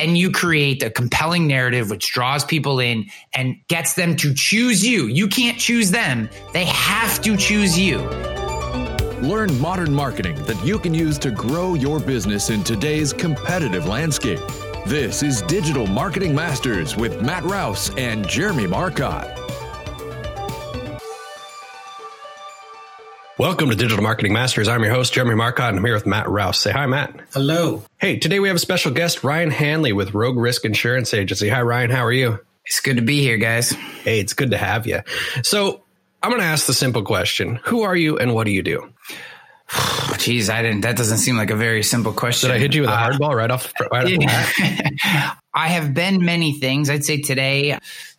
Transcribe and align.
can 0.00 0.16
you 0.16 0.30
create 0.30 0.82
a 0.82 0.88
compelling 0.88 1.46
narrative 1.46 1.90
which 1.90 2.10
draws 2.10 2.42
people 2.42 2.80
in 2.80 3.04
and 3.34 3.56
gets 3.68 3.92
them 3.92 4.16
to 4.16 4.32
choose 4.32 4.86
you? 4.86 5.08
You 5.08 5.28
can't 5.28 5.58
choose 5.58 5.90
them, 5.90 6.30
they 6.54 6.64
have 6.64 7.20
to 7.20 7.36
choose 7.36 7.78
you. 7.78 7.98
Learn 9.20 9.60
modern 9.60 9.92
marketing 9.92 10.36
that 10.44 10.64
you 10.64 10.78
can 10.78 10.94
use 10.94 11.18
to 11.18 11.30
grow 11.30 11.74
your 11.74 12.00
business 12.00 12.48
in 12.48 12.64
today's 12.64 13.12
competitive 13.12 13.86
landscape. 13.86 14.40
This 14.86 15.22
is 15.22 15.42
Digital 15.42 15.86
Marketing 15.86 16.34
Masters 16.34 16.96
with 16.96 17.20
Matt 17.20 17.44
Rouse 17.44 17.94
and 17.96 18.26
Jeremy 18.26 18.66
Marcotte. 18.66 19.39
Welcome 23.40 23.70
to 23.70 23.74
Digital 23.74 24.02
Marketing 24.02 24.34
Masters. 24.34 24.68
I'm 24.68 24.82
your 24.82 24.92
host, 24.92 25.14
Jeremy 25.14 25.34
Marcotte, 25.34 25.70
and 25.70 25.78
I'm 25.78 25.84
here 25.86 25.94
with 25.94 26.04
Matt 26.04 26.28
Rouse. 26.28 26.60
Say 26.60 26.72
hi, 26.72 26.84
Matt. 26.84 27.18
Hello. 27.32 27.82
Hey, 27.98 28.18
today 28.18 28.38
we 28.38 28.48
have 28.48 28.56
a 28.58 28.60
special 28.60 28.92
guest, 28.92 29.24
Ryan 29.24 29.50
Hanley 29.50 29.94
with 29.94 30.12
Rogue 30.12 30.36
Risk 30.36 30.66
Insurance 30.66 31.14
Agency. 31.14 31.48
Hi, 31.48 31.62
Ryan. 31.62 31.88
How 31.88 32.04
are 32.04 32.12
you? 32.12 32.38
It's 32.66 32.80
good 32.80 32.96
to 32.96 33.02
be 33.02 33.22
here, 33.22 33.38
guys. 33.38 33.70
Hey, 33.70 34.20
it's 34.20 34.34
good 34.34 34.50
to 34.50 34.58
have 34.58 34.86
you. 34.86 35.00
So, 35.42 35.82
I'm 36.22 36.28
going 36.30 36.42
to 36.42 36.46
ask 36.46 36.66
the 36.66 36.74
simple 36.74 37.02
question 37.02 37.58
Who 37.64 37.80
are 37.80 37.96
you 37.96 38.18
and 38.18 38.34
what 38.34 38.44
do 38.44 38.50
you 38.50 38.62
do? 38.62 38.92
Jeez, 39.70 40.50
I 40.50 40.60
didn't. 40.60 40.82
That 40.82 40.98
doesn't 40.98 41.16
seem 41.16 41.38
like 41.38 41.48
a 41.48 41.56
very 41.56 41.82
simple 41.82 42.12
question. 42.12 42.50
Did 42.50 42.56
I 42.56 42.58
hit 42.58 42.74
you 42.74 42.82
with 42.82 42.90
a 42.90 42.96
hard 42.96 43.18
ball 43.18 43.34
right 43.34 43.50
off? 43.50 43.72
Right 43.90 44.04
off 44.04 44.06
the 44.06 44.98
bat? 45.02 45.38
I 45.54 45.68
have 45.68 45.94
been 45.94 46.22
many 46.22 46.58
things. 46.60 46.90
I'd 46.90 47.06
say 47.06 47.22
today 47.22 47.78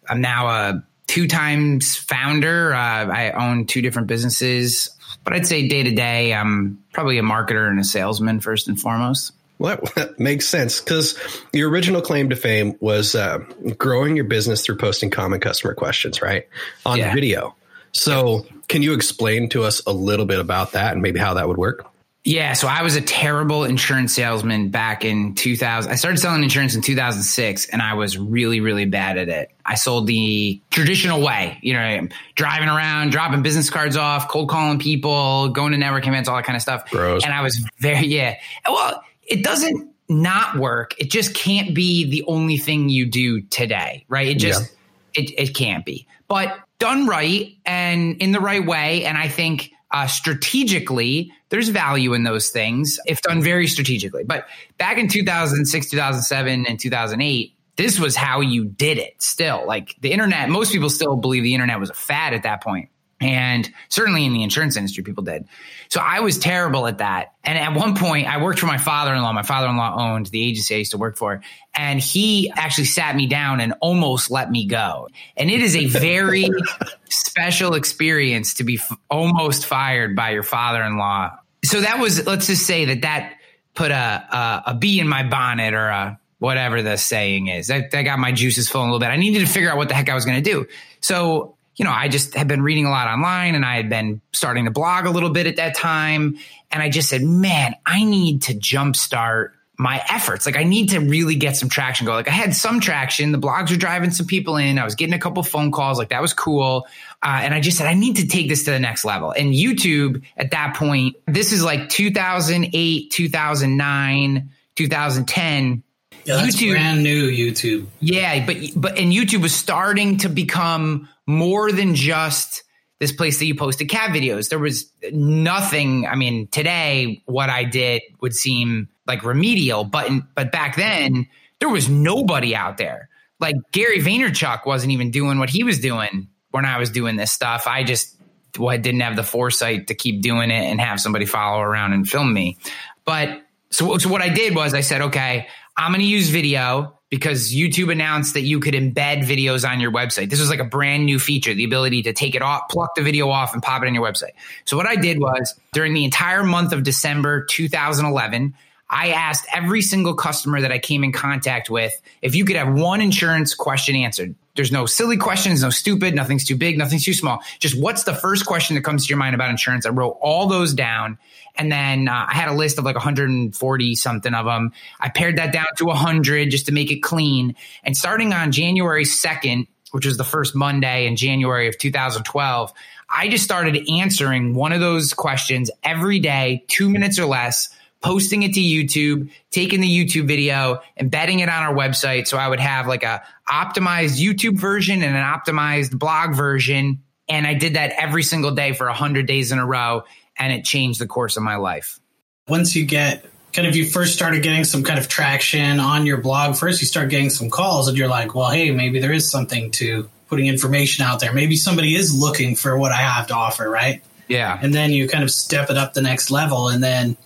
I'm 0.09 0.21
now 0.21 0.47
a 0.47 0.83
two 1.05 1.27
times 1.27 1.95
founder. 1.95 2.73
Uh, 2.73 3.05
I 3.05 3.31
own 3.31 3.67
two 3.67 3.83
different 3.83 4.07
businesses. 4.07 4.89
But 5.23 5.33
I'd 5.33 5.47
say 5.47 5.67
day 5.67 5.83
to 5.83 5.91
day, 5.91 6.33
I'm 6.33 6.83
probably 6.93 7.17
a 7.17 7.23
marketer 7.23 7.67
and 7.69 7.79
a 7.79 7.83
salesman 7.83 8.39
first 8.39 8.67
and 8.67 8.79
foremost. 8.79 9.33
Well, 9.59 9.79
that 9.95 10.19
makes 10.19 10.47
sense 10.47 10.81
because 10.81 11.19
your 11.53 11.69
original 11.69 12.01
claim 12.01 12.29
to 12.29 12.35
fame 12.35 12.75
was 12.79 13.13
uh, 13.13 13.39
growing 13.77 14.15
your 14.15 14.25
business 14.25 14.65
through 14.65 14.77
posting 14.77 15.11
common 15.11 15.39
customer 15.39 15.75
questions, 15.75 16.21
right? 16.21 16.47
On 16.85 16.97
Yeah. 16.97 17.13
video. 17.13 17.55
So, 17.93 18.45
can 18.69 18.81
you 18.81 18.93
explain 18.93 19.49
to 19.49 19.63
us 19.63 19.81
a 19.85 19.91
little 19.91 20.25
bit 20.25 20.39
about 20.39 20.71
that 20.71 20.93
and 20.93 21.01
maybe 21.01 21.19
how 21.19 21.33
that 21.33 21.47
would 21.47 21.57
work? 21.57 21.90
Yeah, 22.23 22.53
so 22.53 22.67
I 22.67 22.83
was 22.83 22.95
a 22.95 23.01
terrible 23.01 23.63
insurance 23.63 24.13
salesman 24.13 24.69
back 24.69 25.03
in 25.03 25.33
2000. 25.33 25.91
I 25.91 25.95
started 25.95 26.19
selling 26.19 26.43
insurance 26.43 26.75
in 26.75 26.83
2006 26.83 27.69
and 27.69 27.81
I 27.81 27.95
was 27.95 28.15
really, 28.15 28.59
really 28.59 28.85
bad 28.85 29.17
at 29.17 29.27
it. 29.27 29.51
I 29.65 29.73
sold 29.73 30.05
the 30.05 30.61
traditional 30.69 31.19
way, 31.21 31.57
you 31.63 31.73
know, 31.73 32.07
driving 32.35 32.69
around, 32.69 33.11
dropping 33.11 33.41
business 33.41 33.71
cards 33.71 33.97
off, 33.97 34.27
cold 34.27 34.49
calling 34.49 34.77
people, 34.77 35.49
going 35.49 35.71
to 35.71 35.79
networking 35.79 36.09
events, 36.09 36.29
all 36.29 36.35
that 36.35 36.45
kind 36.45 36.55
of 36.55 36.61
stuff. 36.61 36.91
Gross. 36.91 37.23
And 37.23 37.33
I 37.33 37.41
was 37.41 37.55
very, 37.79 38.05
yeah. 38.05 38.37
Well, 38.69 39.03
it 39.23 39.43
doesn't 39.43 39.89
not 40.07 40.57
work. 40.57 40.93
It 40.99 41.09
just 41.09 41.33
can't 41.33 41.73
be 41.73 42.07
the 42.11 42.23
only 42.27 42.57
thing 42.57 42.89
you 42.89 43.07
do 43.07 43.41
today, 43.41 44.05
right? 44.09 44.27
It 44.27 44.37
just, 44.37 44.71
it, 45.15 45.31
it 45.39 45.55
can't 45.55 45.85
be. 45.85 46.05
But 46.27 46.55
done 46.77 47.07
right 47.07 47.55
and 47.65 48.21
in 48.21 48.31
the 48.31 48.39
right 48.39 48.65
way. 48.65 49.05
And 49.05 49.17
I 49.17 49.27
think 49.27 49.71
uh, 49.91 50.07
strategically, 50.07 51.31
there's 51.49 51.69
value 51.69 52.13
in 52.13 52.23
those 52.23 52.49
things 52.49 52.99
if 53.05 53.21
done 53.21 53.41
very 53.41 53.67
strategically. 53.67 54.23
But 54.23 54.47
back 54.77 54.97
in 54.97 55.07
2006, 55.07 55.89
2007, 55.89 56.65
and 56.65 56.79
2008, 56.79 57.55
this 57.77 57.99
was 57.99 58.15
how 58.15 58.41
you 58.41 58.65
did 58.65 58.97
it 58.97 59.21
still. 59.21 59.65
Like 59.65 59.95
the 60.01 60.11
internet, 60.11 60.49
most 60.49 60.71
people 60.71 60.89
still 60.89 61.15
believe 61.15 61.43
the 61.43 61.53
internet 61.53 61.79
was 61.79 61.89
a 61.89 61.95
fad 61.95 62.33
at 62.33 62.43
that 62.43 62.63
point. 62.63 62.89
And 63.21 63.71
certainly 63.87 64.25
in 64.25 64.33
the 64.33 64.41
insurance 64.41 64.75
industry, 64.75 65.03
people 65.03 65.23
did. 65.23 65.47
So 65.89 66.01
I 66.01 66.21
was 66.21 66.39
terrible 66.39 66.87
at 66.87 66.97
that. 66.97 67.33
And 67.43 67.57
at 67.57 67.75
one 67.75 67.95
point, 67.95 68.27
I 68.27 68.41
worked 68.41 68.59
for 68.59 68.65
my 68.65 68.79
father 68.79 69.13
in 69.13 69.21
law. 69.21 69.31
My 69.31 69.43
father 69.43 69.67
in 69.67 69.77
law 69.77 69.95
owned 69.95 70.25
the 70.27 70.43
agency 70.43 70.73
I 70.73 70.79
used 70.79 70.91
to 70.91 70.97
work 70.97 71.17
for. 71.17 71.41
And 71.75 71.99
he 71.99 72.51
actually 72.55 72.85
sat 72.85 73.15
me 73.15 73.27
down 73.27 73.61
and 73.61 73.75
almost 73.79 74.31
let 74.31 74.49
me 74.49 74.65
go. 74.65 75.07
And 75.37 75.51
it 75.51 75.61
is 75.61 75.75
a 75.75 75.85
very 75.85 76.49
special 77.09 77.75
experience 77.75 78.55
to 78.55 78.63
be 78.63 78.77
f- 78.77 78.97
almost 79.09 79.67
fired 79.67 80.15
by 80.15 80.31
your 80.31 80.43
father 80.43 80.81
in 80.83 80.97
law. 80.97 81.31
So 81.63 81.81
that 81.81 81.99
was, 81.99 82.25
let's 82.25 82.47
just 82.47 82.65
say 82.65 82.85
that 82.85 83.03
that 83.03 83.35
put 83.75 83.91
a, 83.91 83.93
a, 83.95 84.63
a 84.71 84.73
bee 84.73 84.99
in 84.99 85.07
my 85.07 85.23
bonnet 85.23 85.75
or 85.75 85.87
a, 85.89 86.19
whatever 86.39 86.81
the 86.81 86.97
saying 86.97 87.47
is. 87.47 87.67
That, 87.67 87.91
that 87.91 88.01
got 88.01 88.17
my 88.17 88.31
juices 88.31 88.67
flowing 88.67 88.89
a 88.89 88.91
little 88.91 88.99
bit. 88.99 89.11
I 89.11 89.15
needed 89.15 89.45
to 89.45 89.51
figure 89.51 89.69
out 89.69 89.77
what 89.77 89.89
the 89.89 89.93
heck 89.93 90.09
I 90.09 90.15
was 90.15 90.25
going 90.25 90.43
to 90.43 90.49
do. 90.49 90.65
So, 90.99 91.55
you 91.75 91.85
know, 91.85 91.91
I 91.91 92.07
just 92.07 92.35
had 92.35 92.47
been 92.47 92.61
reading 92.61 92.85
a 92.85 92.89
lot 92.89 93.07
online 93.07 93.55
and 93.55 93.65
I 93.65 93.75
had 93.75 93.89
been 93.89 94.21
starting 94.31 94.65
to 94.65 94.71
blog 94.71 95.05
a 95.05 95.09
little 95.09 95.29
bit 95.29 95.47
at 95.47 95.55
that 95.55 95.75
time. 95.75 96.37
And 96.69 96.83
I 96.83 96.89
just 96.89 97.09
said, 97.09 97.21
man, 97.21 97.75
I 97.85 98.03
need 98.03 98.43
to 98.43 98.53
jumpstart 98.53 99.51
my 99.81 100.03
efforts. 100.09 100.45
Like 100.45 100.57
I 100.57 100.63
need 100.63 100.89
to 100.89 100.99
really 100.99 101.35
get 101.35 101.57
some 101.57 101.67
traction 101.67 102.05
go. 102.05 102.13
Like 102.13 102.27
I 102.27 102.31
had 102.33 102.55
some 102.55 102.79
traction. 102.81 103.31
The 103.31 103.39
blogs 103.39 103.71
were 103.71 103.77
driving 103.77 104.11
some 104.11 104.27
people 104.27 104.57
in. 104.57 104.77
I 104.77 104.85
was 104.85 104.93
getting 104.93 105.15
a 105.15 105.19
couple 105.19 105.41
phone 105.41 105.71
calls. 105.71 105.97
Like 105.97 106.09
that 106.09 106.21
was 106.21 106.33
cool. 106.33 106.85
Uh, 107.23 107.39
and 107.41 107.53
I 107.53 107.61
just 107.61 107.79
said, 107.79 107.87
I 107.87 107.95
need 107.95 108.17
to 108.17 108.27
take 108.27 108.47
this 108.47 108.63
to 108.65 108.71
the 108.71 108.79
next 108.79 109.05
level. 109.05 109.31
And 109.31 109.53
YouTube 109.53 110.21
at 110.37 110.51
that 110.51 110.75
point, 110.75 111.15
this 111.25 111.51
is 111.51 111.63
like 111.63 111.89
2008, 111.89 113.09
2009, 113.09 114.49
2010. 114.75 115.83
Yeah, 116.25 116.35
that's 116.35 116.61
YouTube- 116.61 116.73
brand 116.73 117.01
new 117.01 117.27
YouTube. 117.31 117.87
Yeah, 117.99 118.45
but 118.45 118.57
but 118.75 118.99
and 118.99 119.11
YouTube 119.11 119.41
was 119.41 119.55
starting 119.55 120.17
to 120.17 120.29
become 120.29 121.09
more 121.31 121.71
than 121.71 121.95
just 121.95 122.63
this 122.99 123.11
place 123.11 123.39
that 123.39 123.45
you 123.45 123.55
posted 123.55 123.89
cat 123.89 124.11
videos. 124.11 124.49
There 124.49 124.59
was 124.59 124.91
nothing. 125.11 126.05
I 126.05 126.15
mean, 126.15 126.47
today 126.47 127.23
what 127.25 127.49
I 127.49 127.63
did 127.63 128.03
would 128.21 128.35
seem 128.35 128.89
like 129.07 129.23
remedial, 129.23 129.83
but 129.83 130.09
but 130.35 130.51
back 130.51 130.75
then 130.75 131.27
there 131.59 131.69
was 131.69 131.89
nobody 131.89 132.55
out 132.55 132.77
there. 132.77 133.09
Like 133.39 133.55
Gary 133.71 133.99
Vaynerchuk 133.99 134.65
wasn't 134.65 134.91
even 134.91 135.09
doing 135.09 135.39
what 135.39 135.49
he 135.49 135.63
was 135.63 135.79
doing 135.79 136.27
when 136.51 136.65
I 136.65 136.77
was 136.77 136.91
doing 136.91 137.15
this 137.15 137.31
stuff. 137.31 137.65
I 137.65 137.83
just 137.83 138.15
well, 138.59 138.69
I 138.69 138.77
didn't 138.77 139.01
have 139.01 139.15
the 139.15 139.23
foresight 139.23 139.87
to 139.87 139.95
keep 139.95 140.21
doing 140.21 140.51
it 140.51 140.63
and 140.65 140.79
have 140.79 140.99
somebody 140.99 141.25
follow 141.25 141.61
around 141.61 141.93
and 141.93 142.07
film 142.07 142.33
me. 142.33 142.57
But 143.05 143.41
so, 143.69 143.97
so 143.97 144.09
what 144.09 144.21
I 144.21 144.29
did 144.29 144.55
was 144.55 144.73
I 144.73 144.81
said, 144.81 145.01
okay, 145.01 145.47
I'm 145.77 145.91
going 145.91 146.01
to 146.01 146.07
use 146.07 146.29
video 146.29 146.99
because 147.11 147.53
YouTube 147.53 147.91
announced 147.91 148.33
that 148.33 148.41
you 148.41 148.59
could 148.61 148.73
embed 148.73 149.23
videos 149.23 149.69
on 149.69 149.81
your 149.81 149.91
website. 149.91 150.29
This 150.29 150.39
was 150.39 150.49
like 150.49 150.59
a 150.59 150.65
brand 150.65 151.05
new 151.05 151.19
feature, 151.19 151.53
the 151.53 151.65
ability 151.65 152.03
to 152.03 152.13
take 152.13 152.35
it 152.35 152.41
off, 152.41 152.69
pluck 152.69 152.95
the 152.95 153.03
video 153.03 153.29
off 153.29 153.53
and 153.53 153.61
pop 153.61 153.83
it 153.83 153.87
on 153.87 153.93
your 153.93 154.03
website. 154.03 154.31
So 154.63 154.77
what 154.77 154.87
I 154.87 154.95
did 154.95 155.19
was 155.19 155.53
during 155.73 155.93
the 155.93 156.05
entire 156.05 156.43
month 156.43 156.71
of 156.71 156.83
December 156.83 157.45
2011, 157.45 158.55
I 158.91 159.11
asked 159.11 159.47
every 159.53 159.81
single 159.81 160.13
customer 160.13 160.59
that 160.59 160.71
I 160.71 160.77
came 160.77 161.03
in 161.05 161.13
contact 161.13 161.69
with 161.69 161.99
if 162.21 162.35
you 162.35 162.43
could 162.43 162.57
have 162.57 162.73
one 162.73 162.99
insurance 162.99 163.55
question 163.55 163.95
answered. 163.95 164.35
There's 164.55 164.71
no 164.71 164.85
silly 164.85 165.15
questions, 165.15 165.61
no 165.61 165.69
stupid, 165.69 166.13
nothing's 166.13 166.43
too 166.43 166.57
big, 166.57 166.77
nothing's 166.77 167.05
too 167.05 167.13
small. 167.13 167.41
Just 167.59 167.79
what's 167.79 168.03
the 168.03 168.13
first 168.13 168.45
question 168.45 168.75
that 168.75 168.83
comes 168.83 169.05
to 169.05 169.09
your 169.09 169.17
mind 169.17 169.33
about 169.33 169.49
insurance? 169.49 169.85
I 169.85 169.89
wrote 169.89 170.17
all 170.21 170.47
those 170.47 170.73
down. 170.73 171.17
And 171.55 171.71
then 171.71 172.09
uh, 172.09 172.25
I 172.27 172.33
had 172.33 172.49
a 172.49 172.53
list 172.53 172.77
of 172.77 172.83
like 172.83 172.95
140 172.95 173.95
something 173.95 174.33
of 174.33 174.45
them. 174.45 174.73
I 174.99 175.07
pared 175.07 175.37
that 175.37 175.53
down 175.53 175.67
to 175.77 175.85
100 175.85 176.51
just 176.51 176.65
to 176.65 176.73
make 176.73 176.91
it 176.91 177.01
clean. 177.01 177.55
And 177.83 177.95
starting 177.95 178.33
on 178.33 178.51
January 178.51 179.05
2nd, 179.05 179.67
which 179.91 180.05
was 180.05 180.17
the 180.17 180.25
first 180.25 180.53
Monday 180.53 181.07
in 181.07 181.15
January 181.15 181.69
of 181.69 181.77
2012, 181.77 182.73
I 183.09 183.29
just 183.29 183.43
started 183.43 183.89
answering 183.89 184.53
one 184.53 184.73
of 184.73 184.81
those 184.81 185.13
questions 185.13 185.71
every 185.83 186.19
day, 186.19 186.65
two 186.67 186.89
minutes 186.89 187.19
or 187.19 187.25
less, 187.25 187.69
posting 188.01 188.43
it 188.43 188.53
to 188.55 188.59
YouTube, 188.59 189.29
taking 189.51 189.81
the 189.81 189.87
YouTube 189.87 190.27
video, 190.27 190.81
embedding 190.97 191.39
it 191.39 191.49
on 191.49 191.63
our 191.63 191.73
website. 191.73 192.27
So 192.27 192.37
I 192.37 192.47
would 192.47 192.59
have 192.59 192.87
like 192.87 193.03
a 193.03 193.23
optimized 193.49 194.19
YouTube 194.19 194.57
version 194.57 195.03
and 195.03 195.15
an 195.15 195.23
optimized 195.23 195.97
blog 195.97 196.35
version. 196.35 197.03
And 197.29 197.45
I 197.47 197.53
did 197.53 197.75
that 197.75 197.91
every 197.97 198.23
single 198.23 198.51
day 198.51 198.73
for 198.73 198.87
100 198.87 199.25
days 199.27 199.51
in 199.51 199.59
a 199.59 199.65
row. 199.65 200.03
And 200.37 200.51
it 200.51 200.65
changed 200.65 200.99
the 200.99 201.07
course 201.07 201.37
of 201.37 201.43
my 201.43 201.57
life. 201.57 201.99
Once 202.47 202.75
you 202.75 202.85
get 202.85 203.25
kind 203.53 203.67
of 203.67 203.75
you 203.75 203.85
first 203.85 204.13
started 204.13 204.41
getting 204.41 204.63
some 204.63 204.83
kind 204.83 204.97
of 204.97 205.07
traction 205.07 205.79
on 205.79 206.05
your 206.05 206.17
blog, 206.17 206.55
first 206.55 206.81
you 206.81 206.87
start 206.87 207.09
getting 207.09 207.29
some 207.29 207.49
calls 207.49 207.87
and 207.87 207.97
you're 207.97 208.07
like, 208.07 208.33
well, 208.33 208.49
hey, 208.49 208.71
maybe 208.71 208.99
there 208.99 209.13
is 209.13 209.29
something 209.29 209.71
to 209.71 210.09
putting 210.27 210.47
information 210.47 211.05
out 211.05 211.19
there. 211.19 211.33
Maybe 211.33 211.55
somebody 211.57 211.93
is 211.95 212.17
looking 212.17 212.55
for 212.55 212.77
what 212.77 212.91
I 212.91 212.97
have 212.97 213.27
to 213.27 213.35
offer, 213.35 213.69
right? 213.69 214.01
Yeah. 214.27 214.57
And 214.61 214.73
then 214.73 214.91
you 214.91 215.07
kind 215.09 215.23
of 215.23 215.29
step 215.29 215.69
it 215.69 215.77
up 215.77 215.93
the 215.93 216.01
next 216.01 216.31
level. 216.31 216.69
And 216.69 216.81
then, 216.81 217.17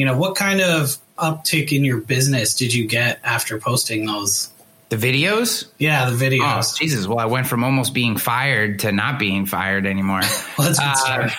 you 0.00 0.06
know, 0.06 0.16
what 0.16 0.34
kind 0.34 0.62
of 0.62 0.96
uptick 1.18 1.76
in 1.76 1.84
your 1.84 1.98
business 2.00 2.54
did 2.54 2.72
you 2.72 2.86
get 2.86 3.20
after 3.22 3.58
posting 3.58 4.06
those? 4.06 4.48
The 4.88 4.96
videos? 4.96 5.66
Yeah, 5.78 6.08
the 6.08 6.16
Oh, 6.16 6.18
videos. 6.18 6.74
Jesus. 6.78 7.06
Well, 7.06 7.18
I 7.18 7.26
went 7.26 7.46
from 7.46 7.62
almost 7.64 7.92
being 7.92 8.16
fired 8.16 8.78
to 8.78 8.92
not 8.92 9.18
being 9.18 9.44
fired 9.44 9.84
anymore. 9.84 10.22
Well, 10.58 10.72
that's 10.72 10.78
a 10.80 10.94
good 11.18 11.26
Uh, 11.26 11.30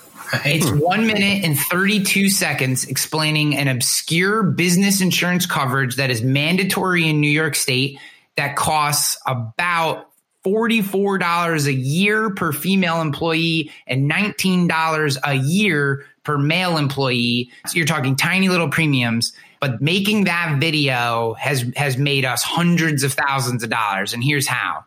It's 0.44 0.68
hmm. 0.68 0.78
one 0.78 1.06
minute 1.06 1.44
and 1.44 1.58
32 1.58 2.30
seconds 2.30 2.84
explaining 2.84 3.56
an 3.56 3.68
obscure 3.68 4.42
business 4.42 5.00
insurance 5.00 5.46
coverage 5.46 5.96
that 5.96 6.10
is 6.10 6.22
mandatory 6.22 7.08
in 7.08 7.20
New 7.20 7.30
York 7.30 7.54
State 7.54 7.98
that 8.36 8.56
costs 8.56 9.18
about 9.26 10.10
$44 10.44 11.66
a 11.66 11.72
year 11.72 12.30
per 12.30 12.52
female 12.52 13.00
employee 13.00 13.72
and 13.86 14.10
$19 14.10 15.16
a 15.24 15.34
year 15.34 16.04
per 16.22 16.38
male 16.38 16.76
employee. 16.76 17.50
So 17.66 17.76
you're 17.76 17.86
talking 17.86 18.16
tiny 18.16 18.48
little 18.48 18.68
premiums 18.68 19.32
but 19.60 19.82
making 19.82 20.24
that 20.24 20.58
video 20.60 21.34
has 21.34 21.64
has 21.76 21.96
made 21.96 22.24
us 22.24 22.42
hundreds 22.42 23.02
of 23.02 23.12
thousands 23.12 23.62
of 23.62 23.70
dollars 23.70 24.12
and 24.12 24.22
here's 24.22 24.46
how 24.46 24.84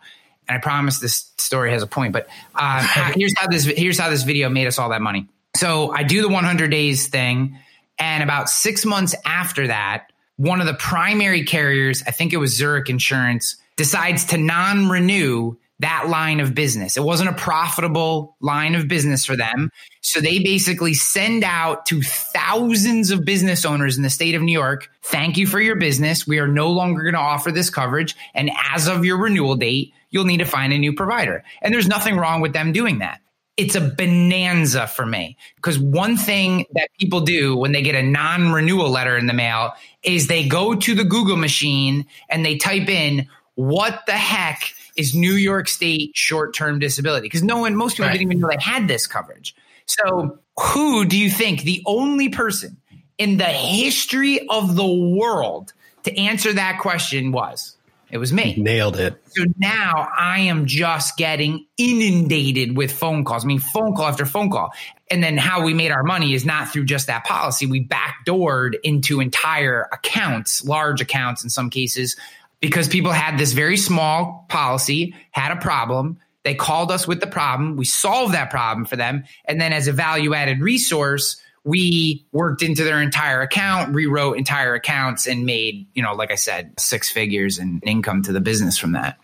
and 0.47 0.57
i 0.57 0.61
promise 0.61 0.99
this 0.99 1.31
story 1.37 1.71
has 1.71 1.83
a 1.83 1.87
point 1.87 2.13
but 2.13 2.27
um, 2.55 2.85
here's 3.15 3.33
how 3.37 3.47
this 3.47 3.65
here's 3.65 3.99
how 3.99 4.09
this 4.09 4.23
video 4.23 4.49
made 4.49 4.67
us 4.67 4.79
all 4.79 4.89
that 4.89 5.01
money 5.01 5.27
so 5.55 5.91
i 5.91 6.03
do 6.03 6.21
the 6.21 6.29
100 6.29 6.69
days 6.69 7.07
thing 7.07 7.57
and 7.99 8.23
about 8.23 8.49
six 8.49 8.85
months 8.85 9.15
after 9.25 9.67
that 9.67 10.11
one 10.37 10.59
of 10.59 10.67
the 10.67 10.73
primary 10.73 11.43
carriers 11.43 12.03
i 12.07 12.11
think 12.11 12.33
it 12.33 12.37
was 12.37 12.55
zurich 12.55 12.89
insurance 12.89 13.55
decides 13.75 14.25
to 14.25 14.37
non-renew 14.37 15.55
that 15.81 16.09
line 16.09 16.39
of 16.39 16.53
business. 16.53 16.95
It 16.95 17.01
wasn't 17.01 17.31
a 17.31 17.33
profitable 17.33 18.37
line 18.39 18.75
of 18.75 18.87
business 18.87 19.25
for 19.25 19.35
them. 19.35 19.71
So 20.01 20.21
they 20.21 20.37
basically 20.37 20.93
send 20.93 21.43
out 21.43 21.87
to 21.87 22.03
thousands 22.03 23.09
of 23.09 23.25
business 23.25 23.65
owners 23.65 23.97
in 23.97 24.03
the 24.03 24.09
state 24.11 24.35
of 24.35 24.43
New 24.43 24.51
York, 24.51 24.89
thank 25.01 25.37
you 25.37 25.47
for 25.47 25.59
your 25.59 25.75
business. 25.75 26.27
We 26.27 26.37
are 26.37 26.47
no 26.47 26.69
longer 26.69 27.01
going 27.01 27.15
to 27.15 27.19
offer 27.19 27.51
this 27.51 27.71
coverage. 27.71 28.15
And 28.35 28.51
as 28.71 28.87
of 28.87 29.05
your 29.05 29.17
renewal 29.17 29.55
date, 29.55 29.93
you'll 30.11 30.25
need 30.25 30.37
to 30.37 30.45
find 30.45 30.71
a 30.71 30.77
new 30.77 30.93
provider. 30.93 31.43
And 31.61 31.73
there's 31.73 31.87
nothing 31.87 32.17
wrong 32.17 32.41
with 32.41 32.53
them 32.53 32.71
doing 32.71 32.99
that. 32.99 33.21
It's 33.57 33.75
a 33.75 33.81
bonanza 33.81 34.87
for 34.87 35.05
me 35.05 35.37
because 35.55 35.77
one 35.77 36.17
thing 36.17 36.65
that 36.73 36.89
people 36.99 37.21
do 37.21 37.55
when 37.55 37.73
they 37.73 37.81
get 37.81 37.95
a 37.95 38.01
non 38.01 38.51
renewal 38.51 38.89
letter 38.89 39.17
in 39.17 39.27
the 39.27 39.33
mail 39.33 39.73
is 40.03 40.27
they 40.27 40.47
go 40.47 40.75
to 40.75 40.95
the 40.95 41.03
Google 41.03 41.35
machine 41.35 42.05
and 42.29 42.45
they 42.45 42.57
type 42.57 42.87
in, 42.87 43.27
what 43.55 44.03
the 44.05 44.13
heck 44.13 44.73
is 44.95 45.13
New 45.15 45.33
York 45.33 45.67
State 45.67 46.15
short 46.15 46.55
term 46.55 46.79
disability 46.79 47.25
because 47.25 47.43
no 47.43 47.59
one, 47.59 47.75
most 47.75 47.93
people 47.93 48.05
right. 48.05 48.13
didn't 48.13 48.27
even 48.27 48.39
know 48.39 48.47
they 48.47 48.63
had 48.63 48.87
this 48.87 49.07
coverage. 49.07 49.55
So, 49.85 50.39
who 50.59 51.05
do 51.05 51.17
you 51.17 51.29
think 51.29 51.63
the 51.63 51.81
only 51.85 52.29
person 52.29 52.77
in 53.17 53.37
the 53.37 53.45
history 53.45 54.47
of 54.47 54.75
the 54.75 54.87
world 54.87 55.73
to 56.03 56.17
answer 56.17 56.53
that 56.53 56.79
question 56.79 57.31
was? 57.31 57.75
It 58.11 58.17
was 58.17 58.33
me. 58.33 58.55
Nailed 58.57 58.97
it. 58.97 59.21
So 59.27 59.45
now 59.57 60.09
I 60.17 60.41
am 60.41 60.65
just 60.65 61.15
getting 61.15 61.65
inundated 61.77 62.75
with 62.75 62.91
phone 62.91 63.23
calls. 63.23 63.45
I 63.45 63.47
mean, 63.47 63.59
phone 63.59 63.95
call 63.95 64.07
after 64.07 64.25
phone 64.25 64.51
call. 64.51 64.73
And 65.09 65.23
then 65.23 65.37
how 65.37 65.63
we 65.63 65.73
made 65.73 65.91
our 65.91 66.03
money 66.03 66.33
is 66.33 66.45
not 66.45 66.69
through 66.69 66.85
just 66.85 67.07
that 67.07 67.23
policy. 67.23 67.65
We 67.65 67.87
backdoored 67.87 68.75
into 68.83 69.21
entire 69.21 69.87
accounts, 69.93 70.65
large 70.65 70.99
accounts 70.99 71.43
in 71.43 71.49
some 71.49 71.69
cases, 71.69 72.17
because 72.59 72.89
people 72.89 73.11
had 73.11 73.37
this 73.37 73.53
very 73.53 73.77
small 73.77 74.45
policy, 74.49 75.15
had 75.31 75.51
a 75.51 75.61
problem. 75.61 76.19
They 76.43 76.55
called 76.55 76.91
us 76.91 77.07
with 77.07 77.21
the 77.21 77.27
problem. 77.27 77.77
We 77.77 77.85
solved 77.85 78.33
that 78.33 78.49
problem 78.49 78.85
for 78.85 78.97
them. 78.97 79.23
And 79.45 79.61
then 79.61 79.71
as 79.73 79.87
a 79.87 79.93
value 79.93 80.33
added 80.33 80.59
resource, 80.59 81.41
we 81.63 82.25
worked 82.31 82.63
into 82.63 82.83
their 82.83 83.01
entire 83.01 83.41
account, 83.41 83.93
rewrote 83.93 84.37
entire 84.37 84.73
accounts 84.73 85.27
and 85.27 85.45
made, 85.45 85.85
you 85.93 86.01
know, 86.01 86.13
like 86.13 86.31
I 86.31 86.35
said, 86.35 86.79
six 86.79 87.09
figures 87.09 87.59
in 87.59 87.81
income 87.85 88.23
to 88.23 88.31
the 88.31 88.41
business 88.41 88.77
from 88.77 88.93
that. 88.93 89.17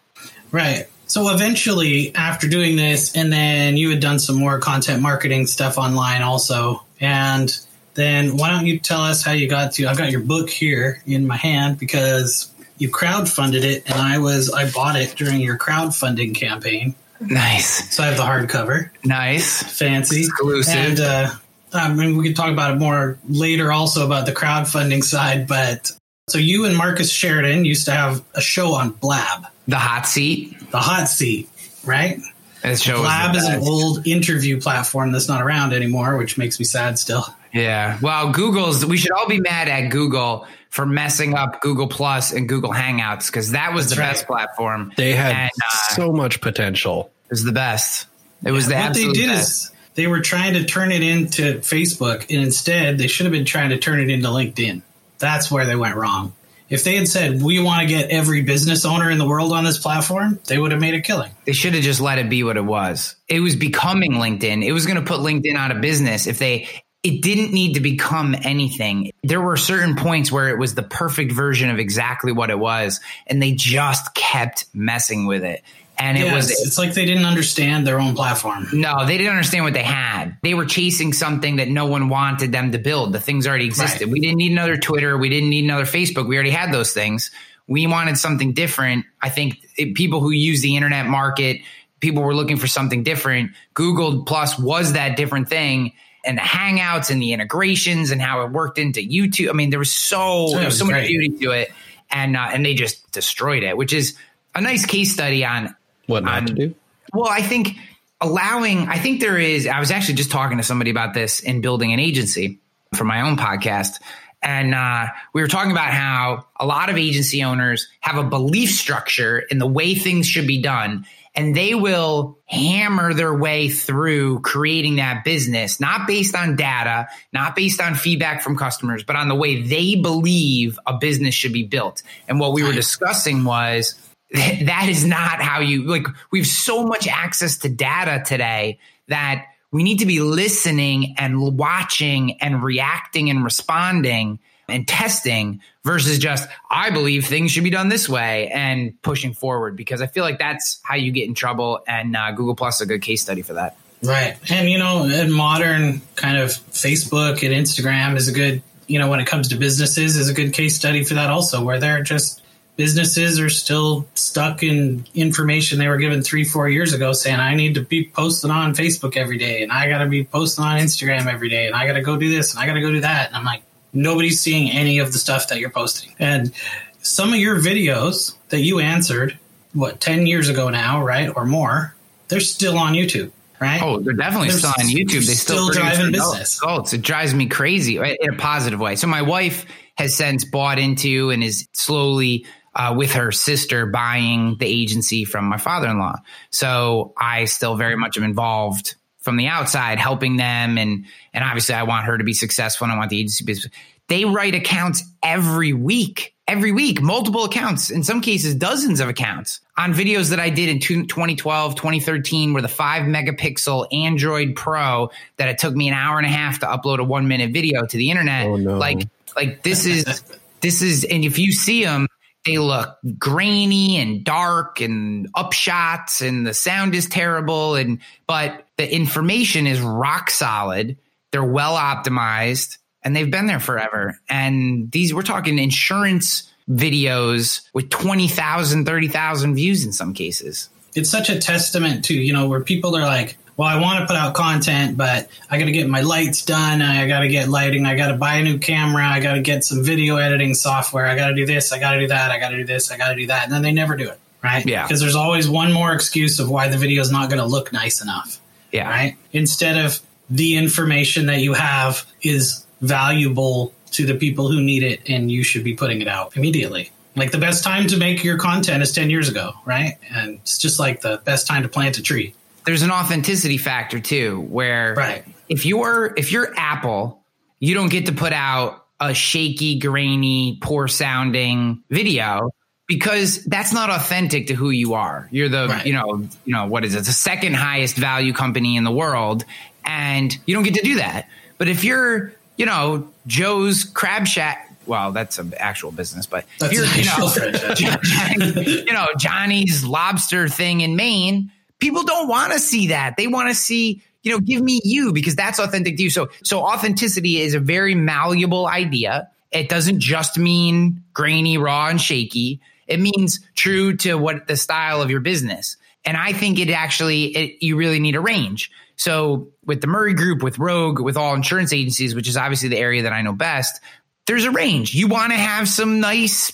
Right. 0.52 0.88
So 1.08 1.34
eventually, 1.34 2.14
after 2.14 2.48
doing 2.48 2.76
this, 2.76 3.16
and 3.16 3.32
then 3.32 3.78
you 3.78 3.90
had 3.90 4.02
done 4.02 4.20
some 4.20 4.36
more 4.36 4.60
content 4.60 5.02
marketing 5.02 5.48
stuff 5.48 5.78
online 5.78 6.22
also. 6.22 6.84
And 7.00 7.58
then 7.94 8.38
why 8.38 8.52
don't 8.52 8.66
you 8.66 8.80
tell 8.80 9.02
us 9.02 9.24
how 9.24 9.32
you 9.32 9.48
got 9.48 9.74
to? 9.74 9.88
I've 9.88 9.98
got 9.98 10.12
your 10.12 10.22
book 10.22 10.50
here 10.50 11.02
in 11.06 11.26
my 11.26 11.38
hand 11.38 11.80
because 11.80 12.52
you 12.78 12.92
crowdfunded 12.92 13.64
it, 13.64 13.90
and 13.90 14.00
I 14.00 14.20
was 14.20 14.52
I 14.52 14.70
bought 14.70 14.96
it 14.98 15.16
during 15.16 15.40
your 15.40 15.58
crowdfunding 15.58 16.36
campaign. 16.36 16.94
Nice. 17.20 17.96
So 17.96 18.04
I 18.04 18.08
have 18.08 18.18
the 18.18 18.24
hardcover. 18.24 18.92
Nice, 19.04 19.64
fancy, 19.64 20.26
exclusive. 20.26 20.76
And 20.76 21.00
uh, 21.00 21.30
I 21.74 21.94
mean, 21.94 22.18
we 22.18 22.24
can 22.26 22.34
talk 22.34 22.52
about 22.52 22.76
it 22.76 22.80
more 22.80 23.18
later, 23.28 23.72
also 23.72 24.06
about 24.06 24.26
the 24.26 24.32
crowdfunding 24.32 25.04
side. 25.04 25.48
But 25.48 25.92
so 26.30 26.38
you 26.38 26.66
and 26.66 26.76
Marcus 26.78 27.12
Sheridan 27.12 27.66
used 27.66 27.86
to 27.86 27.92
have 27.92 28.24
a 28.34 28.42
show 28.42 28.74
on 28.74 28.92
Blab, 28.92 29.46
the 29.68 29.78
hot 29.78 30.06
seat, 30.08 30.58
the 30.72 30.80
hot 30.80 31.08
seat, 31.08 31.50
right? 31.86 32.20
That 32.64 32.80
show 32.80 32.98
Blab 32.98 33.36
is 33.36 33.46
an 33.46 33.60
old 33.62 34.08
interview 34.08 34.60
platform 34.60 35.12
that's 35.12 35.28
not 35.28 35.42
around 35.42 35.74
anymore, 35.74 36.18
which 36.18 36.38
makes 36.38 36.60
me 36.60 36.66
sad 36.66 36.98
still. 36.98 37.26
Yeah. 37.54 37.98
Well, 38.02 38.32
Google's, 38.32 38.86
we 38.86 38.98
should 38.98 39.12
all 39.12 39.28
be 39.28 39.40
mad 39.40 39.68
at 39.68 39.90
Google 39.90 40.48
for 40.70 40.86
messing 40.86 41.34
up 41.34 41.62
Google 41.62 41.88
Plus 41.88 42.32
and 42.34 42.48
Google 42.48 42.72
Hangouts 42.72 43.28
because 43.28 43.52
that 43.52 43.74
was 43.74 43.86
That's 43.86 43.96
the 43.96 44.02
right. 44.02 44.10
best 44.10 44.28
platform. 44.28 44.92
They 44.98 45.14
had 45.14 45.36
and, 45.36 45.52
uh, 45.66 45.78
so 45.96 46.12
much 46.12 46.42
potential. 46.42 47.12
It 47.26 47.32
was 47.32 47.44
the 47.44 47.52
best. 47.52 48.08
It 48.44 48.52
was 48.52 48.68
the 48.68 48.76
what 48.76 48.84
absolute 48.84 49.14
they 49.16 49.22
did 49.22 49.30
best. 49.30 49.66
is 49.66 49.72
they 49.98 50.06
were 50.06 50.22
trying 50.22 50.54
to 50.54 50.64
turn 50.64 50.92
it 50.92 51.02
into 51.02 51.56
Facebook, 51.56 52.22
and 52.30 52.44
instead 52.44 53.00
they 53.00 53.08
should 53.08 53.26
have 53.26 53.34
been 53.34 53.46
trying 53.46 53.72
to 53.72 53.80
turn 53.80 54.00
it 54.00 54.10
into 54.12 54.28
LinkedIn. 54.28 54.84
That's 55.18 55.50
where 55.50 55.66
they 55.66 55.76
went 55.76 55.96
wrong. 55.96 56.34
If 56.70 56.84
they 56.84 56.98
had 56.98 57.08
said 57.08 57.42
we 57.42 57.60
want 57.60 57.82
to 57.82 57.88
get 57.88 58.12
every 58.12 58.44
business 58.44 58.86
owner 58.86 59.10
in 59.10 59.18
the 59.18 59.28
world 59.28 59.54
on 59.54 59.64
this 59.64 59.80
platform, 59.80 60.40
they 60.46 60.60
would 60.60 60.72
have 60.72 60.80
made 60.80 60.94
a 60.94 61.02
killing. 61.02 61.32
They 61.46 61.54
should 61.54 61.74
have 61.74 61.84
just 61.84 62.00
let 62.00 62.20
it 62.20 62.30
be 62.30 62.44
what 62.44 62.58
it 62.58 62.66
was. 62.66 63.16
It 63.28 63.40
was 63.40 63.56
becoming 63.56 64.14
LinkedIn. 64.14 64.64
It 64.64 64.72
was 64.72 64.86
going 64.86 64.98
to 64.98 65.04
put 65.04 65.20
LinkedIn 65.22 65.56
out 65.56 65.72
of 65.72 65.82
business 65.82 66.28
if 66.28 66.38
they 66.38 66.68
it 67.02 67.22
didn't 67.22 67.54
need 67.54 67.74
to 67.74 67.80
become 67.80 68.36
anything. 68.44 69.12
There 69.24 69.42
were 69.42 69.58
certain 69.58 69.96
points 69.96 70.32
where 70.32 70.50
it 70.50 70.60
was 70.60 70.76
the 70.76 70.84
perfect 70.84 71.32
version 71.32 71.70
of 71.70 71.80
exactly 71.80 72.34
what 72.34 72.50
it 72.50 72.60
was, 72.60 73.00
and 73.26 73.42
they 73.42 73.54
just 73.54 74.14
kept 74.14 74.66
messing 74.74 75.26
with 75.26 75.44
it. 75.44 75.64
And 76.00 76.18
it 76.18 76.32
was 76.32 76.52
it's 76.52 76.78
like 76.78 76.94
they 76.94 77.06
didn't 77.06 77.26
understand 77.26 77.88
their 77.88 78.00
own 78.00 78.16
platform. 78.16 78.68
No, 78.72 79.06
they 79.06 79.18
didn't 79.18 79.32
understand 79.32 79.64
what 79.64 79.74
they 79.74 79.84
had. 79.84 80.38
They 80.44 80.54
were 80.54 80.66
chasing 80.66 81.12
something 81.12 81.56
that 81.56 81.70
no 81.70 81.88
one 81.88 82.10
wanted 82.10 82.52
them 82.52 82.72
to 82.72 82.78
build. 82.78 83.14
The 83.14 83.20
things 83.20 83.48
already 83.48 83.66
existed. 83.66 84.06
Right. 84.06 84.12
We 84.12 84.20
didn't 84.20 84.38
need 84.38 84.52
another 84.52 84.78
Twitter, 84.78 85.18
we 85.18 85.30
didn't 85.30 85.50
need 85.50 85.64
another 85.64 85.86
Facebook. 85.86 86.28
We 86.28 86.36
already 86.36 86.52
had 86.52 86.72
those 86.72 86.94
things. 86.94 87.32
We 87.68 87.88
wanted 87.88 88.18
something 88.18 88.54
different. 88.54 89.06
I 89.22 89.30
think 89.30 89.68
it, 89.76 89.96
people 89.96 90.20
who 90.20 90.32
use 90.32 90.62
the 90.62 90.76
internet 90.76 91.08
market, 91.08 91.62
people 92.00 92.24
were 92.24 92.36
looking 92.36 92.58
for 92.58 92.68
something 92.68 93.04
different. 93.04 93.52
Google 93.74 94.24
Plus 94.24 94.58
was 94.58 94.94
that 94.94 95.18
different 95.18 95.50
thing 95.50 95.94
and 96.28 96.38
the 96.38 96.42
hangouts 96.42 97.10
and 97.10 97.22
the 97.22 97.34
integrations 97.34 98.12
and 98.12 98.22
how 98.22 98.44
it 98.44 98.52
worked 98.52 98.78
into 98.78 99.00
YouTube. 99.00 99.50
I 99.50 99.54
mean, 99.54 99.70
there 99.70 99.80
was 99.80 99.92
so 99.92 100.50
there 100.52 100.66
was 100.66 100.78
so 100.78 100.86
much 100.86 101.08
beauty 101.08 101.30
to 101.44 101.52
it, 101.52 101.72
and 102.12 102.36
uh, 102.36 102.50
and 102.54 102.66
they 102.66 102.74
just 102.74 103.12
destroyed 103.12 103.64
it, 103.64 103.76
which 103.76 103.94
is 103.94 104.18
a 104.54 104.62
nice 104.62 104.86
case 104.86 105.14
study 105.14 105.46
on 105.46 105.76
what 106.08 106.24
not 106.24 106.40
on, 106.40 106.46
to 106.48 106.54
do. 106.54 106.76
Well, 107.14 107.30
I 107.30 107.42
think 107.42 107.78
allowing. 108.20 108.88
I 108.88 108.98
think 108.98 109.22
there 109.22 109.38
is. 109.38 109.68
I 109.68 109.80
was 109.80 109.92
actually 109.92 110.16
just 110.16 110.32
talking 110.32 110.58
to 110.58 110.64
somebody 110.64 110.90
about 110.90 111.14
this 111.14 111.40
in 111.40 111.62
building 111.62 111.94
an 111.94 112.00
agency 112.00 112.60
for 112.96 113.04
my 113.04 113.22
own 113.22 113.38
podcast. 113.38 114.02
And 114.42 114.74
uh, 114.74 115.08
we 115.34 115.42
were 115.42 115.48
talking 115.48 115.72
about 115.72 115.92
how 115.92 116.46
a 116.60 116.66
lot 116.66 116.90
of 116.90 116.98
agency 116.98 117.44
owners 117.44 117.88
have 118.02 118.18
a 118.18 118.24
belief 118.24 118.70
structure 118.70 119.40
in 119.40 119.58
the 119.58 119.68
way 119.68 119.96
things 119.96 120.28
should 120.28 120.48
be 120.48 120.62
done 120.62 121.06
and 121.38 121.56
they 121.56 121.76
will 121.76 122.40
hammer 122.46 123.14
their 123.14 123.34
way 123.34 123.70
through 123.70 124.40
creating 124.40 124.96
that 124.96 125.24
business, 125.24 125.80
not 125.80 126.08
based 126.08 126.36
on 126.36 126.56
data, 126.56 127.08
not 127.32 127.56
based 127.56 127.80
on 127.80 127.94
feedback 127.94 128.42
from 128.42 128.58
customers, 128.58 129.04
but 129.04 129.16
on 129.16 129.28
the 129.28 129.36
way 129.36 129.62
they 129.62 129.96
believe 129.96 130.80
a 130.88 130.98
business 130.98 131.36
should 131.36 131.54
be 131.54 131.64
built. 131.64 132.02
And 132.28 132.40
what 132.40 132.54
we 132.54 132.64
were 132.64 132.74
discussing 132.74 133.44
was 133.44 133.94
that 134.32 134.88
is 134.90 135.06
not 135.06 135.42
how 135.42 135.60
you 135.60 135.84
like, 135.84 136.08
we 136.32 136.40
have 136.40 136.48
so 136.48 136.86
much 136.86 137.08
access 137.08 137.58
to 137.60 137.70
data 137.70 138.24
today 138.26 138.80
that 139.08 139.46
we 139.72 139.84
need 139.84 140.00
to 140.00 140.06
be 140.06 140.20
listening 140.20 141.16
and 141.18 141.58
watching 141.58 142.42
and 142.42 142.64
reacting 142.64 143.30
and 143.30 143.44
responding 143.44 144.40
and 144.70 144.88
testing 144.88 145.62
versus 145.84 146.20
just 146.20 146.50
I 146.70 146.90
believe 146.90 147.26
things 147.26 147.52
should 147.52 147.64
be 147.64 147.70
done 147.70 147.90
this 147.90 148.10
way 148.10 148.50
and 148.50 149.02
pushing 149.02 149.34
forward 149.34 149.78
because 149.78 150.02
I 150.02 150.08
feel 150.08 150.24
like 150.24 150.40
that's 150.40 150.80
how 150.84 150.96
you 150.96 151.12
get 151.12 151.28
in 151.28 151.34
trouble 151.34 151.82
and 151.88 152.16
uh, 152.16 152.32
Google 152.32 152.56
Plus 152.56 152.76
is 152.76 152.82
a 152.82 152.86
good 152.86 153.02
case 153.02 153.22
study 153.22 153.42
for 153.42 153.54
that. 153.54 153.78
Right. 154.04 154.38
And 154.52 154.70
you 154.70 154.78
know, 154.78 155.06
in 155.06 155.32
modern 155.32 156.02
kind 156.16 156.38
of 156.38 156.50
Facebook 156.50 157.44
and 157.44 157.54
Instagram 157.54 158.16
is 158.16 158.28
a 158.28 158.34
good, 158.34 158.62
you 158.88 159.00
know, 159.00 159.10
when 159.10 159.20
it 159.20 159.28
comes 159.28 159.50
to 159.50 159.56
businesses 159.56 160.18
is 160.18 160.30
a 160.30 160.34
good 160.34 160.54
case 160.54 160.76
study 160.76 161.04
for 161.04 161.16
that 161.16 161.30
also 161.30 161.64
where 161.64 161.80
they're 161.80 162.04
just 162.04 162.42
businesses 162.78 163.40
are 163.40 163.50
still 163.50 164.08
stuck 164.14 164.64
in 164.64 165.04
information 165.16 165.80
they 165.80 165.88
were 165.88 165.98
given 165.98 166.22
three, 166.22 166.46
four 166.46 166.70
years 166.70 166.94
ago 166.94 167.12
saying, 167.12 167.40
I 167.40 167.56
need 167.56 167.74
to 167.74 167.82
be 167.82 168.06
posting 168.08 168.52
on 168.52 168.74
Facebook 168.74 169.18
every 169.18 169.38
day 169.38 169.64
and 169.64 169.72
I 169.72 169.90
got 169.90 169.98
to 169.98 170.06
be 170.06 170.24
posting 170.24 170.64
on 170.64 170.80
Instagram 170.80 171.26
every 171.26 171.50
day 171.50 171.66
and 171.66 171.76
I 171.76 171.86
got 171.88 171.94
to 171.94 172.02
go 172.02 172.16
do 172.16 172.30
this 172.30 172.54
and 172.54 172.62
I 172.62 172.68
got 172.68 172.74
to 172.74 172.82
go 172.82 172.92
do 172.92 173.02
that. 173.02 173.28
And 173.28 173.36
I'm 173.36 173.44
like, 173.44 173.64
nobody's 173.92 174.40
seeing 174.40 174.72
any 174.72 175.00
of 175.00 175.12
the 175.12 175.18
stuff 175.18 175.50
that 175.50 175.60
you're 175.60 175.72
posting. 175.72 176.14
And 176.20 176.54
some 177.02 177.30
of 177.30 177.40
your 177.40 177.58
videos 177.58 178.36
that 178.50 178.60
you 178.60 178.80
answered, 178.80 179.38
what, 179.74 180.00
10 180.00 180.28
years 180.28 180.48
ago 180.48 180.70
now, 180.70 181.04
right? 181.04 181.36
Or 181.36 181.46
more, 181.46 181.96
they're 182.28 182.40
still 182.40 182.78
on 182.78 182.94
YouTube. 182.94 183.32
Right? 183.60 183.82
Oh, 183.82 184.00
they're 184.00 184.14
definitely 184.14 184.50
they're 184.50 184.60
still 184.60 184.70
on 184.70 184.86
YouTube. 184.86 185.26
They 185.26 185.34
still, 185.34 185.72
still 185.72 185.82
driving 185.82 186.12
business. 186.12 186.62
Results. 186.62 186.94
It 186.94 187.02
drives 187.02 187.34
me 187.34 187.48
crazy 187.48 187.98
in 187.98 188.34
a 188.34 188.38
positive 188.38 188.80
way. 188.80 188.96
So 188.96 189.08
my 189.08 189.24
wife 189.24 189.66
has 189.96 190.16
since 190.16 190.46
bought 190.46 190.78
into 190.78 191.32
and 191.32 191.44
is 191.44 191.68
slowly 191.74 192.46
uh, 192.78 192.94
with 192.96 193.14
her 193.14 193.32
sister 193.32 193.88
buying 193.88 194.56
the 194.60 194.68
agency 194.68 195.26
from 195.26 195.46
my 195.46 195.58
father-in-law. 195.58 196.16
So 196.52 197.14
I 197.18 197.46
still 197.46 197.76
very 197.76 197.98
much 197.98 198.18
am 198.18 198.24
involved 198.24 198.96
from 199.20 199.36
the 199.36 199.48
outside, 199.48 200.00
helping 200.00 200.38
them, 200.38 200.78
and 200.78 201.06
and 201.34 201.44
obviously 201.44 201.76
I 201.76 201.84
want 201.84 202.06
her 202.06 202.18
to 202.18 202.24
be 202.24 202.34
successful, 202.34 202.86
and 202.86 202.94
I 202.94 202.98
want 202.98 203.10
the 203.10 203.20
agency 203.20 203.44
business. 203.44 203.74
They 204.08 204.24
write 204.24 204.56
accounts 204.56 205.04
every 205.22 205.74
week, 205.74 206.34
every 206.48 206.72
week, 206.72 207.02
multiple 207.02 207.44
accounts, 207.44 207.90
in 207.90 208.04
some 208.04 208.22
cases, 208.22 208.56
dozens 208.56 209.02
of 209.02 209.10
accounts 209.10 209.60
on 209.76 209.94
videos 209.94 210.30
that 210.30 210.40
I 210.40 210.50
did 210.50 210.70
in 210.70 210.80
2012, 210.80 211.76
2013, 211.76 212.54
where 212.54 212.62
the 212.62 212.70
five 212.70 213.04
megapixel 213.04 213.88
Android 213.92 214.56
Pro 214.56 215.10
that 215.38 215.50
it 215.50 215.58
took 215.58 215.76
me 215.76 215.90
an 215.90 215.94
hour 215.94 216.20
and 216.20 216.28
a 216.28 216.30
half 216.30 216.60
to 216.60 216.68
upload 216.68 217.00
a 217.00 217.04
one 217.04 217.28
minute 217.28 217.52
video 217.52 217.86
to 217.86 217.98
the 217.98 218.12
internet. 218.12 218.46
Oh, 218.46 218.56
no. 218.56 218.78
Like, 218.78 219.00
like 219.36 219.64
this 219.64 219.86
is, 219.86 220.24
this 220.62 220.82
is, 220.82 221.04
and 221.04 221.26
if 221.26 221.38
you 221.38 221.52
see 221.52 221.84
them, 221.84 222.08
they 222.48 222.58
look 222.58 222.98
grainy 223.20 223.98
and 223.98 224.24
dark 224.24 224.80
and 224.80 225.32
upshots 225.34 226.26
and 226.26 226.48
the 226.48 226.54
sound 226.54 226.96
is 226.96 227.08
terrible 227.08 227.76
and 227.76 228.00
but 228.26 228.66
the 228.78 228.92
information 228.92 229.68
is 229.68 229.82
rock 229.82 230.30
solid. 230.30 230.98
They're 231.32 231.44
well 231.44 231.76
optimized 231.76 232.78
and 233.04 233.16
they've 233.16 233.30
been 233.30 233.48
there 233.48 233.60
forever. 233.60 234.20
And 234.30 234.92
these 234.92 235.14
we're 235.14 235.24
talking 235.24 235.60
insurance 235.60 236.52
videos 236.70 237.62
with 237.74 237.90
20,000 237.90 238.86
30,000 238.86 239.56
views 239.56 239.84
in 239.84 239.92
some 239.92 240.14
cases. 240.14 240.70
It's 240.96 241.10
such 241.10 241.30
a 241.30 241.38
testament 241.40 242.06
to 242.06 242.14
you 242.14 242.32
know 242.32 242.48
where 242.48 242.62
people 242.62 242.96
are 242.96 243.06
like 243.06 243.38
well, 243.58 243.68
I 243.68 243.82
want 243.82 244.00
to 244.00 244.06
put 244.06 244.16
out 244.16 244.36
content, 244.36 244.98
but 244.98 245.30
I 245.50 245.58
got 245.58 245.66
to 245.66 245.72
get 245.72 245.90
my 245.90 246.02
lights 246.02 246.46
done. 246.46 246.84
I 246.84 247.08
got 247.08 247.22
to 247.22 247.28
get 247.28 247.50
lighting. 247.50 247.88
I 247.88 247.96
got 247.96 248.10
to 248.10 248.14
buy 248.14 248.36
a 248.36 248.44
new 248.44 248.60
camera. 248.60 249.04
I 249.04 249.20
got 249.20 249.34
to 249.34 249.42
get 249.42 249.64
some 249.64 249.84
video 249.84 250.18
editing 250.18 250.54
software. 250.54 251.08
I 251.08 251.16
got 251.16 251.30
to 251.30 251.34
do 251.34 251.48
this. 251.48 251.74
I 251.74 251.80
got 251.80 251.94
to 251.94 252.00
do 252.00 252.08
that. 252.08 252.30
I 252.30 252.40
got 252.40 252.50
to 252.50 252.58
do 252.58 252.66
this. 252.66 252.92
I 252.92 252.98
got 252.98 253.10
to 253.10 253.16
do 253.16 253.26
that. 253.28 253.46
And 253.46 253.52
then 253.52 253.64
they 253.64 253.72
never 253.72 253.98
do 253.98 254.08
it. 254.10 254.20
Right. 254.44 254.64
Yeah. 254.64 254.86
Because 254.86 255.02
there's 255.02 255.16
always 255.16 255.50
one 255.50 255.74
more 255.74 255.92
excuse 255.92 256.40
of 256.40 256.52
why 256.52 256.68
the 256.68 256.78
video 256.78 257.02
is 257.02 257.12
not 257.12 257.30
going 257.30 257.42
to 257.42 257.48
look 257.48 257.74
nice 257.74 258.00
enough. 258.00 258.40
Yeah. 258.72 258.88
Right. 258.88 259.18
Instead 259.34 259.84
of 259.84 260.00
the 260.30 260.56
information 260.56 261.26
that 261.26 261.40
you 261.40 261.54
have 261.54 262.06
is 262.22 262.64
valuable 262.82 263.74
to 263.92 264.06
the 264.06 264.14
people 264.14 264.52
who 264.52 264.62
need 264.62 264.84
it 264.84 265.02
and 265.10 265.32
you 265.32 265.44
should 265.44 265.64
be 265.64 265.74
putting 265.74 266.02
it 266.02 266.08
out 266.08 266.38
immediately. 266.38 266.92
Like 267.16 267.32
the 267.32 267.40
best 267.40 267.64
time 267.64 267.88
to 267.88 267.98
make 267.98 268.24
your 268.24 268.38
content 268.38 268.84
is 268.84 268.92
10 268.92 269.10
years 269.10 269.28
ago, 269.28 269.54
right? 269.66 269.98
And 270.12 270.36
it's 270.36 270.60
just 270.60 270.80
like 270.80 271.02
the 271.02 271.20
best 271.26 271.48
time 271.48 271.64
to 271.64 271.70
plant 271.70 271.98
a 271.98 272.04
tree 272.04 272.36
there's 272.68 272.82
an 272.82 272.92
authenticity 272.92 273.58
factor 273.58 274.02
too, 274.02 274.42
where 274.42 274.94
right. 274.94 275.26
if 275.48 275.66
you're 275.66 276.14
if 276.18 276.34
you're 276.34 276.54
Apple, 276.58 277.24
you 277.62 277.74
don't 277.74 277.90
get 277.90 278.08
to 278.08 278.12
put 278.12 278.34
out 278.34 278.86
a 279.00 279.14
shaky, 279.14 279.80
grainy, 279.80 280.58
poor 280.62 280.90
sounding 280.90 281.82
video 281.90 282.52
because 282.86 283.42
that's 283.46 283.72
not 283.72 283.90
authentic 283.90 284.48
to 284.48 284.54
who 284.54 284.70
you 284.70 284.96
are. 284.96 285.30
You're 285.32 285.48
the 285.48 285.68
right. 285.70 285.86
you 285.86 285.94
know 285.94 286.28
you 286.44 286.54
know 286.54 286.66
what 286.66 286.84
is 286.84 286.94
it? 286.94 287.06
The 287.06 287.14
second 287.14 287.56
highest 287.56 287.96
value 287.96 288.34
company 288.34 288.76
in 288.76 288.84
the 288.84 288.92
world, 288.92 289.46
and 289.86 290.38
you 290.46 290.54
don't 290.54 290.64
get 290.64 290.74
to 290.74 290.84
do 290.84 290.96
that. 290.96 291.30
But 291.58 291.70
if 291.70 291.86
you're 291.86 292.34
you 292.58 292.66
know 292.66 293.08
Joe's 293.26 293.86
Crab 293.86 294.28
Shack 294.28 294.66
well, 294.86 295.12
that's 295.12 295.38
an 295.38 295.54
actual 295.58 295.92
business, 295.92 296.26
but 296.26 296.46
that's 296.60 296.74
you're, 296.74 296.86
you 296.86 297.04
know, 297.06 297.74
Johnny, 297.76 298.66
you 298.88 298.94
know, 298.94 299.08
Johnny's 299.18 299.84
lobster 299.84 300.48
thing 300.48 300.80
in 300.80 300.96
Maine, 300.96 301.52
people 301.80 302.04
don't 302.04 302.28
want 302.28 302.54
to 302.54 302.60
see 302.60 302.88
that. 302.88 303.16
They 303.18 303.28
want 303.28 303.50
to 303.50 303.56
see, 303.56 304.02
you 304.24 304.32
know, 304.32 304.40
give 304.40 304.62
me 304.62 304.82
you 304.84 305.14
because 305.14 305.36
that's 305.36 305.60
authentic 305.60 305.98
to 305.98 306.04
you. 306.04 306.10
So, 306.10 306.30
so 306.44 306.62
authenticity 306.62 307.40
is 307.42 307.54
a 307.54 307.60
very 307.60 307.96
malleable 307.96 308.68
idea. 308.68 309.30
It 309.52 309.70
doesn't 309.70 310.00
just 310.00 310.38
mean 310.38 311.04
grainy, 311.14 311.58
raw, 311.58 311.88
and 311.88 312.02
shaky. 312.02 312.60
It 312.88 313.00
means 313.00 313.40
true 313.56 313.96
to 313.98 314.16
what 314.16 314.48
the 314.48 314.58
style 314.58 315.02
of 315.02 315.10
your 315.10 315.20
business. 315.20 315.78
And 316.06 316.16
I 316.16 316.34
think 316.34 316.60
it 316.60 316.70
actually, 316.70 317.26
it, 317.26 317.64
you 317.64 317.76
really 317.76 318.00
need 318.00 318.16
a 318.16 318.22
range. 318.22 318.72
So 318.96 319.50
with 319.66 319.82
the 319.82 319.88
Murray 319.88 320.14
Group, 320.14 320.42
with 320.42 320.58
Rogue, 320.58 321.00
with 321.00 321.18
all 321.18 321.36
insurance 321.36 321.74
agencies, 321.74 322.16
which 322.16 322.28
is 322.28 322.38
obviously 322.38 322.70
the 322.70 322.78
area 322.78 323.04
that 323.04 323.14
I 323.14 323.22
know 323.22 323.34
best, 323.34 323.82
there's 324.26 324.46
a 324.46 324.52
range. 324.52 324.94
You 324.94 325.08
want 325.08 325.32
to 325.32 325.38
have 325.38 325.68
some 325.68 326.00
nice 326.00 326.52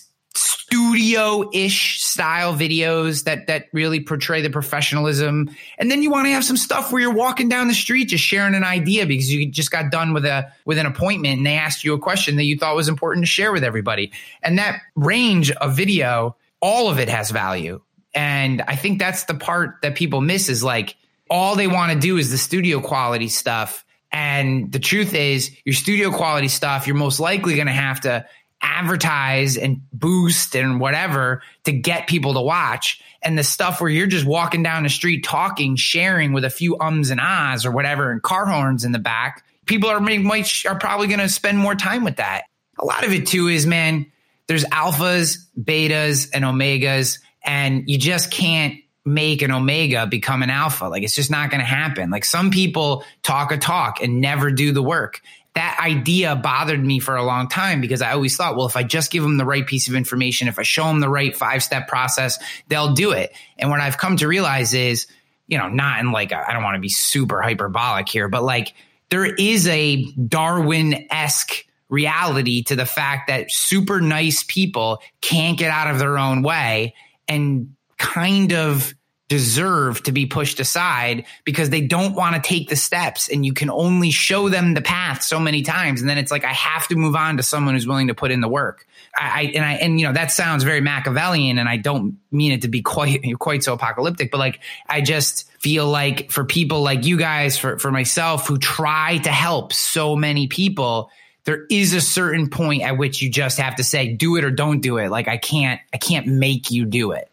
studio-ish 0.73 2.01
style 2.01 2.55
videos 2.55 3.25
that 3.25 3.45
that 3.47 3.67
really 3.73 3.99
portray 3.99 4.41
the 4.41 4.49
professionalism. 4.49 5.49
And 5.77 5.91
then 5.91 6.01
you 6.01 6.09
want 6.09 6.25
to 6.25 6.31
have 6.31 6.43
some 6.43 6.57
stuff 6.57 6.91
where 6.91 7.01
you're 7.01 7.13
walking 7.13 7.47
down 7.47 7.67
the 7.67 7.75
street 7.75 8.05
just 8.05 8.23
sharing 8.23 8.55
an 8.55 8.63
idea 8.63 9.05
because 9.05 9.31
you 9.31 9.49
just 9.49 9.69
got 9.69 9.91
done 9.91 10.13
with 10.13 10.25
a 10.25 10.51
with 10.65 10.79
an 10.79 10.87
appointment 10.87 11.37
and 11.37 11.45
they 11.45 11.57
asked 11.57 11.83
you 11.83 11.93
a 11.93 11.99
question 11.99 12.37
that 12.37 12.45
you 12.45 12.57
thought 12.57 12.75
was 12.75 12.89
important 12.89 13.23
to 13.23 13.29
share 13.29 13.51
with 13.51 13.63
everybody. 13.63 14.11
And 14.41 14.57
that 14.57 14.81
range 14.95 15.51
of 15.51 15.75
video 15.75 16.35
all 16.59 16.89
of 16.89 16.99
it 16.99 17.09
has 17.09 17.29
value. 17.29 17.81
And 18.15 18.61
i 18.63 18.75
think 18.75 18.99
that's 18.99 19.25
the 19.25 19.35
part 19.35 19.81
that 19.81 19.95
people 19.95 20.21
miss 20.21 20.49
is 20.49 20.63
like 20.63 20.95
all 21.29 21.55
they 21.55 21.67
want 21.67 21.91
to 21.91 21.99
do 21.99 22.17
is 22.17 22.31
the 22.31 22.37
studio 22.37 22.79
quality 22.79 23.27
stuff. 23.27 23.85
And 24.11 24.71
the 24.71 24.79
truth 24.79 25.15
is 25.15 25.51
your 25.65 25.73
studio 25.73 26.11
quality 26.11 26.47
stuff 26.47 26.87
you're 26.87 26.95
most 26.95 27.19
likely 27.19 27.55
going 27.55 27.67
to 27.67 27.73
have 27.73 28.01
to 28.01 28.25
advertise 28.63 29.57
and 29.57 29.81
boost 29.91 30.55
and 30.55 30.79
whatever 30.79 31.43
to 31.65 31.71
get 31.71 32.07
people 32.07 32.33
to 32.33 32.41
watch. 32.41 33.01
And 33.21 33.37
the 33.37 33.43
stuff 33.43 33.79
where 33.79 33.89
you're 33.89 34.07
just 34.07 34.25
walking 34.25 34.63
down 34.63 34.83
the 34.83 34.89
street 34.89 35.23
talking, 35.23 35.75
sharing 35.75 36.33
with 36.33 36.45
a 36.45 36.49
few 36.49 36.79
ums 36.79 37.09
and 37.09 37.19
ahs 37.19 37.65
or 37.65 37.71
whatever, 37.71 38.11
and 38.11 38.21
car 38.21 38.45
horns 38.45 38.83
in 38.83 38.91
the 38.91 38.99
back, 38.99 39.45
people 39.65 39.89
are 39.89 39.99
might 39.99 40.65
are 40.65 40.79
probably 40.79 41.07
going 41.07 41.19
to 41.19 41.29
spend 41.29 41.57
more 41.57 41.75
time 41.75 42.03
with 42.03 42.17
that. 42.17 42.43
A 42.79 42.85
lot 42.85 43.05
of 43.05 43.11
it 43.13 43.27
too 43.27 43.47
is 43.47 43.67
man, 43.67 44.11
there's 44.47 44.65
alphas, 44.65 45.37
betas, 45.61 46.29
and 46.33 46.43
omegas, 46.43 47.19
and 47.45 47.83
you 47.87 47.97
just 47.97 48.31
can't 48.31 48.79
make 49.05 49.41
an 49.41 49.51
omega 49.51 50.07
become 50.07 50.43
an 50.43 50.49
alpha. 50.49 50.85
Like 50.85 51.03
it's 51.03 51.15
just 51.15 51.31
not 51.31 51.49
going 51.49 51.59
to 51.59 51.65
happen. 51.65 52.09
Like 52.09 52.25
some 52.25 52.51
people 52.51 53.03
talk 53.21 53.51
a 53.51 53.57
talk 53.57 54.01
and 54.01 54.21
never 54.21 54.51
do 54.51 54.71
the 54.71 54.83
work 54.83 55.21
that 55.55 55.77
idea 55.79 56.35
bothered 56.35 56.83
me 56.83 56.99
for 56.99 57.15
a 57.15 57.23
long 57.23 57.47
time 57.47 57.79
because 57.79 58.01
I 58.01 58.11
always 58.11 58.35
thought, 58.35 58.55
well, 58.55 58.65
if 58.65 58.75
I 58.75 58.83
just 58.83 59.11
give 59.11 59.21
them 59.21 59.37
the 59.37 59.45
right 59.45 59.65
piece 59.65 59.87
of 59.87 59.95
information, 59.95 60.47
if 60.47 60.57
I 60.57 60.63
show 60.63 60.85
them 60.85 60.99
the 60.99 61.09
right 61.09 61.35
five 61.35 61.61
step 61.61 61.87
process, 61.87 62.39
they'll 62.69 62.93
do 62.93 63.11
it. 63.11 63.31
And 63.57 63.69
what 63.69 63.79
I've 63.79 63.97
come 63.97 64.17
to 64.17 64.27
realize 64.27 64.73
is, 64.73 65.07
you 65.47 65.57
know, 65.57 65.69
not 65.69 65.99
in 65.99 66.11
like, 66.11 66.33
I 66.33 66.53
don't 66.53 66.63
want 66.63 66.75
to 66.75 66.81
be 66.81 66.89
super 66.89 67.41
hyperbolic 67.41 68.09
here, 68.09 68.27
but 68.27 68.43
like 68.43 68.73
there 69.09 69.25
is 69.25 69.67
a 69.67 70.03
Darwin 70.13 71.05
esque 71.11 71.65
reality 71.89 72.63
to 72.63 72.75
the 72.75 72.85
fact 72.85 73.27
that 73.27 73.51
super 73.51 74.01
nice 74.01 74.43
people 74.43 75.01
can't 75.21 75.57
get 75.57 75.69
out 75.69 75.91
of 75.91 75.99
their 75.99 76.17
own 76.17 76.41
way 76.41 76.95
and 77.27 77.75
kind 77.99 78.53
of 78.53 78.95
deserve 79.33 80.03
to 80.03 80.11
be 80.11 80.27
pushed 80.27 80.59
aside 80.59 81.25
because 81.43 81.71
they 81.71 81.81
don't 81.81 82.13
want 82.13 82.35
to 82.35 82.41
take 82.47 82.69
the 82.69 82.75
steps 82.75 83.27
and 83.27 83.43
you 83.43 83.51
can 83.51 83.67
only 83.71 84.11
show 84.11 84.47
them 84.47 84.75
the 84.75 84.81
path 84.81 85.23
so 85.23 85.39
many 85.39 85.63
times. 85.63 86.01
And 86.01 86.07
then 86.07 86.19
it's 86.19 86.29
like 86.29 86.45
I 86.45 86.53
have 86.53 86.87
to 86.89 86.95
move 86.95 87.15
on 87.15 87.37
to 87.37 87.43
someone 87.43 87.73
who's 87.73 87.87
willing 87.87 88.09
to 88.09 88.13
put 88.13 88.29
in 88.29 88.41
the 88.41 88.47
work. 88.47 88.85
I, 89.17 89.25
I 89.25 89.41
and 89.55 89.65
I 89.65 89.73
and 89.73 89.99
you 89.99 90.05
know 90.05 90.13
that 90.13 90.29
sounds 90.29 90.63
very 90.63 90.81
Machiavellian 90.81 91.57
and 91.57 91.67
I 91.67 91.77
don't 91.77 92.19
mean 92.31 92.51
it 92.51 92.61
to 92.61 92.67
be 92.67 92.83
quite 92.83 93.23
quite 93.39 93.63
so 93.63 93.73
apocalyptic 93.73 94.29
but 94.29 94.37
like 94.37 94.59
I 94.87 95.01
just 95.01 95.51
feel 95.53 95.87
like 95.87 96.29
for 96.29 96.45
people 96.45 96.83
like 96.83 97.07
you 97.07 97.17
guys 97.17 97.57
for 97.57 97.79
for 97.79 97.91
myself 97.91 98.47
who 98.47 98.59
try 98.59 99.17
to 99.17 99.31
help 99.31 99.73
so 99.73 100.15
many 100.15 100.45
people 100.45 101.09
there 101.45 101.65
is 101.71 101.95
a 101.95 102.01
certain 102.01 102.51
point 102.51 102.83
at 102.83 102.99
which 102.99 103.19
you 103.19 103.31
just 103.31 103.57
have 103.57 103.77
to 103.77 103.83
say 103.83 104.13
do 104.13 104.35
it 104.35 104.43
or 104.43 104.51
don't 104.51 104.81
do 104.81 104.97
it. 104.97 105.09
Like 105.09 105.27
I 105.27 105.37
can't 105.37 105.81
I 105.91 105.97
can't 105.97 106.27
make 106.27 106.69
you 106.69 106.85
do 106.85 107.13
it 107.13 107.32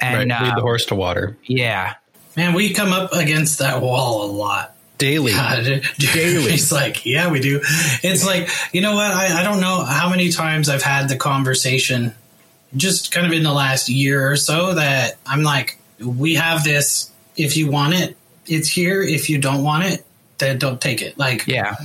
and 0.00 0.30
right, 0.30 0.42
lead 0.42 0.52
the 0.54 0.58
uh, 0.58 0.60
horse 0.60 0.86
to 0.86 0.94
water. 0.94 1.36
Yeah, 1.44 1.94
man, 2.36 2.54
we 2.54 2.72
come 2.72 2.92
up 2.92 3.12
against 3.12 3.58
that 3.58 3.80
wall 3.82 4.24
a 4.24 4.30
lot. 4.30 4.74
daily. 4.98 5.32
daily. 5.98 6.50
He's 6.50 6.72
like, 6.72 7.04
yeah, 7.06 7.30
we 7.30 7.40
do. 7.40 7.60
It's 8.02 8.26
like, 8.26 8.48
you 8.72 8.80
know 8.80 8.94
what? 8.94 9.10
I, 9.10 9.40
I 9.40 9.42
don't 9.42 9.60
know 9.60 9.84
how 9.84 10.10
many 10.10 10.30
times 10.30 10.68
I've 10.68 10.82
had 10.82 11.08
the 11.08 11.16
conversation 11.16 12.14
just 12.76 13.12
kind 13.12 13.26
of 13.26 13.32
in 13.32 13.42
the 13.42 13.52
last 13.52 13.88
year 13.88 14.30
or 14.30 14.36
so 14.36 14.74
that 14.74 15.16
I'm 15.26 15.42
like, 15.42 15.78
we 16.00 16.34
have 16.34 16.64
this. 16.64 17.10
If 17.36 17.56
you 17.56 17.70
want 17.70 17.94
it, 17.94 18.16
it's 18.46 18.68
here. 18.68 19.02
If 19.02 19.30
you 19.30 19.38
don't 19.38 19.62
want 19.62 19.84
it, 19.84 20.04
then 20.38 20.58
don't 20.58 20.80
take 20.80 21.00
it. 21.02 21.16
Like, 21.18 21.46
Yeah. 21.46 21.76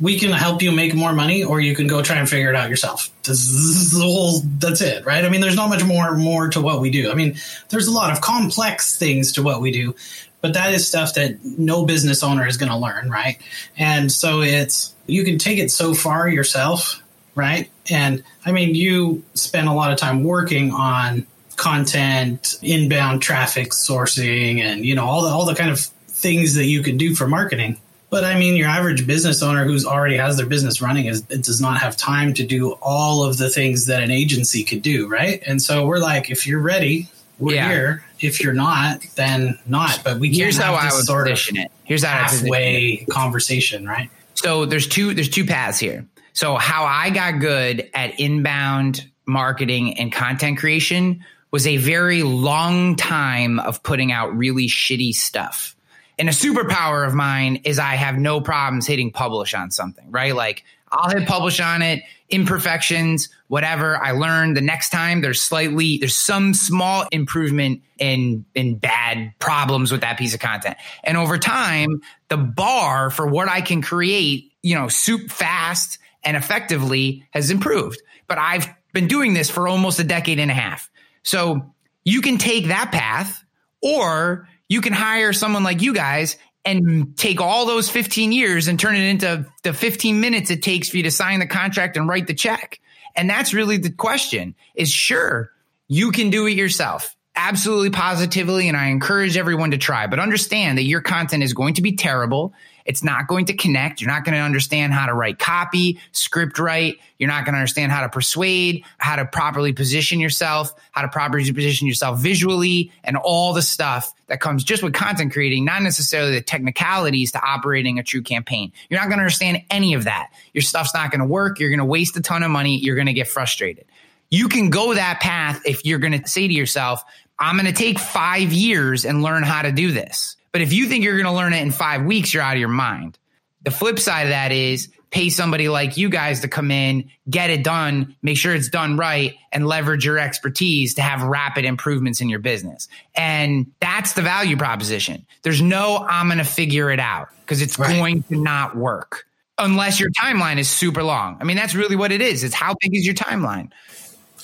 We 0.00 0.18
can 0.18 0.32
help 0.32 0.62
you 0.62 0.72
make 0.72 0.94
more 0.94 1.12
money 1.12 1.44
or 1.44 1.60
you 1.60 1.74
can 1.74 1.86
go 1.86 2.02
try 2.02 2.16
and 2.16 2.28
figure 2.28 2.48
it 2.48 2.56
out 2.56 2.70
yourself. 2.70 3.10
This 3.24 3.38
is 3.38 3.92
the 3.92 4.02
whole 4.02 4.40
that's 4.58 4.80
it, 4.80 5.04
right? 5.04 5.24
I 5.24 5.28
mean, 5.28 5.40
there's 5.40 5.56
not 5.56 5.68
much 5.68 5.84
more 5.84 6.16
more 6.16 6.48
to 6.48 6.60
what 6.60 6.80
we 6.80 6.90
do. 6.90 7.10
I 7.10 7.14
mean, 7.14 7.36
there's 7.68 7.86
a 7.86 7.92
lot 7.92 8.10
of 8.12 8.20
complex 8.20 8.96
things 8.96 9.32
to 9.32 9.42
what 9.42 9.60
we 9.60 9.70
do, 9.70 9.94
but 10.40 10.54
that 10.54 10.72
is 10.72 10.86
stuff 10.86 11.14
that 11.14 11.44
no 11.44 11.84
business 11.84 12.22
owner 12.22 12.46
is 12.46 12.56
going 12.56 12.70
to 12.72 12.78
learn, 12.78 13.10
right? 13.10 13.38
And 13.76 14.10
so 14.10 14.40
it's 14.40 14.94
you 15.06 15.24
can 15.24 15.38
take 15.38 15.58
it 15.58 15.70
so 15.70 15.94
far 15.94 16.28
yourself, 16.28 17.02
right? 17.34 17.70
And 17.90 18.24
I 18.44 18.52
mean, 18.52 18.74
you 18.74 19.22
spend 19.34 19.68
a 19.68 19.72
lot 19.72 19.92
of 19.92 19.98
time 19.98 20.24
working 20.24 20.72
on 20.72 21.26
content, 21.56 22.58
inbound 22.62 23.22
traffic 23.22 23.70
sourcing 23.70 24.60
and 24.60 24.84
you 24.84 24.94
know, 24.94 25.04
all 25.04 25.22
the 25.22 25.28
all 25.28 25.46
the 25.46 25.54
kind 25.54 25.70
of 25.70 25.78
things 26.08 26.54
that 26.54 26.66
you 26.66 26.82
can 26.82 26.96
do 26.96 27.14
for 27.14 27.28
marketing. 27.28 27.78
But 28.12 28.24
I 28.24 28.38
mean, 28.38 28.56
your 28.56 28.68
average 28.68 29.06
business 29.06 29.42
owner 29.42 29.64
who's 29.64 29.86
already 29.86 30.18
has 30.18 30.36
their 30.36 30.44
business 30.44 30.82
running 30.82 31.06
is 31.06 31.24
it 31.30 31.44
does 31.44 31.62
not 31.62 31.80
have 31.80 31.96
time 31.96 32.34
to 32.34 32.44
do 32.44 32.72
all 32.82 33.24
of 33.24 33.38
the 33.38 33.48
things 33.48 33.86
that 33.86 34.02
an 34.02 34.10
agency 34.10 34.64
could 34.64 34.82
do, 34.82 35.08
right? 35.08 35.42
And 35.46 35.62
so 35.62 35.86
we're 35.86 35.98
like, 35.98 36.30
if 36.30 36.46
you're 36.46 36.60
ready, 36.60 37.08
we're 37.38 37.54
Yeah. 37.54 37.68
here. 37.70 38.04
If 38.20 38.42
you're 38.42 38.52
not, 38.52 39.00
then 39.14 39.58
not. 39.66 40.02
But 40.04 40.18
we 40.18 40.28
can't 40.28 40.42
Here's 40.42 40.58
how 40.58 40.74
I 40.74 40.92
would 40.92 41.06
sort 41.06 41.30
of 41.30 41.38
it. 41.38 41.72
Here's 41.84 42.04
how 42.04 42.22
position 42.24 42.48
halfway 42.48 43.06
conversation, 43.08 43.86
right? 43.86 44.10
So 44.34 44.66
there's 44.66 44.86
two 44.86 45.14
there's 45.14 45.30
two 45.30 45.46
paths 45.46 45.78
here. 45.78 46.04
So 46.34 46.56
how 46.56 46.84
I 46.84 47.08
got 47.08 47.40
good 47.40 47.88
at 47.94 48.20
inbound 48.20 49.08
marketing 49.24 49.98
and 49.98 50.12
content 50.12 50.58
creation 50.58 51.24
was 51.50 51.66
a 51.66 51.78
very 51.78 52.22
long 52.22 52.94
time 52.96 53.58
of 53.58 53.82
putting 53.82 54.12
out 54.12 54.36
really 54.36 54.68
shitty 54.68 55.14
stuff. 55.14 55.71
And 56.18 56.28
a 56.28 56.32
superpower 56.32 57.06
of 57.06 57.14
mine 57.14 57.62
is 57.64 57.78
I 57.78 57.94
have 57.94 58.16
no 58.16 58.40
problems 58.40 58.86
hitting 58.86 59.10
publish 59.10 59.54
on 59.54 59.70
something, 59.70 60.10
right? 60.10 60.34
Like 60.34 60.64
I'll 60.92 61.08
hit 61.10 61.26
publish 61.26 61.58
on 61.58 61.80
it, 61.80 62.02
imperfections, 62.28 63.30
whatever. 63.48 63.96
I 63.96 64.12
learn 64.12 64.54
the 64.54 64.60
next 64.60 64.90
time 64.90 65.22
there's 65.22 65.40
slightly 65.40 65.98
there's 65.98 66.14
some 66.14 66.52
small 66.52 67.06
improvement 67.10 67.82
in 67.98 68.44
in 68.54 68.76
bad 68.76 69.32
problems 69.38 69.90
with 69.90 70.02
that 70.02 70.18
piece 70.18 70.34
of 70.34 70.40
content. 70.40 70.76
And 71.02 71.16
over 71.16 71.38
time, 71.38 72.02
the 72.28 72.36
bar 72.36 73.10
for 73.10 73.26
what 73.26 73.48
I 73.48 73.62
can 73.62 73.80
create, 73.80 74.52
you 74.62 74.74
know, 74.74 74.88
soup 74.88 75.30
fast 75.30 75.98
and 76.22 76.36
effectively 76.36 77.24
has 77.30 77.50
improved. 77.50 78.02
But 78.26 78.38
I've 78.38 78.68
been 78.92 79.08
doing 79.08 79.32
this 79.32 79.50
for 79.50 79.66
almost 79.66 79.98
a 79.98 80.04
decade 80.04 80.38
and 80.38 80.50
a 80.50 80.54
half. 80.54 80.90
So 81.22 81.72
you 82.04 82.20
can 82.20 82.36
take 82.36 82.66
that 82.66 82.92
path 82.92 83.42
or 83.80 84.48
you 84.68 84.80
can 84.80 84.92
hire 84.92 85.32
someone 85.32 85.62
like 85.62 85.82
you 85.82 85.94
guys 85.94 86.36
and 86.64 87.16
take 87.16 87.40
all 87.40 87.66
those 87.66 87.90
15 87.90 88.32
years 88.32 88.68
and 88.68 88.78
turn 88.78 88.94
it 88.94 89.08
into 89.08 89.46
the 89.62 89.72
15 89.72 90.20
minutes 90.20 90.50
it 90.50 90.62
takes 90.62 90.88
for 90.88 90.96
you 90.96 91.02
to 91.04 91.10
sign 91.10 91.40
the 91.40 91.46
contract 91.46 91.96
and 91.96 92.08
write 92.08 92.26
the 92.26 92.34
check. 92.34 92.80
And 93.16 93.28
that's 93.28 93.52
really 93.52 93.78
the 93.78 93.90
question 93.90 94.54
is 94.74 94.90
sure, 94.90 95.50
you 95.88 96.12
can 96.12 96.30
do 96.30 96.46
it 96.46 96.52
yourself. 96.52 97.14
Absolutely 97.34 97.90
positively. 97.90 98.68
And 98.68 98.76
I 98.76 98.86
encourage 98.86 99.36
everyone 99.36 99.72
to 99.72 99.78
try, 99.78 100.06
but 100.06 100.18
understand 100.18 100.78
that 100.78 100.84
your 100.84 101.00
content 101.00 101.42
is 101.42 101.54
going 101.54 101.74
to 101.74 101.82
be 101.82 101.96
terrible. 101.96 102.54
It's 102.84 103.02
not 103.02 103.28
going 103.28 103.46
to 103.46 103.54
connect. 103.54 104.00
You're 104.00 104.10
not 104.10 104.24
going 104.24 104.34
to 104.34 104.40
understand 104.40 104.92
how 104.92 105.06
to 105.06 105.14
write 105.14 105.38
copy, 105.38 106.00
script 106.12 106.58
write. 106.58 106.98
You're 107.18 107.28
not 107.28 107.44
going 107.44 107.54
to 107.54 107.58
understand 107.58 107.92
how 107.92 108.02
to 108.02 108.08
persuade, 108.08 108.84
how 108.98 109.16
to 109.16 109.24
properly 109.24 109.72
position 109.72 110.20
yourself, 110.20 110.74
how 110.90 111.02
to 111.02 111.08
properly 111.08 111.52
position 111.52 111.86
yourself 111.86 112.18
visually, 112.18 112.92
and 113.04 113.16
all 113.16 113.52
the 113.52 113.62
stuff 113.62 114.12
that 114.26 114.40
comes 114.40 114.64
just 114.64 114.82
with 114.82 114.94
content 114.94 115.32
creating, 115.32 115.64
not 115.64 115.82
necessarily 115.82 116.32
the 116.32 116.40
technicalities 116.40 117.32
to 117.32 117.40
operating 117.40 117.98
a 117.98 118.02
true 118.02 118.22
campaign. 118.22 118.72
You're 118.88 119.00
not 119.00 119.08
going 119.08 119.18
to 119.18 119.22
understand 119.22 119.62
any 119.70 119.94
of 119.94 120.04
that. 120.04 120.30
Your 120.52 120.62
stuff's 120.62 120.94
not 120.94 121.10
going 121.10 121.20
to 121.20 121.26
work. 121.26 121.60
You're 121.60 121.70
going 121.70 121.78
to 121.78 121.84
waste 121.84 122.16
a 122.16 122.22
ton 122.22 122.42
of 122.42 122.50
money. 122.50 122.78
You're 122.78 122.96
going 122.96 123.06
to 123.06 123.12
get 123.12 123.28
frustrated. 123.28 123.84
You 124.30 124.48
can 124.48 124.70
go 124.70 124.94
that 124.94 125.20
path 125.20 125.60
if 125.66 125.84
you're 125.84 125.98
going 125.98 126.18
to 126.18 126.26
say 126.26 126.48
to 126.48 126.54
yourself, 126.54 127.04
I'm 127.38 127.56
going 127.56 127.66
to 127.66 127.72
take 127.72 127.98
five 127.98 128.52
years 128.52 129.04
and 129.04 129.22
learn 129.22 129.42
how 129.42 129.62
to 129.62 129.72
do 129.72 129.92
this. 129.92 130.36
But 130.52 130.60
if 130.62 130.72
you 130.72 130.86
think 130.86 131.04
you're 131.04 131.14
going 131.16 131.26
to 131.26 131.32
learn 131.32 131.52
it 131.54 131.62
in 131.62 131.70
five 131.70 132.04
weeks, 132.04 132.32
you're 132.32 132.42
out 132.42 132.54
of 132.54 132.60
your 132.60 132.68
mind. 132.68 133.18
The 133.62 133.70
flip 133.70 133.98
side 133.98 134.22
of 134.22 134.28
that 134.30 134.52
is 134.52 134.88
pay 135.10 135.28
somebody 135.30 135.68
like 135.68 135.96
you 135.96 136.08
guys 136.08 136.40
to 136.40 136.48
come 136.48 136.70
in, 136.70 137.10
get 137.28 137.50
it 137.50 137.62
done, 137.62 138.16
make 138.22 138.36
sure 138.38 138.54
it's 138.54 138.70
done 138.70 138.96
right, 138.96 139.34
and 139.52 139.66
leverage 139.66 140.04
your 140.04 140.18
expertise 140.18 140.94
to 140.94 141.02
have 141.02 141.22
rapid 141.22 141.64
improvements 141.64 142.20
in 142.20 142.28
your 142.28 142.38
business. 142.38 142.88
And 143.14 143.70
that's 143.80 144.14
the 144.14 144.22
value 144.22 144.56
proposition. 144.56 145.26
There's 145.42 145.60
no, 145.60 145.98
I'm 146.08 146.26
going 146.28 146.38
to 146.38 146.44
figure 146.44 146.90
it 146.90 146.98
out 147.00 147.28
because 147.44 147.60
it's 147.62 147.78
Right. 147.78 147.94
going 147.96 148.22
to 148.24 148.36
not 148.36 148.74
work 148.76 149.26
unless 149.58 150.00
your 150.00 150.10
timeline 150.10 150.58
is 150.58 150.68
super 150.68 151.02
long. 151.02 151.36
I 151.40 151.44
mean, 151.44 151.56
that's 151.56 151.74
really 151.74 151.94
what 151.94 152.10
it 152.10 152.22
is. 152.22 152.42
It's 152.42 152.54
how 152.54 152.74
big 152.80 152.96
is 152.96 153.04
your 153.04 153.14
timeline? 153.14 153.70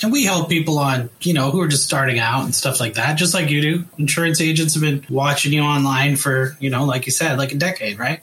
And 0.03 0.13
we 0.13 0.25
help 0.25 0.49
people 0.49 0.79
on, 0.79 1.11
you 1.21 1.35
know, 1.35 1.51
who 1.51 1.61
are 1.61 1.69
just 1.69 1.85
starting 1.85 2.19
out 2.19 2.45
and 2.45 2.55
stuff 2.55 2.79
like 2.79 2.95
that, 2.95 3.15
just 3.15 3.35
like 3.35 3.51
you 3.51 3.61
do. 3.61 3.85
Insurance 3.99 4.41
agents 4.41 4.75
have 4.75 4.83
been 4.83 5.05
watching 5.09 5.53
you 5.53 5.63
online 5.63 6.17
for, 6.17 6.57
you 6.61 6.71
know, 6.71 6.85
like 6.85 7.07
you 7.07 7.13
said, 7.13 7.37
like 7.37 7.53
a 7.53 7.57
decade, 7.57 7.99
right? 7.99 8.21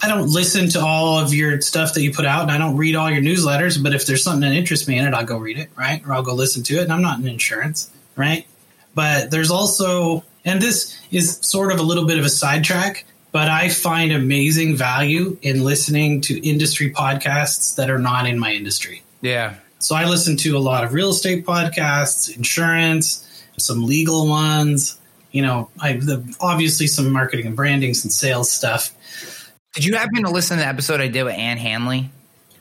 I 0.00 0.08
don't 0.08 0.28
listen 0.28 0.68
to 0.70 0.80
all 0.80 1.18
of 1.18 1.32
your 1.32 1.60
stuff 1.60 1.94
that 1.94 2.02
you 2.02 2.12
put 2.12 2.26
out 2.26 2.42
and 2.42 2.50
I 2.50 2.58
don't 2.58 2.76
read 2.76 2.94
all 2.94 3.10
your 3.10 3.22
newsletters, 3.22 3.82
but 3.82 3.94
if 3.94 4.06
there's 4.06 4.22
something 4.22 4.48
that 4.48 4.54
interests 4.54 4.86
me 4.86 4.98
in 4.98 5.06
it, 5.06 5.14
I'll 5.14 5.24
go 5.24 5.38
read 5.38 5.58
it, 5.58 5.70
right? 5.76 6.02
Or 6.06 6.12
I'll 6.12 6.22
go 6.22 6.34
listen 6.34 6.62
to 6.64 6.76
it. 6.76 6.82
And 6.82 6.92
I'm 6.92 7.02
not 7.02 7.18
in 7.18 7.26
insurance, 7.26 7.90
right? 8.14 8.46
But 8.94 9.30
there's 9.30 9.50
also, 9.50 10.24
and 10.44 10.60
this 10.60 11.00
is 11.10 11.38
sort 11.42 11.72
of 11.72 11.80
a 11.80 11.82
little 11.82 12.06
bit 12.06 12.18
of 12.18 12.24
a 12.24 12.28
sidetrack, 12.28 13.04
but 13.32 13.48
I 13.48 13.68
find 13.68 14.12
amazing 14.12 14.76
value 14.76 15.38
in 15.42 15.64
listening 15.64 16.20
to 16.22 16.48
industry 16.48 16.92
podcasts 16.92 17.76
that 17.76 17.90
are 17.90 17.98
not 17.98 18.28
in 18.28 18.38
my 18.38 18.52
industry. 18.52 19.02
Yeah. 19.22 19.54
So 19.84 19.94
I 19.94 20.06
listen 20.06 20.36
to 20.38 20.56
a 20.56 20.58
lot 20.58 20.82
of 20.82 20.94
real 20.94 21.10
estate 21.10 21.44
podcasts, 21.44 22.34
insurance, 22.34 23.28
some 23.58 23.84
legal 23.84 24.26
ones. 24.26 24.98
You 25.30 25.42
know, 25.42 25.68
I 25.78 25.94
the, 25.94 26.36
obviously 26.40 26.86
some 26.86 27.12
marketing 27.12 27.46
and 27.46 27.54
branding, 27.54 27.92
some 27.92 28.10
sales 28.10 28.50
stuff. 28.50 28.96
Did 29.74 29.84
you 29.84 29.94
happen 29.94 30.24
to 30.24 30.30
listen 30.30 30.56
to 30.56 30.62
the 30.62 30.68
episode 30.68 31.02
I 31.02 31.08
did 31.08 31.24
with 31.24 31.34
Ann 31.34 31.58
Handley? 31.58 32.10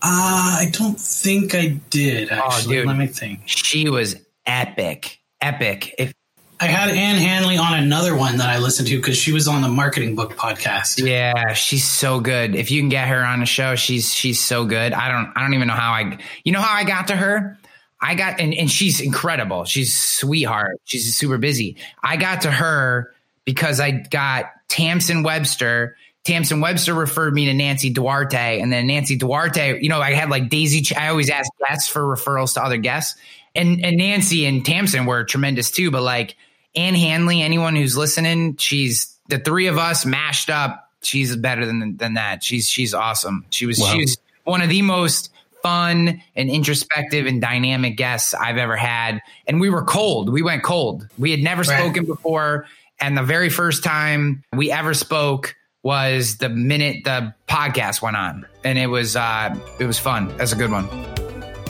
Uh, 0.01 0.57
I 0.59 0.69
don't 0.73 0.99
think 0.99 1.55
I 1.55 1.79
did 1.89 2.29
actually. 2.29 2.75
dude. 2.75 2.87
Let 2.87 2.97
me 2.97 3.07
think. 3.07 3.43
She 3.45 3.89
was 3.89 4.17
epic. 4.45 5.19
Epic. 5.39 5.95
If 5.97 6.13
I 6.63 6.67
had 6.67 6.91
Ann 6.91 7.17
Handley 7.17 7.57
on 7.57 7.77
another 7.77 8.15
one 8.15 8.37
that 8.37 8.49
I 8.49 8.59
listened 8.59 8.87
to 8.87 8.95
because 8.95 9.17
she 9.17 9.33
was 9.33 9.49
on 9.49 9.61
the 9.61 9.67
marketing 9.67 10.15
book 10.15 10.37
podcast. 10.37 11.05
Yeah, 11.05 11.51
she's 11.51 11.83
so 11.83 12.21
good. 12.21 12.55
If 12.55 12.71
you 12.71 12.79
can 12.79 12.87
get 12.87 13.09
her 13.09 13.21
on 13.21 13.41
the 13.41 13.45
show, 13.45 13.75
she's 13.75 14.13
she's 14.13 14.39
so 14.39 14.63
good. 14.63 14.93
I 14.93 15.09
don't 15.09 15.33
I 15.35 15.41
don't 15.41 15.55
even 15.55 15.67
know 15.67 15.73
how 15.73 15.91
I 15.91 16.19
you 16.45 16.53
know 16.53 16.61
how 16.61 16.73
I 16.73 16.85
got 16.85 17.07
to 17.07 17.17
her? 17.17 17.57
I 17.99 18.15
got 18.15 18.39
and, 18.39 18.53
and 18.53 18.71
she's 18.71 19.01
incredible. 19.01 19.65
She's 19.65 19.93
sweetheart. 19.93 20.79
She's 20.85 21.13
super 21.17 21.37
busy. 21.37 21.75
I 22.01 22.15
got 22.15 22.43
to 22.43 22.51
her 22.51 23.13
because 23.43 23.81
I 23.81 23.91
got 23.91 24.45
Tamsin 24.69 25.21
Webster. 25.21 25.97
Tamsin 26.23 26.61
Webster 26.61 26.93
referred 26.93 27.33
me 27.33 27.47
to 27.47 27.53
Nancy 27.53 27.89
Duarte, 27.89 28.61
and 28.61 28.71
then 28.71 28.87
Nancy 28.87 29.17
Duarte, 29.17 29.81
you 29.81 29.89
know, 29.89 29.99
I 29.99 30.13
had 30.13 30.29
like 30.29 30.47
Daisy. 30.47 30.95
I 30.95 31.09
always 31.09 31.29
ask 31.29 31.51
guests 31.67 31.89
for 31.89 32.03
referrals 32.03 32.53
to 32.53 32.63
other 32.63 32.77
guests, 32.77 33.19
and 33.53 33.83
and 33.83 33.97
Nancy 33.97 34.45
and 34.45 34.65
Tamsin 34.65 35.05
were 35.05 35.25
tremendous 35.25 35.69
too. 35.69 35.91
But 35.91 36.03
like 36.03 36.37
Ann 36.75 36.95
Handley, 36.95 37.41
anyone 37.41 37.75
who's 37.75 37.95
listening, 37.97 38.57
she's 38.57 39.15
the 39.29 39.39
three 39.39 39.67
of 39.67 39.77
us 39.77 40.05
mashed 40.05 40.49
up. 40.49 40.89
She's 41.01 41.35
better 41.35 41.65
than 41.65 41.97
than 41.97 42.13
that. 42.15 42.43
She's 42.43 42.67
she's 42.67 42.93
awesome. 42.93 43.45
She 43.49 43.65
was 43.65 43.79
Wow. 43.79 43.91
she 43.93 43.99
was 44.01 44.17
one 44.45 44.61
of 44.61 44.69
the 44.69 44.81
most 44.81 45.29
fun 45.61 46.21
and 46.35 46.49
introspective 46.49 47.25
and 47.25 47.39
dynamic 47.41 47.95
guests 47.95 48.33
I've 48.33 48.57
ever 48.57 48.75
had. 48.75 49.21
And 49.47 49.61
we 49.61 49.69
were 49.69 49.83
cold. 49.83 50.29
We 50.29 50.41
went 50.41 50.63
cold. 50.63 51.07
We 51.17 51.31
had 51.31 51.39
never 51.41 51.61
Right. 51.61 51.79
spoken 51.79 52.05
before. 52.05 52.65
And 52.99 53.17
the 53.17 53.23
very 53.23 53.49
first 53.49 53.83
time 53.83 54.43
we 54.53 54.71
ever 54.71 54.93
spoke 54.93 55.55
was 55.83 56.37
the 56.37 56.49
minute 56.49 57.03
the 57.03 57.33
podcast 57.47 58.01
went 58.01 58.15
on. 58.17 58.45
And 58.63 58.77
it 58.79 58.87
was 58.87 59.15
uh 59.15 59.55
it 59.79 59.85
was 59.85 59.99
fun. 59.99 60.33
That's 60.37 60.51
a 60.53 60.55
good 60.57 60.71
one. 60.71 60.87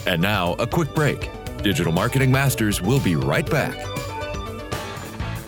And 0.05 0.21
now, 0.21 0.53
a 0.55 0.67
quick 0.67 0.93
break. 0.95 1.29
Digital 1.63 1.93
Marketing 1.93 2.31
Masters 2.31 2.81
will 2.81 2.99
be 2.99 3.15
right 3.15 3.49
back. 3.49 3.73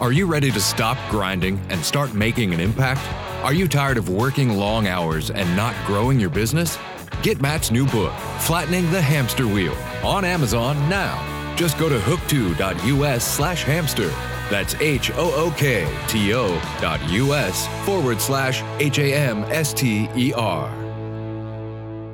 Are 0.01 0.11
you 0.11 0.25
ready 0.25 0.51
to 0.51 0.59
stop 0.59 0.97
grinding 1.09 1.57
and 1.69 1.83
start 1.83 2.13
making 2.13 2.53
an 2.53 2.59
impact? 2.59 2.99
Are 3.45 3.53
you 3.53 3.65
tired 3.65 3.97
of 3.97 4.09
working 4.09 4.57
long 4.57 4.87
hours 4.87 5.31
and 5.31 5.55
not 5.55 5.73
growing 5.87 6.19
your 6.19 6.29
business? 6.29 6.77
Get 7.23 7.39
Matt's 7.39 7.71
new 7.71 7.85
book, 7.85 8.11
Flattening 8.41 8.91
the 8.91 9.01
Hamster 9.01 9.47
Wheel, 9.47 9.73
on 10.03 10.25
Amazon 10.25 10.77
now. 10.89 11.55
Just 11.55 11.77
go 11.77 11.87
to 11.87 11.97
hook2.us 11.97 13.23
slash 13.23 13.63
hamster. 13.63 14.09
That's 14.49 14.75
H 14.75 15.11
O 15.11 15.33
O 15.33 15.53
K 15.57 15.87
T 16.09 16.33
O 16.33 16.49
dot 16.81 17.01
US 17.11 17.65
forward 17.85 18.19
slash 18.19 18.63
H 18.81 18.99
A 18.99 19.13
M 19.13 19.45
S 19.45 19.73
T 19.73 20.09
E 20.17 20.33
R. 20.33 20.84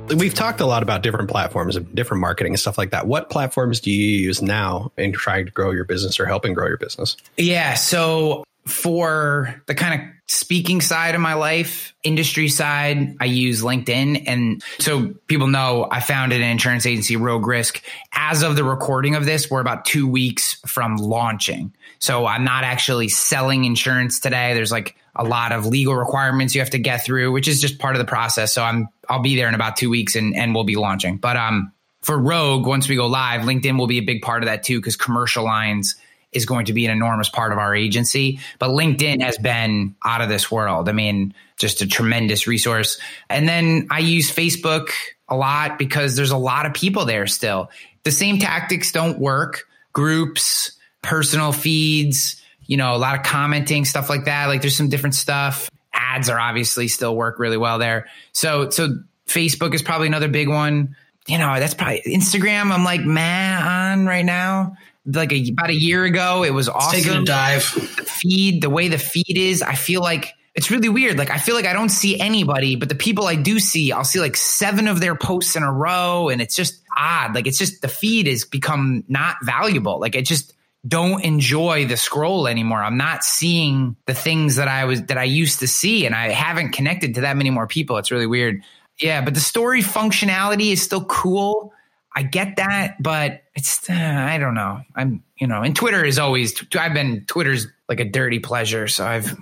We've 0.08 0.34
talked 0.34 0.60
a 0.60 0.66
lot 0.66 0.82
about 0.82 1.02
different 1.02 1.30
platforms 1.30 1.76
and 1.76 1.94
different 1.94 2.20
marketing 2.20 2.52
and 2.52 2.60
stuff 2.60 2.76
like 2.76 2.90
that. 2.90 3.06
What 3.06 3.30
platforms 3.30 3.80
do 3.80 3.90
you 3.90 4.18
use 4.18 4.42
now 4.42 4.92
in 4.96 5.12
trying 5.12 5.46
to 5.46 5.52
grow 5.52 5.70
your 5.70 5.84
business 5.84 6.20
or 6.20 6.26
helping 6.26 6.52
grow 6.52 6.66
your 6.68 6.76
business? 6.76 7.16
Yeah. 7.38 7.74
So 7.74 8.44
for 8.66 9.62
the 9.66 9.74
kind 9.74 10.00
of 10.00 10.08
speaking 10.28 10.80
side 10.80 11.14
of 11.14 11.20
my 11.20 11.34
life, 11.34 11.94
industry 12.04 12.48
side, 12.48 13.16
I 13.20 13.24
use 13.24 13.62
LinkedIn. 13.62 14.24
And 14.26 14.62
so 14.78 15.14
people 15.26 15.46
know 15.46 15.88
I 15.90 16.00
founded 16.00 16.40
an 16.40 16.48
insurance 16.48 16.86
agency, 16.86 17.16
Rogue 17.16 17.46
Risk. 17.46 17.82
As 18.12 18.42
of 18.42 18.56
the 18.56 18.64
recording 18.64 19.14
of 19.14 19.24
this, 19.24 19.50
we're 19.50 19.60
about 19.60 19.84
two 19.84 20.06
weeks 20.06 20.60
from 20.66 20.96
launching. 20.96 21.72
So 22.02 22.26
I'm 22.26 22.42
not 22.42 22.64
actually 22.64 23.08
selling 23.08 23.64
insurance 23.64 24.18
today. 24.18 24.54
There's 24.54 24.72
like 24.72 24.96
a 25.14 25.22
lot 25.22 25.52
of 25.52 25.66
legal 25.66 25.94
requirements 25.94 26.52
you 26.52 26.60
have 26.60 26.70
to 26.70 26.80
get 26.80 27.04
through, 27.04 27.30
which 27.30 27.46
is 27.46 27.60
just 27.60 27.78
part 27.78 27.94
of 27.94 28.00
the 28.00 28.04
process. 28.04 28.52
So 28.52 28.60
I'm 28.64 28.88
I'll 29.08 29.22
be 29.22 29.36
there 29.36 29.46
in 29.46 29.54
about 29.54 29.76
two 29.76 29.88
weeks 29.88 30.16
and, 30.16 30.34
and 30.34 30.52
we'll 30.52 30.64
be 30.64 30.74
launching. 30.74 31.18
But 31.18 31.36
um 31.36 31.70
for 32.00 32.18
Rogue, 32.18 32.66
once 32.66 32.88
we 32.88 32.96
go 32.96 33.06
live, 33.06 33.42
LinkedIn 33.42 33.78
will 33.78 33.86
be 33.86 33.98
a 33.98 34.04
big 34.04 34.20
part 34.20 34.42
of 34.42 34.48
that 34.48 34.64
too, 34.64 34.80
because 34.80 34.96
commercial 34.96 35.44
lines 35.44 35.94
is 36.32 36.44
going 36.44 36.64
to 36.64 36.72
be 36.72 36.86
an 36.86 36.90
enormous 36.90 37.28
part 37.28 37.52
of 37.52 37.58
our 37.58 37.72
agency. 37.72 38.40
But 38.58 38.70
LinkedIn 38.70 39.22
has 39.22 39.38
been 39.38 39.94
out 40.04 40.22
of 40.22 40.28
this 40.28 40.50
world. 40.50 40.88
I 40.88 40.92
mean, 40.92 41.34
just 41.56 41.82
a 41.82 41.86
tremendous 41.86 42.48
resource. 42.48 42.98
And 43.30 43.48
then 43.48 43.86
I 43.92 44.00
use 44.00 44.28
Facebook 44.28 44.88
a 45.28 45.36
lot 45.36 45.78
because 45.78 46.16
there's 46.16 46.32
a 46.32 46.36
lot 46.36 46.66
of 46.66 46.74
people 46.74 47.04
there 47.04 47.28
still. 47.28 47.70
The 48.02 48.10
same 48.10 48.40
tactics 48.40 48.90
don't 48.90 49.20
work. 49.20 49.68
Groups, 49.92 50.72
personal 51.02 51.52
feeds, 51.52 52.40
you 52.66 52.76
know, 52.76 52.94
a 52.94 52.98
lot 52.98 53.16
of 53.16 53.24
commenting, 53.24 53.84
stuff 53.84 54.08
like 54.08 54.24
that. 54.24 54.46
Like 54.46 54.60
there's 54.60 54.76
some 54.76 54.88
different 54.88 55.14
stuff. 55.14 55.70
Ads 55.92 56.28
are 56.30 56.38
obviously 56.38 56.88
still 56.88 57.14
work 57.14 57.38
really 57.38 57.58
well 57.58 57.78
there. 57.78 58.06
So, 58.32 58.70
so 58.70 58.98
Facebook 59.26 59.74
is 59.74 59.82
probably 59.82 60.06
another 60.06 60.28
big 60.28 60.48
one. 60.48 60.96
You 61.26 61.38
know, 61.38 61.58
that's 61.58 61.74
probably 61.74 62.02
Instagram. 62.06 62.72
I'm 62.72 62.84
like, 62.84 63.02
man, 63.02 63.62
on 63.62 64.06
right 64.06 64.24
now 64.24 64.76
like 65.06 65.32
a, 65.32 65.50
about 65.50 65.70
a 65.70 65.74
year 65.74 66.04
ago. 66.04 66.44
It 66.44 66.54
was 66.54 66.68
awesome. 66.68 67.00
Taking 67.00 67.22
a 67.22 67.24
dive. 67.24 67.72
The 67.96 68.04
feed, 68.04 68.62
the 68.62 68.70
way 68.70 68.88
the 68.88 68.98
feed 68.98 69.36
is, 69.36 69.62
I 69.62 69.74
feel 69.74 70.00
like 70.00 70.34
it's 70.54 70.70
really 70.70 70.88
weird. 70.88 71.18
Like 71.18 71.30
I 71.30 71.38
feel 71.38 71.54
like 71.54 71.66
I 71.66 71.72
don't 71.72 71.88
see 71.88 72.20
anybody, 72.20 72.76
but 72.76 72.88
the 72.88 72.94
people 72.94 73.26
I 73.26 73.36
do 73.36 73.58
see, 73.58 73.92
I'll 73.92 74.04
see 74.04 74.20
like 74.20 74.36
seven 74.36 74.88
of 74.88 75.00
their 75.00 75.14
posts 75.14 75.56
in 75.56 75.62
a 75.62 75.72
row, 75.72 76.28
and 76.28 76.40
it's 76.40 76.54
just 76.54 76.80
odd. 76.96 77.34
Like 77.34 77.46
it's 77.46 77.58
just 77.58 77.82
the 77.82 77.88
feed 77.88 78.26
has 78.26 78.44
become 78.44 79.04
not 79.08 79.36
valuable. 79.42 79.98
Like 79.98 80.14
it 80.14 80.26
just 80.26 80.52
don't 80.86 81.22
enjoy 81.24 81.86
the 81.86 81.96
scroll 81.96 82.48
anymore. 82.48 82.82
I'm 82.82 82.96
not 82.96 83.22
seeing 83.22 83.96
the 84.06 84.14
things 84.14 84.56
that 84.56 84.68
I 84.68 84.84
was 84.84 85.02
that 85.04 85.18
I 85.18 85.24
used 85.24 85.60
to 85.60 85.68
see, 85.68 86.06
and 86.06 86.14
I 86.14 86.30
haven't 86.30 86.72
connected 86.72 87.14
to 87.14 87.20
that 87.22 87.36
many 87.36 87.50
more 87.50 87.66
people. 87.66 87.98
It's 87.98 88.10
really 88.10 88.26
weird. 88.26 88.62
Yeah, 88.98 89.22
but 89.22 89.34
the 89.34 89.40
story 89.40 89.82
functionality 89.82 90.72
is 90.72 90.82
still 90.82 91.04
cool. 91.04 91.72
I 92.14 92.22
get 92.22 92.56
that, 92.56 93.02
but 93.02 93.42
it's 93.54 93.88
uh, 93.88 93.92
I 93.94 94.38
don't 94.38 94.54
know. 94.54 94.82
I'm 94.94 95.22
you 95.38 95.46
know, 95.46 95.62
and 95.62 95.74
Twitter 95.74 96.04
is 96.04 96.18
always 96.18 96.54
I've 96.78 96.94
been 96.94 97.24
Twitter's 97.26 97.66
like 97.88 98.00
a 98.00 98.04
dirty 98.04 98.38
pleasure, 98.38 98.86
so 98.88 99.04
I've 99.04 99.32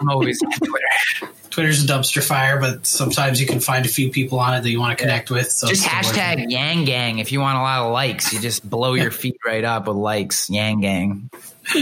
I'm 0.00 0.08
always 0.08 0.42
on 0.42 0.52
Twitter. 0.52 1.32
Twitter's 1.50 1.82
a 1.82 1.86
dumpster 1.86 2.22
fire, 2.22 2.60
but 2.60 2.84
sometimes 2.86 3.40
you 3.40 3.46
can 3.46 3.60
find 3.60 3.86
a 3.86 3.88
few 3.88 4.10
people 4.10 4.38
on 4.38 4.54
it 4.54 4.62
that 4.62 4.70
you 4.70 4.78
want 4.78 4.96
to 4.96 5.02
connect 5.02 5.30
with. 5.30 5.50
So 5.50 5.66
just 5.66 5.86
hashtag 5.86 6.50
Yang 6.50 6.84
Gang 6.84 7.18
if 7.18 7.32
you 7.32 7.40
want 7.40 7.56
a 7.56 7.62
lot 7.62 7.86
of 7.86 7.92
likes. 7.92 8.32
You 8.32 8.40
just 8.40 8.68
blow 8.68 8.94
your 8.94 9.10
feet 9.22 9.36
right 9.44 9.64
up 9.64 9.86
with 9.86 9.96
likes, 9.96 10.50
Yang 10.50 10.80
Gang. 10.80 11.30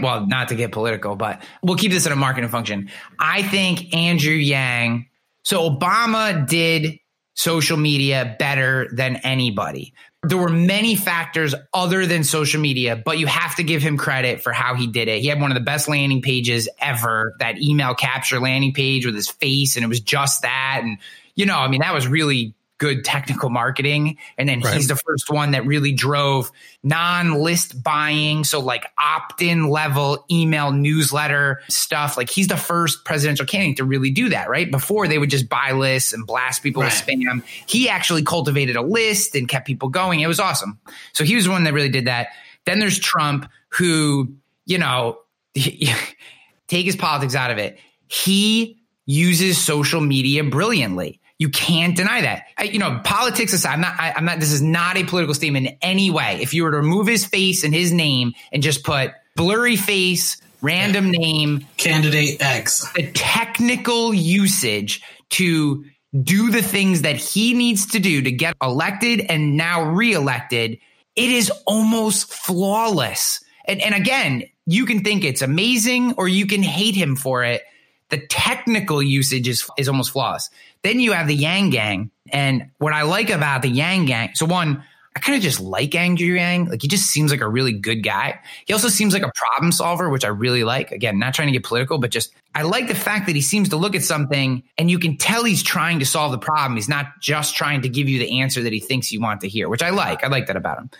well, 0.00 0.26
not 0.26 0.48
to 0.48 0.54
get 0.54 0.72
political, 0.72 1.16
but 1.16 1.42
we'll 1.62 1.76
keep 1.76 1.92
this 1.92 2.06
in 2.06 2.12
a 2.12 2.16
marketing 2.16 2.50
function. 2.50 2.90
I 3.18 3.42
think 3.42 3.94
Andrew 3.94 4.34
Yang. 4.34 5.06
So 5.42 5.70
Obama 5.70 6.46
did 6.46 6.98
social 7.38 7.76
media 7.76 8.34
better 8.40 8.88
than 8.92 9.14
anybody. 9.14 9.94
There 10.24 10.38
were 10.38 10.48
many 10.48 10.96
factors 10.96 11.54
other 11.72 12.04
than 12.04 12.24
social 12.24 12.60
media, 12.60 13.00
but 13.02 13.20
you 13.20 13.28
have 13.28 13.54
to 13.54 13.62
give 13.62 13.80
him 13.80 13.96
credit 13.96 14.42
for 14.42 14.52
how 14.52 14.74
he 14.74 14.88
did 14.88 15.06
it. 15.06 15.20
He 15.20 15.28
had 15.28 15.40
one 15.40 15.52
of 15.52 15.54
the 15.54 15.62
best 15.62 15.88
landing 15.88 16.20
pages 16.20 16.68
ever, 16.80 17.36
that 17.38 17.62
email 17.62 17.94
capture 17.94 18.40
landing 18.40 18.74
page 18.74 19.06
with 19.06 19.14
his 19.14 19.28
face, 19.28 19.76
and 19.76 19.84
it 19.84 19.88
was 19.88 20.00
just 20.00 20.42
that. 20.42 20.80
And, 20.82 20.98
you 21.36 21.46
know, 21.46 21.56
I 21.56 21.68
mean, 21.68 21.80
that 21.80 21.94
was 21.94 22.08
really 22.08 22.54
good 22.78 23.04
technical 23.04 23.50
marketing. 23.50 24.16
And 24.38 24.48
then 24.48 24.60
right. 24.60 24.74
he's 24.74 24.88
the 24.88 24.96
first 24.96 25.30
one 25.30 25.50
that 25.50 25.66
really 25.66 25.92
drove 25.92 26.50
non 26.82 27.34
list 27.34 27.82
buying. 27.82 28.44
So, 28.44 28.60
like 28.60 28.86
opt 28.96 29.42
in 29.42 29.68
level 29.68 30.24
email 30.30 30.72
newsletter 30.72 31.60
stuff. 31.68 32.16
Like, 32.16 32.30
he's 32.30 32.48
the 32.48 32.56
first 32.56 33.04
presidential 33.04 33.44
candidate 33.44 33.76
to 33.78 33.84
really 33.84 34.10
do 34.10 34.30
that, 34.30 34.48
right? 34.48 34.70
Before 34.70 35.06
they 35.08 35.18
would 35.18 35.30
just 35.30 35.48
buy 35.48 35.72
lists 35.72 36.12
and 36.12 36.26
blast 36.26 36.62
people 36.62 36.82
right. 36.82 36.92
with 36.92 37.18
spam. 37.18 37.44
He 37.66 37.88
actually 37.88 38.22
cultivated 38.22 38.76
a 38.76 38.82
list 38.82 39.34
and 39.34 39.48
kept 39.48 39.66
people 39.66 39.88
going. 39.88 40.20
It 40.20 40.28
was 40.28 40.40
awesome. 40.40 40.78
So, 41.12 41.24
he 41.24 41.34
was 41.34 41.44
the 41.44 41.50
one 41.50 41.64
that 41.64 41.74
really 41.74 41.90
did 41.90 42.06
that. 42.06 42.28
Then 42.64 42.78
there's 42.78 42.98
Trump, 42.98 43.50
who, 43.70 44.34
you 44.66 44.78
know, 44.78 45.18
take 45.54 46.86
his 46.86 46.96
politics 46.96 47.34
out 47.34 47.50
of 47.50 47.58
it. 47.58 47.78
He 48.08 48.78
uses 49.06 49.58
social 49.58 50.00
media 50.00 50.44
brilliantly. 50.44 51.20
You 51.38 51.48
can't 51.48 51.96
deny 51.96 52.22
that. 52.22 52.46
I, 52.56 52.64
you 52.64 52.80
know, 52.80 53.00
politics 53.04 53.52
aside, 53.52 53.74
I'm 53.74 53.80
not, 53.80 53.94
I, 53.98 54.12
I'm 54.16 54.24
not, 54.24 54.40
this 54.40 54.52
is 54.52 54.60
not 54.60 54.96
a 54.96 55.04
political 55.04 55.34
statement 55.34 55.68
in 55.68 55.78
any 55.80 56.10
way. 56.10 56.38
If 56.42 56.52
you 56.52 56.64
were 56.64 56.72
to 56.72 56.78
remove 56.78 57.06
his 57.06 57.24
face 57.24 57.62
and 57.62 57.72
his 57.72 57.92
name 57.92 58.34
and 58.52 58.62
just 58.62 58.82
put 58.82 59.12
blurry 59.36 59.76
face, 59.76 60.40
random 60.60 61.12
name, 61.12 61.64
candidate 61.76 62.42
X, 62.42 62.90
the 62.92 63.10
technical 63.12 64.12
usage 64.12 65.00
to 65.30 65.84
do 66.22 66.50
the 66.50 66.62
things 66.62 67.02
that 67.02 67.16
he 67.16 67.54
needs 67.54 67.86
to 67.86 68.00
do 68.00 68.22
to 68.22 68.32
get 68.32 68.56
elected 68.60 69.20
and 69.28 69.56
now 69.56 69.84
reelected, 69.84 70.78
it 71.14 71.30
is 71.30 71.50
almost 71.66 72.32
flawless. 72.32 73.44
And, 73.64 73.80
and 73.80 73.94
again, 73.94 74.44
you 74.66 74.86
can 74.86 75.04
think 75.04 75.24
it's 75.24 75.42
amazing 75.42 76.14
or 76.14 76.26
you 76.26 76.46
can 76.46 76.62
hate 76.62 76.94
him 76.94 77.14
for 77.14 77.44
it. 77.44 77.62
The 78.08 78.26
technical 78.26 79.02
usage 79.02 79.46
is, 79.46 79.68
is 79.76 79.88
almost 79.88 80.12
flawless. 80.12 80.48
Then 80.82 81.00
you 81.00 81.12
have 81.12 81.26
the 81.26 81.34
Yang 81.34 81.70
Gang. 81.70 82.10
And 82.30 82.70
what 82.78 82.92
I 82.92 83.02
like 83.02 83.30
about 83.30 83.62
the 83.62 83.68
Yang 83.68 84.06
Gang, 84.06 84.30
so 84.34 84.46
one, 84.46 84.84
I 85.18 85.20
kind 85.20 85.36
of 85.36 85.42
just 85.42 85.58
like 85.58 85.96
Andrew 85.96 86.34
Yang. 86.34 86.66
Like 86.66 86.82
he 86.82 86.86
just 86.86 87.06
seems 87.06 87.32
like 87.32 87.40
a 87.40 87.48
really 87.48 87.72
good 87.72 88.04
guy. 88.04 88.38
He 88.66 88.72
also 88.72 88.88
seems 88.88 89.12
like 89.12 89.24
a 89.24 89.32
problem 89.34 89.72
solver, 89.72 90.08
which 90.08 90.24
I 90.24 90.28
really 90.28 90.62
like. 90.62 90.92
Again, 90.92 91.18
not 91.18 91.34
trying 91.34 91.48
to 91.48 91.52
get 91.52 91.64
political, 91.64 91.98
but 91.98 92.10
just 92.10 92.32
I 92.54 92.62
like 92.62 92.86
the 92.86 92.94
fact 92.94 93.26
that 93.26 93.34
he 93.34 93.42
seems 93.42 93.70
to 93.70 93.76
look 93.76 93.96
at 93.96 94.04
something 94.04 94.62
and 94.76 94.88
you 94.88 94.98
can 95.00 95.16
tell 95.16 95.42
he's 95.42 95.62
trying 95.62 95.98
to 95.98 96.06
solve 96.06 96.30
the 96.30 96.38
problem. 96.38 96.76
He's 96.76 96.88
not 96.88 97.06
just 97.20 97.56
trying 97.56 97.82
to 97.82 97.88
give 97.88 98.08
you 98.08 98.20
the 98.20 98.40
answer 98.40 98.62
that 98.62 98.72
he 98.72 98.78
thinks 98.78 99.10
you 99.10 99.20
want 99.20 99.40
to 99.40 99.48
hear, 99.48 99.68
which 99.68 99.82
I 99.82 99.90
like. 99.90 100.22
I 100.22 100.28
like 100.28 100.46
that 100.46 100.56
about 100.56 100.78
him. 100.78 100.90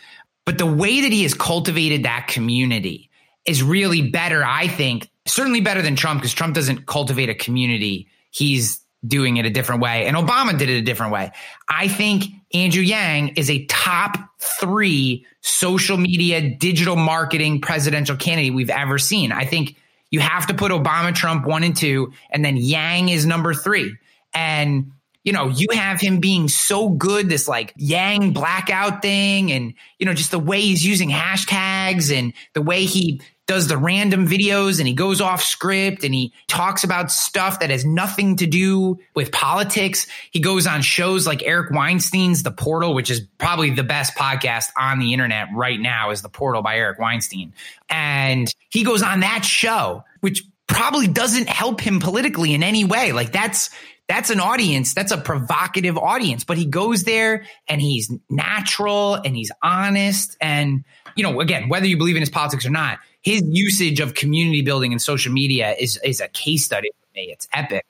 But 0.44 0.58
the 0.58 0.66
way 0.66 1.02
that 1.02 1.12
he 1.12 1.22
has 1.22 1.34
cultivated 1.34 2.02
that 2.02 2.26
community 2.26 3.10
is 3.44 3.62
really 3.62 4.10
better, 4.10 4.42
I 4.44 4.66
think, 4.66 5.10
certainly 5.26 5.60
better 5.60 5.82
than 5.82 5.94
Trump 5.94 6.20
because 6.20 6.34
Trump 6.34 6.54
doesn't 6.54 6.86
cultivate 6.86 7.28
a 7.28 7.34
community. 7.34 8.08
He's 8.30 8.80
doing 9.06 9.36
it 9.36 9.46
a 9.46 9.50
different 9.50 9.80
way, 9.80 10.06
and 10.06 10.16
Obama 10.16 10.56
did 10.56 10.68
it 10.68 10.78
a 10.78 10.82
different 10.82 11.12
way. 11.12 11.32
I 11.68 11.88
think 11.88 12.24
Andrew 12.52 12.82
Yang 12.82 13.36
is 13.36 13.50
a 13.50 13.64
top 13.66 14.18
three 14.38 15.26
social 15.40 15.96
media, 15.96 16.56
digital 16.56 16.96
marketing 16.96 17.60
presidential 17.60 18.16
candidate 18.16 18.54
we've 18.54 18.70
ever 18.70 18.98
seen. 18.98 19.32
I 19.32 19.44
think 19.44 19.76
you 20.10 20.20
have 20.20 20.46
to 20.46 20.54
put 20.54 20.72
Obama, 20.72 21.14
Trump 21.14 21.46
one 21.46 21.62
and 21.62 21.76
two, 21.76 22.12
and 22.30 22.44
then 22.44 22.56
Yang 22.56 23.10
is 23.10 23.26
number 23.26 23.54
three. 23.54 23.94
And 24.34 24.92
you 25.24 25.32
know, 25.32 25.48
you 25.48 25.68
have 25.72 26.00
him 26.00 26.20
being 26.20 26.48
so 26.48 26.88
good, 26.88 27.28
this 27.28 27.48
like 27.48 27.74
Yang 27.76 28.32
blackout 28.32 29.02
thing, 29.02 29.52
and 29.52 29.74
you 29.98 30.06
know, 30.06 30.14
just 30.14 30.30
the 30.30 30.38
way 30.38 30.60
he's 30.60 30.84
using 30.84 31.10
hashtags 31.10 32.16
and 32.16 32.32
the 32.54 32.62
way 32.62 32.84
he 32.84 33.20
does 33.48 33.66
the 33.66 33.78
random 33.78 34.28
videos 34.28 34.78
and 34.78 34.86
he 34.86 34.92
goes 34.92 35.22
off 35.22 35.42
script 35.42 36.04
and 36.04 36.14
he 36.14 36.32
talks 36.48 36.84
about 36.84 37.10
stuff 37.10 37.60
that 37.60 37.70
has 37.70 37.82
nothing 37.82 38.36
to 38.36 38.46
do 38.46 38.98
with 39.14 39.32
politics. 39.32 40.06
He 40.30 40.40
goes 40.40 40.66
on 40.66 40.82
shows 40.82 41.26
like 41.26 41.42
Eric 41.42 41.70
Weinstein's 41.70 42.42
The 42.42 42.50
Portal, 42.50 42.94
which 42.94 43.10
is 43.10 43.26
probably 43.38 43.70
the 43.70 43.82
best 43.82 44.14
podcast 44.14 44.66
on 44.76 44.98
the 44.98 45.14
internet 45.14 45.48
right 45.54 45.80
now 45.80 46.10
is 46.10 46.20
The 46.20 46.28
Portal 46.28 46.60
by 46.60 46.76
Eric 46.76 46.98
Weinstein. 46.98 47.54
And 47.88 48.52
he 48.68 48.84
goes 48.84 49.02
on 49.02 49.20
that 49.20 49.46
show, 49.46 50.04
which 50.20 50.44
probably 50.66 51.08
doesn't 51.08 51.48
help 51.48 51.80
him 51.80 52.00
politically 52.00 52.52
in 52.52 52.62
any 52.62 52.84
way. 52.84 53.12
Like 53.12 53.32
that's 53.32 53.70
that's 54.08 54.28
an 54.28 54.40
audience, 54.40 54.92
that's 54.92 55.12
a 55.12 55.18
provocative 55.18 55.96
audience, 55.96 56.44
but 56.44 56.58
he 56.58 56.66
goes 56.66 57.04
there 57.04 57.44
and 57.66 57.80
he's 57.80 58.10
natural 58.28 59.14
and 59.14 59.34
he's 59.34 59.50
honest 59.62 60.36
and 60.38 60.84
you 61.16 61.24
know, 61.24 61.40
again, 61.40 61.68
whether 61.68 61.86
you 61.86 61.96
believe 61.96 62.14
in 62.14 62.22
his 62.22 62.30
politics 62.30 62.64
or 62.64 62.70
not, 62.70 63.00
his 63.22 63.42
usage 63.44 64.00
of 64.00 64.14
community 64.14 64.62
building 64.62 64.92
and 64.92 65.00
social 65.02 65.32
media 65.32 65.74
is 65.78 65.98
is 66.04 66.20
a 66.20 66.28
case 66.28 66.64
study 66.64 66.90
for 67.00 67.16
me. 67.16 67.30
It's 67.32 67.48
epic. 67.52 67.84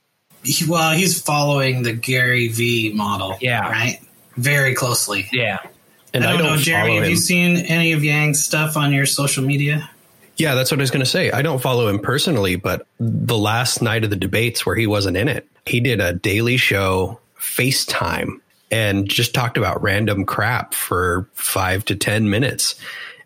Well, 0.69 0.93
he's 0.93 1.21
following 1.21 1.83
the 1.83 1.93
Gary 1.93 2.49
V 2.49 2.93
model. 2.95 3.37
Yeah. 3.41 3.69
Right? 3.69 4.01
Very 4.37 4.75
closely. 4.75 5.29
Yeah. 5.33 5.59
And 6.15 6.25
I 6.25 6.33
don't, 6.33 6.41
I 6.41 6.43
don't 6.43 6.57
know, 6.57 6.63
Jerry, 6.63 6.97
have 6.97 7.09
you 7.09 7.17
seen 7.17 7.57
any 7.57 7.93
of 7.93 8.03
Yang's 8.03 8.43
stuff 8.43 8.77
on 8.77 8.93
your 8.93 9.05
social 9.05 9.45
media? 9.45 9.91
Yeah, 10.37 10.55
that's 10.55 10.71
what 10.71 10.81
I 10.81 10.83
was 10.83 10.91
going 10.91 11.05
to 11.05 11.11
say. 11.11 11.31
I 11.33 11.43
don't 11.43 11.61
follow 11.61 11.89
him 11.89 11.99
personally, 11.99 12.57
but 12.57 12.87
the 12.99 13.37
last 13.37 13.83
night 13.83 14.05
of 14.05 14.11
the 14.11 14.17
debates 14.17 14.65
where 14.65 14.77
he 14.77 14.87
wasn't 14.87 15.17
in 15.17 15.29
it, 15.29 15.49
he 15.67 15.81
did 15.81 16.01
a 16.01 16.13
daily 16.13 16.57
show 16.57 17.21
FaceTime 17.39 18.41
and 18.71 19.09
just 19.09 19.35
talked 19.35 19.59
about 19.59 19.83
random 19.83 20.25
crap 20.25 20.75
for 20.75 21.29
five 21.35 21.85
to 21.87 21.97
10 21.97 22.31
minutes. 22.31 22.77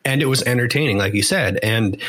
And 0.04 0.22
it 0.22 0.26
was 0.26 0.42
entertaining, 0.42 0.98
like 0.98 1.14
you 1.14 1.22
said. 1.22 1.58
And 1.62 2.00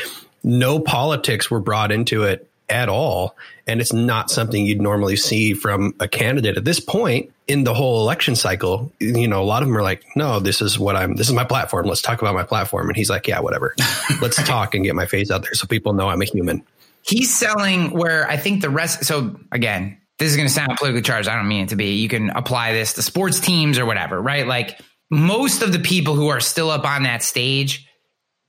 no 0.42 0.78
politics 0.78 1.50
were 1.50 1.60
brought 1.60 1.92
into 1.92 2.24
it 2.24 2.48
at 2.68 2.88
all. 2.88 3.36
And 3.66 3.80
it's 3.80 3.92
not 3.92 4.30
something 4.30 4.64
you'd 4.64 4.80
normally 4.80 5.16
see 5.16 5.54
from 5.54 5.94
a 6.00 6.08
candidate 6.08 6.56
at 6.56 6.64
this 6.64 6.80
point 6.80 7.32
in 7.46 7.64
the 7.64 7.74
whole 7.74 8.00
election 8.00 8.36
cycle. 8.36 8.92
You 9.00 9.28
know, 9.28 9.42
a 9.42 9.44
lot 9.44 9.62
of 9.62 9.68
them 9.68 9.76
are 9.76 9.82
like, 9.82 10.04
no, 10.16 10.40
this 10.40 10.60
is 10.60 10.78
what 10.78 10.96
I'm, 10.96 11.16
this 11.16 11.28
is 11.28 11.34
my 11.34 11.44
platform. 11.44 11.86
Let's 11.86 12.02
talk 12.02 12.20
about 12.20 12.34
my 12.34 12.42
platform. 12.42 12.88
And 12.88 12.96
he's 12.96 13.10
like, 13.10 13.26
yeah, 13.26 13.40
whatever. 13.40 13.74
Let's 14.20 14.42
talk 14.42 14.74
and 14.74 14.84
get 14.84 14.94
my 14.94 15.06
face 15.06 15.30
out 15.30 15.42
there 15.42 15.54
so 15.54 15.66
people 15.66 15.92
know 15.92 16.08
I'm 16.08 16.22
a 16.22 16.26
human. 16.26 16.62
He's 17.02 17.34
selling 17.34 17.90
where 17.90 18.28
I 18.28 18.38
think 18.38 18.62
the 18.62 18.70
rest, 18.70 19.04
so 19.04 19.38
again, 19.52 19.98
this 20.18 20.30
is 20.30 20.36
going 20.36 20.48
to 20.48 20.54
sound 20.54 20.76
politically 20.78 21.02
charged. 21.02 21.28
I 21.28 21.36
don't 21.36 21.48
mean 21.48 21.64
it 21.64 21.68
to 21.70 21.76
be. 21.76 21.96
You 21.96 22.08
can 22.08 22.30
apply 22.30 22.72
this 22.72 22.94
to 22.94 23.02
sports 23.02 23.40
teams 23.40 23.78
or 23.78 23.84
whatever, 23.84 24.20
right? 24.20 24.46
Like 24.46 24.80
most 25.10 25.62
of 25.62 25.72
the 25.72 25.78
people 25.78 26.14
who 26.14 26.28
are 26.28 26.40
still 26.40 26.70
up 26.70 26.84
on 26.84 27.04
that 27.04 27.22
stage, 27.22 27.86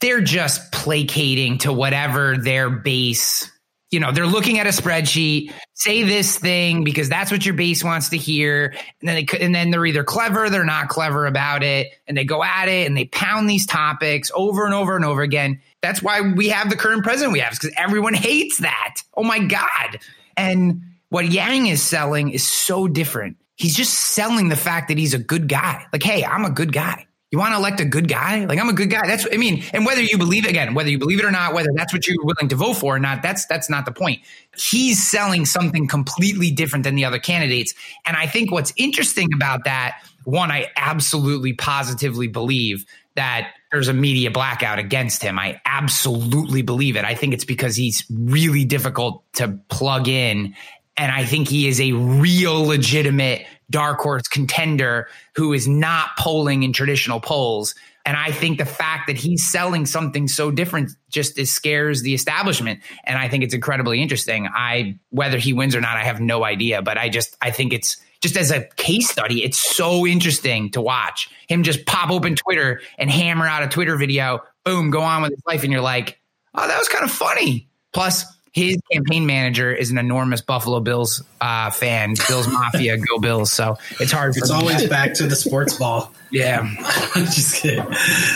they're 0.01 0.21
just 0.21 0.71
placating 0.71 1.57
to 1.59 1.73
whatever 1.73 2.37
their 2.37 2.69
base 2.69 3.49
you 3.95 4.01
know, 4.01 4.11
they're 4.11 4.27
looking 4.27 4.59
at 4.59 4.67
a 4.67 4.71
spreadsheet, 4.71 5.53
say 5.73 6.03
this 6.03 6.37
thing 6.37 6.83
because 6.83 7.07
that's 7.07 7.31
what 7.31 7.45
your 7.45 7.53
base 7.53 7.81
wants 7.81 8.09
to 8.09 8.17
hear. 8.17 8.75
And 8.99 9.07
then 9.07 9.15
they 9.15 9.39
and 9.39 9.55
then 9.55 9.71
they're 9.71 9.85
either 9.85 10.03
clever, 10.03 10.49
they're 10.49 10.65
not 10.65 10.89
clever 10.89 11.25
about 11.25 11.63
it, 11.63 11.87
and 12.05 12.17
they 12.17 12.25
go 12.25 12.43
at 12.43 12.67
it 12.67 12.87
and 12.87 12.97
they 12.97 13.05
pound 13.05 13.49
these 13.49 13.65
topics 13.65 14.31
over 14.35 14.65
and 14.65 14.73
over 14.73 14.97
and 14.97 15.05
over 15.05 15.21
again. 15.21 15.61
That's 15.81 16.01
why 16.01 16.19
we 16.19 16.49
have 16.49 16.69
the 16.69 16.75
current 16.75 17.03
president 17.03 17.31
we 17.31 17.39
have, 17.39 17.53
because 17.53 17.71
everyone 17.77 18.15
hates 18.15 18.57
that. 18.57 18.97
Oh 19.15 19.23
my 19.23 19.39
God. 19.39 19.99
And 20.35 20.81
what 21.07 21.31
Yang 21.31 21.67
is 21.67 21.81
selling 21.81 22.31
is 22.31 22.45
so 22.45 22.89
different. 22.89 23.37
He's 23.55 23.75
just 23.75 23.93
selling 23.93 24.49
the 24.49 24.55
fact 24.55 24.89
that 24.89 24.97
he's 24.97 25.13
a 25.13 25.19
good 25.19 25.47
guy. 25.47 25.85
Like, 25.93 26.03
hey, 26.03 26.23
I'm 26.23 26.45
a 26.45 26.49
good 26.49 26.73
guy. 26.73 27.07
You 27.31 27.39
want 27.39 27.53
to 27.53 27.57
elect 27.57 27.81
a 27.81 27.85
good 27.85 28.07
guy? 28.07 28.45
Like 28.45 28.59
I'm 28.59 28.69
a 28.69 28.73
good 28.73 28.89
guy. 28.89 29.05
That's 29.07 29.25
what 29.25 29.33
I 29.33 29.37
mean, 29.37 29.63
and 29.73 29.85
whether 29.85 30.01
you 30.01 30.17
believe 30.17 30.45
again, 30.45 30.73
whether 30.73 30.89
you 30.89 30.97
believe 30.97 31.19
it 31.19 31.25
or 31.25 31.31
not, 31.31 31.53
whether 31.53 31.69
that's 31.75 31.91
what 31.91 32.07
you're 32.07 32.23
willing 32.23 32.47
to 32.47 32.55
vote 32.55 32.75
for 32.75 32.95
or 32.95 32.99
not, 32.99 33.21
that's 33.21 33.45
that's 33.47 33.69
not 33.69 33.85
the 33.85 33.91
point. 33.91 34.21
He's 34.55 35.05
selling 35.05 35.45
something 35.45 35.87
completely 35.87 36.51
different 36.51 36.83
than 36.85 36.95
the 36.95 37.03
other 37.03 37.19
candidates. 37.19 37.73
And 38.05 38.15
I 38.15 38.27
think 38.27 38.51
what's 38.51 38.71
interesting 38.77 39.33
about 39.33 39.65
that, 39.65 40.01
one, 40.23 40.49
I 40.49 40.67
absolutely 40.77 41.51
positively 41.51 42.27
believe 42.27 42.85
that 43.15 43.53
there's 43.71 43.87
a 43.87 43.93
media 43.93 44.31
blackout 44.31 44.79
against 44.79 45.21
him. 45.21 45.39
I 45.39 45.59
absolutely 45.65 46.61
believe 46.61 46.95
it. 46.95 47.03
I 47.03 47.15
think 47.15 47.33
it's 47.33 47.45
because 47.45 47.75
he's 47.75 48.05
really 48.09 48.65
difficult 48.65 49.23
to 49.33 49.59
plug 49.69 50.07
in 50.07 50.55
and 50.97 51.11
I 51.11 51.25
think 51.25 51.47
he 51.47 51.67
is 51.67 51.81
a 51.81 51.91
real 51.91 52.63
legitimate 52.63 53.45
dark 53.69 53.99
horse 53.99 54.27
contender 54.27 55.07
who 55.35 55.53
is 55.53 55.67
not 55.67 56.09
polling 56.17 56.63
in 56.63 56.71
traditional 56.71 57.19
polls. 57.19 57.75
And 58.05 58.15
I 58.15 58.31
think 58.31 58.59
the 58.59 58.65
fact 58.65 59.07
that 59.07 59.17
he's 59.17 59.43
selling 59.43 59.87
something 59.87 60.27
so 60.27 60.51
different 60.51 60.91
just 61.09 61.43
scares 61.47 62.03
the 62.03 62.13
establishment. 62.13 62.81
And 63.03 63.17
I 63.17 63.27
think 63.27 63.43
it's 63.43 63.53
incredibly 63.53 64.01
interesting. 64.01 64.47
I, 64.47 64.99
whether 65.09 65.39
he 65.39 65.53
wins 65.53 65.75
or 65.75 65.81
not, 65.81 65.97
I 65.97 66.03
have 66.03 66.21
no 66.21 66.43
idea, 66.43 66.83
but 66.83 66.97
I 66.99 67.09
just, 67.09 67.35
I 67.41 67.49
think 67.49 67.73
it's 67.73 67.97
just 68.21 68.37
as 68.37 68.51
a 68.51 68.65
case 68.75 69.09
study, 69.09 69.43
it's 69.43 69.57
so 69.57 70.05
interesting 70.05 70.71
to 70.71 70.81
watch 70.81 71.29
him 71.47 71.63
just 71.63 71.85
pop 71.85 72.11
open 72.11 72.35
Twitter 72.35 72.81
and 72.97 73.09
hammer 73.09 73.47
out 73.47 73.63
a 73.63 73.67
Twitter 73.67 73.97
video, 73.97 74.41
boom, 74.63 74.91
go 74.91 75.01
on 75.01 75.23
with 75.23 75.31
his 75.31 75.43
life. 75.47 75.63
And 75.63 75.71
you're 75.71 75.81
like, 75.81 76.19
oh, 76.53 76.67
that 76.67 76.77
was 76.77 76.87
kind 76.87 77.03
of 77.03 77.11
funny. 77.11 77.69
Plus, 77.91 78.25
his 78.55 78.77
campaign 78.89 79.25
manager 79.25 79.73
is 79.73 79.91
an 79.91 79.97
enormous 79.97 80.39
Buffalo 80.39 80.79
Bills 80.79 81.21
uh, 81.41 81.69
fan, 81.71 82.15
Bills 82.29 82.47
Mafia, 82.47 82.97
go 83.11 83.19
Bills. 83.19 83.51
So 83.51 83.77
it's 83.99 84.13
hard. 84.13 84.37
it's 84.37 84.49
always 84.49 84.83
to- 84.83 84.87
back 84.89 85.13
to 85.15 85.27
the 85.27 85.35
sports 85.35 85.77
ball. 85.77 86.09
Yeah, 86.31 86.65
just 87.15 87.61
kidding. 87.61 87.85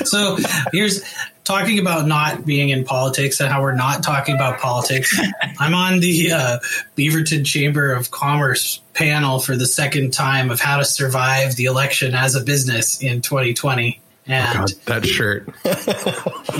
So 0.04 0.38
here's 0.74 1.02
talking 1.46 1.80
about 1.80 2.06
not 2.06 2.46
being 2.46 2.68
in 2.68 2.84
politics 2.84 3.40
and 3.40 3.50
how 3.50 3.62
we're 3.62 3.76
not 3.76 4.04
talking 4.04 4.36
about 4.36 4.60
politics. 4.60 5.18
I'm 5.58 5.74
on 5.74 6.02
the 6.02 6.34
uh, 6.34 6.60
Beaverton 6.98 7.46
Chamber 7.46 7.94
of 7.94 8.12
Commerce 8.12 8.82
panel 8.94 9.40
for 9.40 9.56
the 9.56 9.66
second 9.66 10.12
time 10.12 10.52
of 10.52 10.60
how 10.60 10.80
to 10.80 10.86
survive 10.86 11.56
the 11.56 11.66
election 11.66 12.14
as 12.14 12.36
a 12.36 12.42
business 12.42 13.02
in 13.02 13.22
2020. 13.22 14.02
And 14.28 14.58
oh 14.58 14.60
God, 14.60 14.72
that 14.86 15.06
shirt. 15.06 15.48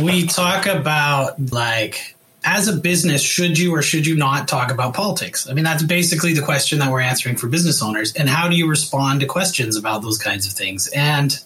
we 0.02 0.28
talk 0.28 0.66
about 0.66 1.52
like 1.52 2.16
as 2.50 2.68
a 2.68 2.74
business, 2.74 3.22
should 3.22 3.60
you 3.60 3.76
or 3.76 3.84
should 3.84 4.08
you 4.08 4.16
not 4.16 4.48
talk 4.48 4.72
about 4.72 4.96
politics? 4.96 5.48
I 5.48 5.54
mean, 5.54 5.64
that's 5.64 5.84
basically 5.84 6.34
the 6.34 6.42
question 6.42 6.80
that 6.80 6.92
we're 6.92 7.00
answering 7.00 7.36
for 7.36 7.48
business 7.48 7.84
owners. 7.84 8.12
And 8.14 8.28
how 8.28 8.50
do 8.50 8.56
you 8.56 8.68
respond 8.68 9.22
to 9.22 9.28
questions 9.28 9.78
about 9.78 10.02
those 10.02 10.18
kinds 10.18 10.48
of 10.48 10.54
things? 10.54 10.88
And 10.88 11.38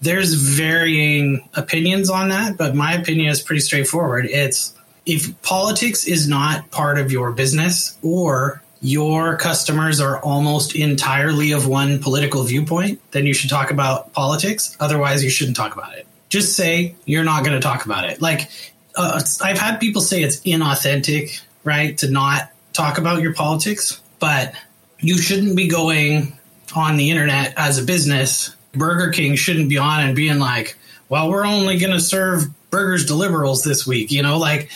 there's 0.00 0.34
varying 0.34 1.48
opinions 1.54 2.10
on 2.10 2.30
that, 2.30 2.56
but 2.56 2.74
my 2.74 2.94
opinion 2.94 3.28
is 3.28 3.40
pretty 3.40 3.60
straightforward. 3.60 4.26
It's 4.26 4.74
if 5.06 5.40
politics 5.42 6.08
is 6.08 6.26
not 6.26 6.72
part 6.72 6.98
of 6.98 7.12
your 7.12 7.30
business 7.30 7.96
or 8.02 8.60
your 8.80 9.36
customers 9.36 10.00
are 10.00 10.20
almost 10.24 10.74
entirely 10.74 11.52
of 11.52 11.68
one 11.68 12.00
political 12.00 12.42
viewpoint, 12.42 13.00
then 13.12 13.26
you 13.26 13.32
should 13.32 13.50
talk 13.50 13.70
about 13.70 14.12
politics. 14.12 14.76
Otherwise, 14.80 15.22
you 15.22 15.30
shouldn't 15.30 15.56
talk 15.56 15.76
about 15.76 15.96
it. 15.96 16.04
Just 16.28 16.56
say 16.56 16.96
you're 17.04 17.24
not 17.24 17.44
going 17.44 17.54
to 17.54 17.62
talk 17.62 17.84
about 17.84 18.10
it. 18.10 18.20
Like 18.20 18.50
uh, 18.98 19.22
I've 19.42 19.58
had 19.58 19.78
people 19.78 20.02
say 20.02 20.22
it's 20.22 20.40
inauthentic, 20.40 21.40
right, 21.64 21.96
to 21.98 22.10
not 22.10 22.50
talk 22.72 22.98
about 22.98 23.22
your 23.22 23.32
politics, 23.32 24.00
but 24.18 24.54
you 24.98 25.16
shouldn't 25.16 25.56
be 25.56 25.68
going 25.68 26.36
on 26.74 26.96
the 26.96 27.10
internet 27.10 27.54
as 27.56 27.78
a 27.78 27.84
business. 27.84 28.54
Burger 28.72 29.12
King 29.12 29.36
shouldn't 29.36 29.68
be 29.68 29.78
on 29.78 30.00
and 30.00 30.16
being 30.16 30.38
like, 30.38 30.76
well, 31.08 31.30
we're 31.30 31.46
only 31.46 31.78
going 31.78 31.92
to 31.92 32.00
serve 32.00 32.44
burgers 32.70 33.06
to 33.06 33.14
liberals 33.14 33.62
this 33.62 33.86
week. 33.86 34.10
You 34.10 34.22
know, 34.22 34.38
like 34.38 34.68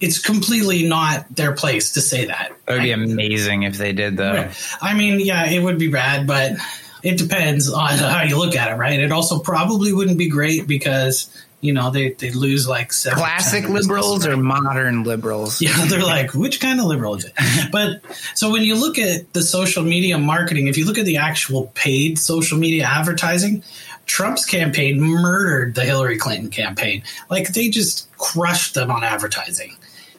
it's 0.00 0.20
completely 0.20 0.88
not 0.88 1.26
their 1.34 1.52
place 1.52 1.92
to 1.92 2.00
say 2.00 2.26
that. 2.26 2.52
It 2.68 2.72
would 2.72 2.82
be 2.82 2.92
amazing 2.92 3.64
if 3.64 3.76
they 3.76 3.92
did, 3.92 4.16
though. 4.16 4.48
I 4.80 4.94
mean, 4.94 5.20
yeah, 5.20 5.50
it 5.50 5.60
would 5.60 5.78
be 5.78 5.88
bad, 5.88 6.26
but 6.26 6.52
it 7.02 7.18
depends 7.18 7.70
on 7.70 7.98
how 7.98 8.22
you 8.22 8.38
look 8.38 8.54
at 8.56 8.70
it, 8.70 8.76
right? 8.76 8.98
It 8.98 9.12
also 9.12 9.40
probably 9.40 9.92
wouldn't 9.92 10.18
be 10.18 10.28
great 10.28 10.66
because 10.66 11.28
you 11.60 11.72
know 11.72 11.90
they, 11.90 12.12
they 12.12 12.30
lose 12.30 12.68
like 12.68 12.90
classic 12.90 13.68
liberals 13.68 14.26
or 14.26 14.36
modern 14.36 15.04
liberals? 15.04 15.60
Yeah 15.60 15.84
they're 15.86 16.02
like 16.02 16.34
which 16.34 16.60
kind 16.60 16.80
of 16.80 16.86
liberal 16.86 17.14
is 17.16 17.24
it? 17.24 17.32
But 17.72 18.02
so 18.34 18.50
when 18.50 18.62
you 18.62 18.76
look 18.76 18.98
at 18.98 19.32
the 19.32 19.42
social 19.42 19.82
media 19.82 20.18
marketing 20.18 20.68
if 20.68 20.76
you 20.76 20.86
look 20.86 20.98
at 20.98 21.06
the 21.06 21.16
actual 21.16 21.70
paid 21.74 22.18
social 22.18 22.58
media 22.58 22.84
advertising 22.84 23.62
trump's 24.06 24.46
campaign 24.46 25.00
murdered 25.00 25.74
the 25.74 25.84
hillary 25.84 26.18
clinton 26.18 26.50
campaign. 26.50 27.02
Like 27.30 27.52
they 27.52 27.68
just 27.68 28.08
crushed 28.16 28.74
them 28.74 28.90
on 28.90 29.04
advertising 29.04 29.76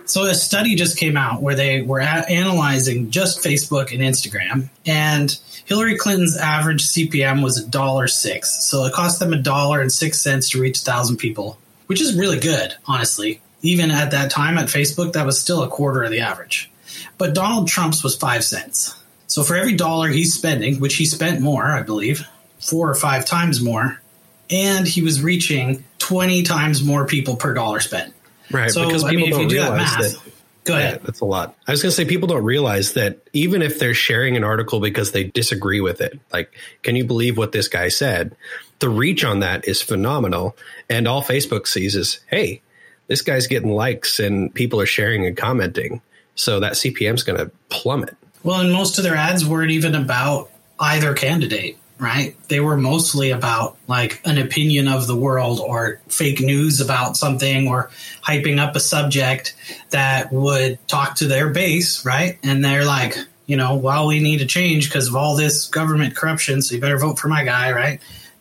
so 0.10 0.24
a 0.24 0.34
study 0.34 0.76
just 0.76 0.98
came 0.98 1.16
out 1.16 1.42
where 1.42 1.56
they 1.56 1.82
were 1.82 2.00
analyzing 2.00 3.12
just 3.12 3.44
facebook 3.44 3.94
and 3.94 4.02
instagram 4.02 4.70
and 4.86 5.40
Hillary 5.70 5.98
Clinton's 5.98 6.36
average 6.36 6.88
CPM 6.88 7.44
was 7.44 7.60
a 7.60 7.68
dollar 7.68 8.08
six, 8.08 8.66
so 8.66 8.86
it 8.86 8.94
cost 8.94 9.20
them 9.20 9.34
a 9.34 9.38
dollar 9.38 9.82
and 9.82 9.92
six 9.92 10.20
cents 10.20 10.50
to 10.50 10.60
reach 10.60 10.80
a 10.80 10.84
thousand 10.84 11.18
people, 11.18 11.60
which 11.86 12.02
is 12.02 12.18
really 12.18 12.40
good, 12.40 12.74
honestly. 12.88 13.40
Even 13.62 13.92
at 13.92 14.10
that 14.10 14.32
time 14.32 14.58
at 14.58 14.68
Facebook, 14.68 15.14
that 15.14 15.28
was 15.28 15.40
still 15.40 15.62
a 15.62 15.68
quarter 15.68 16.02
of 16.02 16.10
the 16.10 16.22
average. 16.22 16.72
But 17.20 17.36
Donald 17.36 17.68
Trump's 17.68 18.04
was 18.04 18.16
five 18.16 18.44
cents. 18.44 19.00
So 19.28 19.44
for 19.44 19.56
every 19.56 19.76
dollar 19.76 20.08
he's 20.08 20.34
spending, 20.34 20.80
which 20.80 20.96
he 20.96 21.06
spent 21.06 21.40
more, 21.40 21.66
I 21.66 21.84
believe, 21.84 22.28
four 22.58 22.90
or 22.90 22.96
five 22.96 23.26
times 23.26 23.62
more, 23.62 24.02
and 24.50 24.88
he 24.88 25.04
was 25.04 25.22
reaching 25.22 25.84
20 26.00 26.42
times 26.42 26.84
more 26.84 27.06
people 27.06 27.36
per 27.36 27.54
dollar 27.54 27.80
spent. 27.80 28.16
Right. 28.52 28.72
So, 28.72 28.86
because 28.86 29.04
people 29.04 29.26
I 29.26 29.30
mean, 29.30 29.32
don't 29.32 29.48
realize 29.50 29.96
that, 29.96 30.24
that 30.24 30.34
Go 30.70 30.76
ahead. 30.76 30.94
Yeah, 30.96 31.06
that's 31.06 31.22
a 31.22 31.26
lot. 31.26 31.56
I 31.68 31.72
was 31.72 31.82
going 31.82 31.90
to 31.90 31.96
say 31.96 32.06
people 32.06 32.28
don't 32.28 32.44
realize 32.44 32.94
that 32.94 33.20
even 33.34 33.62
if 33.62 33.80
they're 33.80 33.94
sharing 33.94 34.38
an 34.38 34.44
article 34.44 34.80
because 34.80 35.12
they 35.12 35.24
disagree 35.24 35.82
with 35.82 36.02
it, 36.02 36.20
like, 36.32 36.54
can 36.84 36.96
you 36.96 37.06
believe 37.06 37.38
what 37.38 37.52
this 37.52 37.68
guy 37.68 37.88
said? 37.88 38.36
The 38.80 38.90
reach 38.90 39.24
on 39.24 39.40
that 39.40 39.68
is 39.68 39.82
phenomenal. 39.82 40.56
And 40.90 41.08
all 41.08 41.24
Facebook 41.24 41.66
sees 41.66 41.96
is, 41.96 42.20
hey, 42.28 42.62
this 43.08 43.22
guy's 43.22 43.48
getting 43.48 43.72
likes 43.72 44.20
and 44.20 44.54
people 44.54 44.80
are 44.80 44.86
sharing 44.86 45.26
and 45.26 45.36
commenting. 45.36 46.02
So 46.36 46.60
that 46.60 46.74
CPM 46.74 47.16
is 47.16 47.24
going 47.24 47.40
to 47.40 47.52
plummet. 47.70 48.16
Well, 48.44 48.62
and 48.62 48.72
most 48.72 48.98
of 48.98 49.04
their 49.04 49.16
ads 49.16 49.46
weren't 49.46 49.72
even 49.72 49.96
about 49.96 50.50
either 50.80 51.14
candidate 51.14 51.78
right? 52.00 52.36
They 52.48 52.60
were 52.60 52.78
mostly 52.78 53.32
about 53.32 53.78
like 53.88 54.22
an 54.26 54.38
opinion 54.38 54.88
of 54.88 55.08
the 55.08 55.16
world 55.16 55.60
or 55.60 56.02
fake 56.08 56.40
news 56.40 56.80
about 56.80 57.18
something 57.18 57.68
or 57.68 57.92
hyping 58.26 58.60
up 58.60 58.76
a 58.76 58.80
subject 58.80 59.56
that 59.90 60.32
would 60.32 60.80
talk 60.88 61.16
to 61.16 61.28
their 61.28 61.50
base, 61.50 62.06
right? 62.06 62.38
And 62.44 62.64
they're 62.64 62.86
like, 62.86 63.18
you 63.46 63.58
know, 63.58 63.76
well, 63.76 64.08
we 64.08 64.20
need 64.20 64.40
to 64.40 64.46
change 64.46 64.90
because 64.90 65.08
of 65.08 65.16
all 65.16 65.36
this 65.36 65.68
government 65.68 66.16
corruption, 66.16 66.62
so 66.62 66.76
you 66.76 66.82
better 66.82 67.00
vote 67.00 67.20
for 67.20 67.28
my 67.28 67.44
guy, 67.44 67.72
right? 67.72 68.00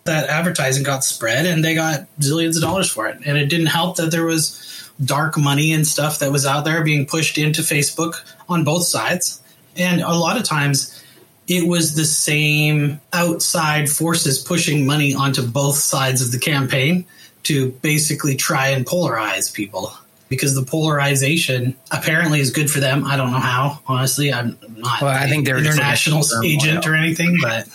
that 0.09 0.29
advertising 0.29 0.83
got 0.83 1.05
spread 1.05 1.47
and 1.47 1.65
they 1.65 1.75
got 1.75 2.07
zillions 2.21 2.57
of 2.57 2.63
dollars 2.63 2.91
for 2.91 3.07
it. 3.07 3.21
And 3.25 3.39
it 3.39 3.47
didn't 3.47 3.67
help 3.67 3.97
that 3.97 4.11
there 4.11 4.25
was 4.25 4.91
dark 5.05 5.39
money 5.39 5.73
and 5.73 5.87
stuff 5.87 6.19
that 6.19 6.33
was 6.33 6.45
out 6.45 6.65
there 6.65 6.83
being 6.83 7.07
pushed 7.07 7.39
into 7.39 7.63
Facebook 7.63 8.15
on 8.49 8.65
both 8.65 8.85
sides. 8.85 9.41
And 9.77 10.01
a 10.01 10.15
lot 10.15 10.37
of 10.37 10.43
times 10.43 11.03
it 11.49 11.67
was 11.67 11.95
the 11.95 12.05
same 12.05 13.01
outside 13.13 13.89
forces 13.89 14.39
pushing 14.39 14.87
money 14.87 15.15
onto 15.15 15.43
both 15.43 15.77
sides 15.77 16.21
of 16.21 16.31
the 16.31 16.39
campaign 16.39 17.07
to 17.45 17.71
basically 17.71 18.37
try 18.37 18.69
and 18.69 18.85
polarize 18.85 19.53
people 19.53 19.93
because 20.29 20.55
the 20.55 20.63
polarization 20.63 21.75
apparently 21.91 22.41
is 22.41 22.51
good 22.51 22.71
for 22.71 22.81
them. 22.81 23.05
I 23.05 23.17
don't 23.17 23.33
know 23.33 23.39
how, 23.39 23.81
honestly. 23.87 24.31
I'm 24.31 24.59
not 24.77 25.01
well, 25.01 25.11
I 25.11 25.27
think 25.27 25.47
they're 25.47 25.57
international 25.57 26.23
agent 26.45 26.87
or 26.87 26.95
anything, 26.95 27.39
but 27.41 27.67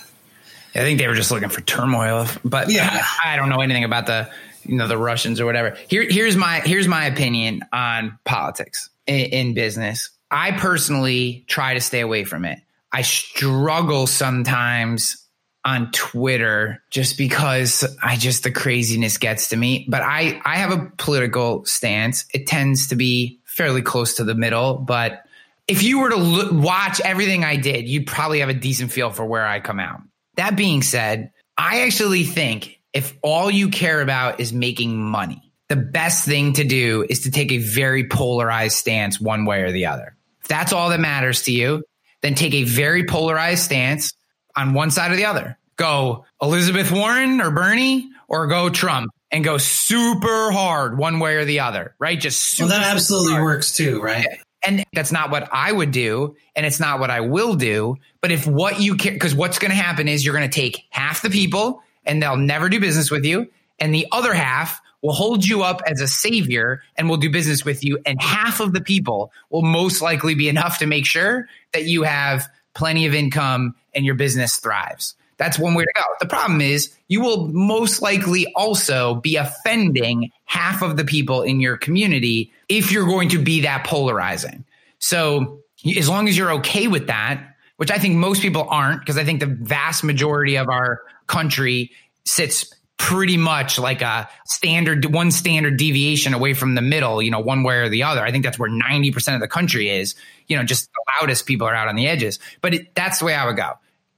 I 0.75 0.79
think 0.79 0.99
they 0.99 1.07
were 1.07 1.15
just 1.15 1.31
looking 1.31 1.49
for 1.49 1.62
turmoil. 1.62 2.27
But 2.45 2.69
yeah, 2.69 3.03
I, 3.23 3.33
I 3.33 3.36
don't 3.38 3.49
know 3.49 3.62
anything 3.62 3.83
about 3.83 4.05
the 4.05 4.29
you 4.63 4.75
know 4.75 4.88
the 4.88 4.99
Russians 4.99 5.41
or 5.41 5.47
whatever. 5.47 5.75
Here, 5.89 6.05
here's 6.07 6.36
my 6.36 6.59
here's 6.59 6.88
my 6.88 7.05
opinion 7.05 7.62
on 7.73 8.19
politics 8.23 8.89
in, 9.07 9.25
in 9.25 9.53
business. 9.55 10.12
I 10.29 10.51
personally 10.51 11.43
try 11.47 11.73
to 11.73 11.81
stay 11.81 12.01
away 12.01 12.23
from 12.23 12.45
it. 12.45 12.59
I 12.93 13.01
struggle 13.01 14.08
sometimes 14.08 15.17
on 15.65 15.91
Twitter 15.91 16.84
just 16.91 17.17
because 17.17 17.86
I 18.03 18.15
just 18.17 18.43
the 18.43 18.51
craziness 18.51 19.17
gets 19.17 19.49
to 19.49 19.58
me. 19.58 19.86
But 19.89 20.03
I 20.03 20.39
I 20.45 20.58
have 20.58 20.71
a 20.71 20.91
political 20.97 21.65
stance. 21.65 22.25
It 22.34 22.47
tends 22.47 22.88
to 22.89 22.95
be 22.95 23.39
fairly 23.45 23.82
close 23.82 24.15
to 24.15 24.23
the 24.23 24.36
middle, 24.36 24.75
but 24.75 25.23
if 25.67 25.82
you 25.84 25.99
were 25.99 26.10
to 26.10 26.17
look, 26.17 26.51
watch 26.51 26.99
everything 27.01 27.43
I 27.43 27.56
did, 27.56 27.88
you'd 27.88 28.08
probably 28.08 28.39
have 28.39 28.49
a 28.49 28.53
decent 28.53 28.91
feel 28.91 29.12
for 29.12 29.25
where 29.25 29.45
I 29.45 29.60
come 29.60 29.79
out. 29.79 30.01
That 30.36 30.56
being 30.56 30.82
said, 30.82 31.32
I 31.58 31.82
actually 31.82 32.23
think 32.23 32.79
if 32.91 33.17
all 33.21 33.49
you 33.49 33.69
care 33.69 34.01
about 34.01 34.39
is 34.39 34.51
making 34.51 35.01
money, 35.01 35.53
the 35.69 35.75
best 35.75 36.25
thing 36.25 36.53
to 36.53 36.63
do 36.63 37.06
is 37.10 37.21
to 37.21 37.32
take 37.32 37.51
a 37.51 37.60
very 37.60 38.08
polarized 38.08 38.77
stance 38.77 39.21
one 39.21 39.45
way 39.45 39.62
or 39.62 39.71
the 39.71 39.86
other. 39.86 40.15
If 40.41 40.47
that's 40.47 40.73
all 40.73 40.89
that 40.89 40.99
matters 40.99 41.43
to 41.43 41.51
you, 41.51 41.84
then 42.23 42.33
take 42.33 42.55
a 42.55 42.63
very 42.63 43.05
polarized 43.05 43.63
stance 43.63 44.13
on 44.55 44.73
one 44.73 44.89
side 44.89 45.12
or 45.12 45.15
the 45.15 45.25
other. 45.25 45.59
Go 45.75 46.25
Elizabeth 46.41 46.91
Warren 46.91 47.41
or 47.41 47.51
Bernie 47.51 48.09
or 48.27 48.47
go 48.47 48.69
Trump 48.69 49.12
and 49.31 49.43
go 49.43 49.57
super 49.57 50.51
hard 50.51 50.97
one 50.97 51.19
way 51.19 51.36
or 51.36 51.45
the 51.45 51.59
other, 51.59 51.95
right? 51.99 52.19
Just 52.19 52.59
well, 52.59 52.69
that 52.69 52.83
absolutely 52.83 53.33
hard. 53.33 53.43
works 53.43 53.75
too, 53.75 54.01
right? 54.01 54.25
And 54.65 54.86
that's 54.93 55.12
not 55.12 55.29
what 55.29 55.49
I 55.51 55.71
would 55.71 55.91
do. 55.91 56.36
And 56.55 56.65
it's 56.65 56.79
not 56.79 56.99
what 56.99 57.09
I 57.09 57.19
will 57.19 57.55
do. 57.55 57.97
But 58.21 58.31
if 58.31 58.47
what 58.47 58.79
you 58.79 58.95
care, 58.95 59.12
because 59.12 59.36
what's 59.36 59.59
going 59.59 59.71
to 59.71 59.77
happen 59.77 60.07
is 60.07 60.23
you're 60.23 60.36
going 60.36 60.49
to 60.49 60.55
take 60.55 60.86
half 60.89 61.21
the 61.21 61.29
people 61.29 61.81
and 62.05 62.23
they'll 62.23 62.38
never 62.38 62.69
do 62.69 62.79
business 62.79 63.12
with 63.12 63.25
you. 63.25 63.49
And 63.79 63.93
the 63.93 64.07
other 64.12 64.33
half 64.33 64.79
will 65.03 65.13
hold 65.13 65.45
you 65.45 65.61
up 65.61 65.81
as 65.85 66.01
a 66.01 66.07
savior 66.07 66.81
and 66.97 67.07
will 67.07 67.17
do 67.17 67.29
business 67.29 67.63
with 67.63 67.83
you. 67.83 67.99
And 68.05 68.19
half 68.19 68.59
of 68.59 68.73
the 68.73 68.81
people 68.81 69.31
will 69.51 69.61
most 69.61 70.01
likely 70.01 70.33
be 70.33 70.49
enough 70.49 70.79
to 70.79 70.87
make 70.87 71.05
sure 71.05 71.47
that 71.73 71.83
you 71.83 72.03
have 72.03 72.47
plenty 72.73 73.05
of 73.05 73.13
income 73.13 73.75
and 73.93 74.05
your 74.05 74.15
business 74.15 74.57
thrives. 74.57 75.15
That's 75.37 75.59
one 75.59 75.73
way 75.73 75.83
to 75.83 75.91
go. 75.95 76.03
The 76.19 76.27
problem 76.27 76.61
is 76.61 76.95
you 77.09 77.21
will 77.21 77.47
most 77.49 78.01
likely 78.01 78.51
also 78.55 79.15
be 79.15 79.35
offending 79.35 80.31
half 80.45 80.81
of 80.81 80.95
the 80.95 81.03
people 81.03 81.41
in 81.41 81.59
your 81.59 81.75
community 81.75 82.51
if 82.69 82.91
you're 82.91 83.05
going 83.05 83.29
to 83.29 83.39
be 83.39 83.61
that 83.61 83.85
polarizing. 83.85 84.63
So 84.99 85.59
as 85.97 86.07
long 86.07 86.29
as 86.29 86.37
you're 86.37 86.53
okay 86.53 86.87
with 86.87 87.07
that, 87.07 87.55
which 87.75 87.91
I 87.91 87.97
think 87.97 88.15
most 88.15 88.41
people 88.41 88.67
aren't, 88.69 89.01
because 89.01 89.17
I 89.17 89.25
think 89.25 89.41
the 89.41 89.47
vast 89.47 90.03
majority 90.03 90.55
of 90.55 90.69
our 90.69 91.01
country 91.27 91.91
sits 92.23 92.73
pretty 92.97 93.38
much 93.38 93.79
like 93.79 94.01
a 94.01 94.29
standard 94.45 95.06
one 95.13 95.32
standard 95.32 95.77
deviation 95.77 96.34
away 96.34 96.53
from 96.53 96.75
the 96.75 96.82
middle 96.82 97.21
you 97.21 97.32
know 97.32 97.39
one 97.39 97.63
way 97.63 97.77
or 97.77 97.89
the 97.89 98.03
other 98.03 98.21
i 98.21 98.32
think 98.32 98.43
that's 98.43 98.60
where 98.60 98.69
90% 98.69 99.34
of 99.34 99.41
the 99.41 99.47
country 99.47 99.89
is 99.89 100.15
you 100.47 100.56
know 100.56 100.63
just 100.63 100.89
the 100.93 101.03
loudest 101.19 101.45
people 101.45 101.67
are 101.67 101.73
out 101.75 101.88
on 101.88 101.95
the 101.95 102.08
edges 102.08 102.39
but 102.62 102.73
it, 102.73 102.95
that's 102.95 103.19
the 103.19 103.25
way 103.25 103.34
i 103.34 103.45
would 103.45 103.58
go 103.58 103.73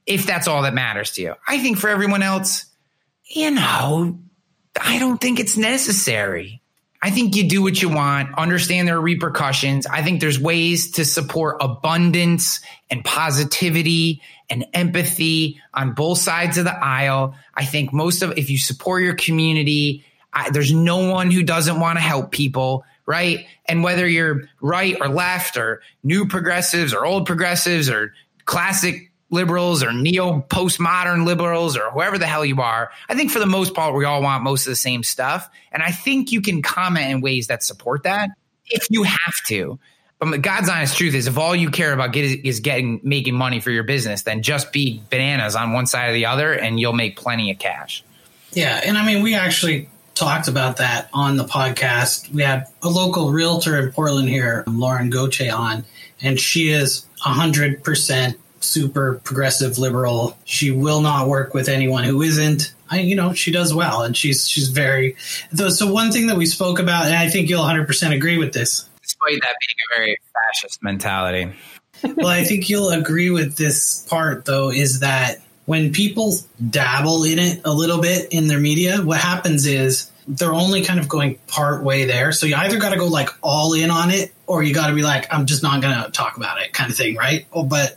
if 0.06 0.24
that's 0.24 0.46
all 0.46 0.62
that 0.62 0.74
matters 0.74 1.10
to 1.12 1.22
you. 1.22 1.34
I 1.46 1.58
think 1.58 1.78
for 1.78 1.88
everyone 1.88 2.22
else, 2.22 2.64
you 3.24 3.50
know, 3.50 4.18
I 4.80 4.98
don't 4.98 5.20
think 5.20 5.40
it's 5.40 5.56
necessary. 5.56 6.62
I 7.02 7.10
think 7.10 7.36
you 7.36 7.48
do 7.48 7.62
what 7.62 7.82
you 7.82 7.88
want, 7.88 8.36
understand 8.38 8.88
there 8.88 8.96
are 8.96 9.00
repercussions. 9.00 9.86
I 9.86 10.02
think 10.02 10.20
there's 10.20 10.40
ways 10.40 10.92
to 10.92 11.04
support 11.04 11.58
abundance 11.60 12.60
and 12.88 13.04
positivity 13.04 14.22
and 14.48 14.66
empathy 14.72 15.60
on 15.74 15.92
both 15.92 16.18
sides 16.18 16.58
of 16.58 16.64
the 16.64 16.76
aisle. 16.76 17.34
I 17.54 17.64
think 17.64 17.92
most 17.92 18.22
of, 18.22 18.36
if 18.38 18.50
you 18.50 18.58
support 18.58 19.02
your 19.02 19.14
community, 19.14 20.04
I, 20.32 20.50
there's 20.50 20.72
no 20.72 21.10
one 21.10 21.30
who 21.30 21.42
doesn't 21.42 21.80
want 21.80 21.96
to 21.96 22.02
help 22.02 22.30
people, 22.30 22.84
right? 23.06 23.46
And 23.66 23.82
whether 23.82 24.06
you're 24.06 24.48
right 24.60 24.96
or 25.00 25.08
left 25.08 25.56
or 25.56 25.82
new 26.02 26.26
progressives 26.26 26.94
or 26.94 27.04
old 27.04 27.26
progressives 27.26 27.88
or 27.88 28.12
classic 28.44 29.10
liberals 29.30 29.82
or 29.82 29.92
neo 29.92 30.40
postmodern 30.40 31.26
liberals 31.26 31.76
or 31.76 31.90
whoever 31.90 32.16
the 32.16 32.26
hell 32.26 32.44
you 32.44 32.60
are. 32.60 32.90
I 33.08 33.14
think 33.14 33.30
for 33.30 33.40
the 33.40 33.46
most 33.46 33.74
part, 33.74 33.94
we 33.94 34.04
all 34.04 34.22
want 34.22 34.44
most 34.44 34.66
of 34.66 34.70
the 34.70 34.76
same 34.76 35.02
stuff. 35.02 35.50
And 35.72 35.82
I 35.82 35.90
think 35.90 36.30
you 36.30 36.40
can 36.40 36.62
comment 36.62 37.10
in 37.10 37.20
ways 37.20 37.48
that 37.48 37.62
support 37.64 38.04
that 38.04 38.30
if 38.66 38.86
you 38.90 39.02
have 39.02 39.34
to. 39.48 39.78
But 40.18 40.40
God's 40.40 40.68
honest 40.68 40.96
truth 40.96 41.14
is 41.14 41.26
if 41.26 41.36
all 41.36 41.54
you 41.54 41.70
care 41.70 41.92
about 41.92 42.12
get, 42.12 42.44
is 42.44 42.60
getting 42.60 43.00
making 43.02 43.34
money 43.34 43.60
for 43.60 43.70
your 43.70 43.84
business, 43.84 44.22
then 44.22 44.42
just 44.42 44.72
be 44.72 45.02
bananas 45.10 45.54
on 45.54 45.72
one 45.72 45.86
side 45.86 46.10
or 46.10 46.12
the 46.14 46.26
other 46.26 46.52
and 46.52 46.80
you'll 46.80 46.94
make 46.94 47.16
plenty 47.16 47.50
of 47.50 47.58
cash. 47.58 48.02
Yeah. 48.52 48.80
And 48.84 48.96
I 48.96 49.04
mean, 49.04 49.22
we 49.22 49.34
actually 49.34 49.90
talked 50.14 50.48
about 50.48 50.78
that 50.78 51.10
on 51.12 51.36
the 51.36 51.44
podcast. 51.44 52.32
We 52.32 52.42
had 52.42 52.66
a 52.82 52.88
local 52.88 53.30
realtor 53.30 53.78
in 53.78 53.92
Portland 53.92 54.28
here, 54.28 54.64
Lauren 54.66 55.10
Goche, 55.10 55.50
on, 55.50 55.84
and 56.22 56.40
she 56.40 56.70
is 56.70 57.06
100% 57.20 58.36
super 58.60 59.20
progressive 59.22 59.78
liberal. 59.78 60.36
She 60.44 60.70
will 60.70 61.02
not 61.02 61.28
work 61.28 61.52
with 61.52 61.68
anyone 61.68 62.04
who 62.04 62.22
isn't. 62.22 62.72
I, 62.90 63.00
you 63.00 63.16
know, 63.16 63.32
she 63.32 63.50
does 63.50 63.74
well, 63.74 64.02
and 64.02 64.16
she's 64.16 64.48
she's 64.48 64.68
very. 64.68 65.16
So 65.54 65.92
one 65.92 66.12
thing 66.12 66.28
that 66.28 66.36
we 66.36 66.46
spoke 66.46 66.78
about, 66.78 67.06
and 67.06 67.14
I 67.14 67.28
think 67.28 67.48
you'll 67.48 67.60
100 67.60 67.86
percent 67.86 68.14
agree 68.14 68.38
with 68.38 68.52
this, 68.52 68.88
despite 69.06 69.40
that 69.40 69.54
being 69.60 69.76
a 69.86 69.96
very 69.96 70.18
fascist 70.32 70.82
mentality. 70.82 71.52
well, 72.16 72.28
I 72.28 72.44
think 72.44 72.68
you'll 72.68 72.90
agree 72.90 73.30
with 73.30 73.56
this 73.56 74.06
part 74.08 74.44
though, 74.44 74.70
is 74.70 75.00
that 75.00 75.38
when 75.64 75.92
people 75.92 76.34
dabble 76.70 77.24
in 77.24 77.38
it 77.38 77.60
a 77.64 77.72
little 77.72 78.00
bit 78.00 78.32
in 78.32 78.46
their 78.46 78.60
media, 78.60 78.98
what 78.98 79.18
happens 79.18 79.66
is 79.66 80.10
they're 80.28 80.54
only 80.54 80.82
kind 80.82 80.98
of 80.98 81.08
going 81.08 81.38
part 81.46 81.84
way 81.84 82.04
there. 82.04 82.32
So 82.32 82.46
you 82.46 82.56
either 82.56 82.78
got 82.78 82.90
to 82.90 82.98
go 82.98 83.06
like 83.06 83.30
all 83.42 83.74
in 83.74 83.90
on 83.90 84.10
it, 84.10 84.32
or 84.46 84.62
you 84.62 84.74
got 84.74 84.88
to 84.88 84.94
be 84.94 85.02
like, 85.02 85.32
I'm 85.32 85.46
just 85.46 85.62
not 85.62 85.80
going 85.82 86.02
to 86.04 86.10
talk 86.10 86.36
about 86.36 86.60
it, 86.60 86.72
kind 86.72 86.90
of 86.90 86.96
thing, 86.96 87.16
right? 87.16 87.46
Oh, 87.52 87.64
but 87.64 87.96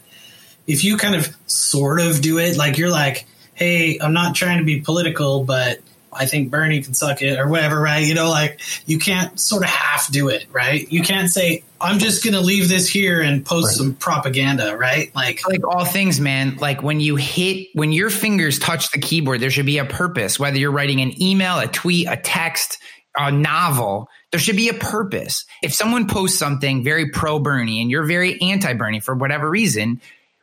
if 0.68 0.84
you 0.84 0.98
kind 0.98 1.16
of 1.16 1.36
sort 1.48 2.00
of 2.00 2.22
do 2.22 2.38
it, 2.38 2.58
like 2.58 2.78
you're 2.78 2.92
like, 2.92 3.26
hey, 3.56 4.00
I'm 4.00 4.14
not 4.14 4.36
trying 4.36 4.60
to 4.60 4.64
be 4.64 4.82
political, 4.82 5.44
but 5.44 5.80
I 6.12 6.26
think 6.26 6.50
Bernie 6.50 6.82
can 6.82 6.94
suck 6.94 7.22
it 7.22 7.38
or 7.40 7.48
whatever, 7.48 7.80
right? 7.80 8.06
You 8.06 8.14
know, 8.14 8.30
like 8.30 8.60
you 8.86 9.00
can't 9.00 9.40
sort 9.40 9.64
of 9.64 9.70
half 9.70 10.12
do 10.12 10.30
it, 10.30 10.46
right? 10.52 10.92
You 10.92 11.02
can't 11.02 11.30
say, 11.30 11.64
I'm 11.82 12.00
just 12.00 12.24
going 12.24 12.34
to 12.34 12.42
leave 12.42 12.68
this 12.68 12.88
here 12.88 13.22
and 13.22 13.46
post 13.46 13.68
right. 13.68 13.76
some 13.76 13.94
propaganda, 13.96 14.76
right? 14.76 15.14
Like, 15.16 15.48
like 15.48 15.66
all 15.66 15.86
things, 15.86 16.20
man, 16.20 16.58
like 16.58 16.84
when 16.84 17.00
you 17.00 17.16
hit, 17.16 17.68
when 17.74 17.92
your 17.92 18.10
fingers 18.10 18.60
touch 18.60 18.92
the 18.92 19.00
keyboard, 19.00 19.40
there 19.40 19.52
should 19.52 19.66
be 19.66 19.78
a 19.78 19.86
purpose, 19.86 20.40
whether 20.40 20.58
you're 20.58 20.72
writing 20.72 21.00
an 21.02 21.22
email, 21.22 21.60
a 21.60 21.68
tweet, 21.68 22.08
a 22.08 22.18
text, 22.18 22.80
a 23.18 23.32
novel, 23.32 24.10
there 24.32 24.40
should 24.40 24.56
be 24.56 24.70
a 24.70 24.74
purpose. 24.74 25.46
If 25.62 25.74
someone 25.74 26.08
posts 26.08 26.38
something 26.38 26.84
very 26.84 27.10
pro 27.10 27.40
Bernie 27.40 27.82
and 27.82 27.90
you're 27.90 28.04
very 28.04 28.42
anti 28.42 28.74
Bernie 28.74 29.00
for 29.00 29.16
whatever 29.16 29.50
reason, 29.50 30.02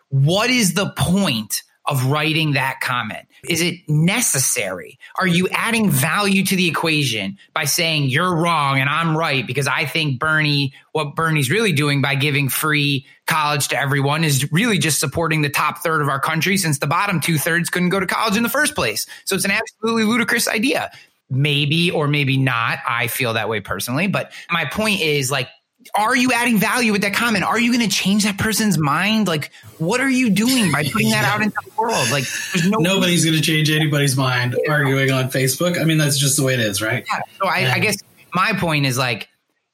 what 0.09 0.51
is 0.51 0.75
the 0.75 0.91
point 0.97 1.63
of 1.85 2.07
writing 2.07 2.53
that 2.53 2.81
comment? 2.81 3.26
Is 3.49 3.61
it 3.61 3.89
necessary? 3.89 4.99
Are 5.19 5.27
you 5.27 5.49
adding 5.51 5.91
value 5.91 6.45
to 6.45 6.57
the 6.57 6.69
equation 6.69 7.39
by 7.55 7.65
saying 7.65 8.05
you're 8.05 8.35
wrong 8.35 8.79
and 8.79 8.89
I'm 8.89 9.17
right 9.17 9.47
because 9.47 9.67
I 9.67 9.85
think 9.85 10.19
Bernie, 10.19 10.73
what 10.93 11.15
Bernie's 11.15 11.51
really 11.51 11.73
doing 11.73 12.03
by 12.03 12.15
giving 12.15 12.49
free 12.49 13.07
college 13.27 13.69
to 13.69 13.79
everyone 13.79 14.25
is 14.25 14.51
really 14.53 14.79
just 14.79 15.01
supporting 15.01 15.43
the 15.43 15.51
top 15.51 15.79
third 15.79 16.01
of 16.01 16.09
our 16.09 16.21
country 16.21 16.57
since 16.57 16.79
the 16.79 16.87
bottom 16.87 17.21
two 17.21 17.39
thirds 17.39 17.71
couldn't 17.71 17.91
go 17.91 18.01
to 18.01 18.07
college 18.07 18.37
in 18.37 18.43
the 18.43 18.49
first 18.49 18.75
place. 18.75 19.07
So 19.25 19.35
it's 19.35 19.45
an 19.45 19.51
absolutely 19.51 20.05
ludicrous 20.05 20.49
idea. 20.49 20.91
Maybe 21.29 21.91
or 21.91 22.07
maybe 22.07 22.37
not. 22.37 22.79
I 22.87 23.09
feel 23.09 23.35
that 23.35 23.49
way 23.49 23.61
personally. 23.61 24.07
But 24.07 24.33
my 24.49 24.65
point 24.65 25.01
is 25.01 25.31
like, 25.31 25.49
are 25.95 26.17
you 26.17 26.33
adding 26.33 26.59
value 26.59 26.93
with 26.93 27.03
that 27.03 27.15
comment? 27.15 27.45
Are 27.45 27.59
you 27.59 27.73
going 27.73 27.89
to 27.89 27.95
change 27.95 28.25
that 28.25 28.39
person's 28.39 28.79
mind? 28.79 29.29
Like, 29.29 29.51
what 29.79 30.01
are 30.01 30.11
you 30.11 30.31
doing 30.31 30.73
by 30.73 30.85
putting 30.85 31.11
that 31.11 31.25
out 31.25 31.43
into 31.43 31.57
the 31.65 31.71
world? 31.81 32.11
Like, 32.11 32.25
there's 32.53 32.69
no 32.69 32.79
nobody's 32.81 33.25
going 33.25 33.37
to 33.37 33.43
change 33.43 33.71
anybody's 33.71 34.17
mind 34.17 34.57
arguing 34.69 35.11
on 35.11 35.31
Facebook. 35.31 35.81
I 35.81 35.85
mean, 35.85 35.99
that's 35.99 36.19
just 36.19 36.37
the 36.37 36.43
way 36.43 36.55
it 36.55 36.61
is, 36.61 36.83
right? 36.83 37.05
Yeah. 37.11 37.21
So 37.41 37.47
I, 37.47 37.73
I 37.75 37.79
guess 37.79 37.97
my 38.35 38.53
point 38.55 38.87
is 38.87 38.97
like, 38.99 39.29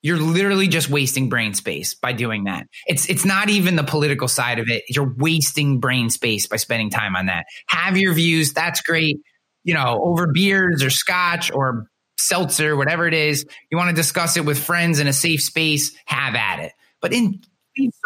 you're 0.04 0.18
literally 0.18 0.66
just 0.66 0.90
wasting 0.90 1.28
brain 1.28 1.54
space 1.54 1.94
by 1.94 2.12
doing 2.12 2.44
that. 2.44 2.66
It's 2.86 3.08
it's 3.08 3.24
not 3.24 3.48
even 3.50 3.76
the 3.76 3.84
political 3.84 4.26
side 4.26 4.58
of 4.58 4.68
it. 4.68 4.82
You're 4.88 5.14
wasting 5.16 5.78
brain 5.78 6.10
space 6.10 6.48
by 6.48 6.56
spending 6.56 6.90
time 6.90 7.14
on 7.14 7.26
that. 7.26 7.46
Have 7.68 7.96
your 7.96 8.12
views, 8.12 8.52
that's 8.52 8.80
great. 8.80 9.20
you 9.64 9.74
know, 9.74 10.00
over 10.02 10.26
beers 10.26 10.82
or 10.82 10.90
scotch 10.90 11.52
or 11.52 11.86
seltzer, 12.22 12.76
whatever 12.76 13.06
it 13.06 13.14
is, 13.14 13.44
you 13.70 13.76
want 13.76 13.90
to 13.90 13.96
discuss 13.96 14.36
it 14.36 14.44
with 14.44 14.58
friends 14.58 14.98
in 14.98 15.06
a 15.06 15.12
safe 15.12 15.42
space, 15.42 15.92
have 16.04 16.34
at 16.34 16.60
it. 16.60 16.72
But 17.00 17.12
in 17.12 17.42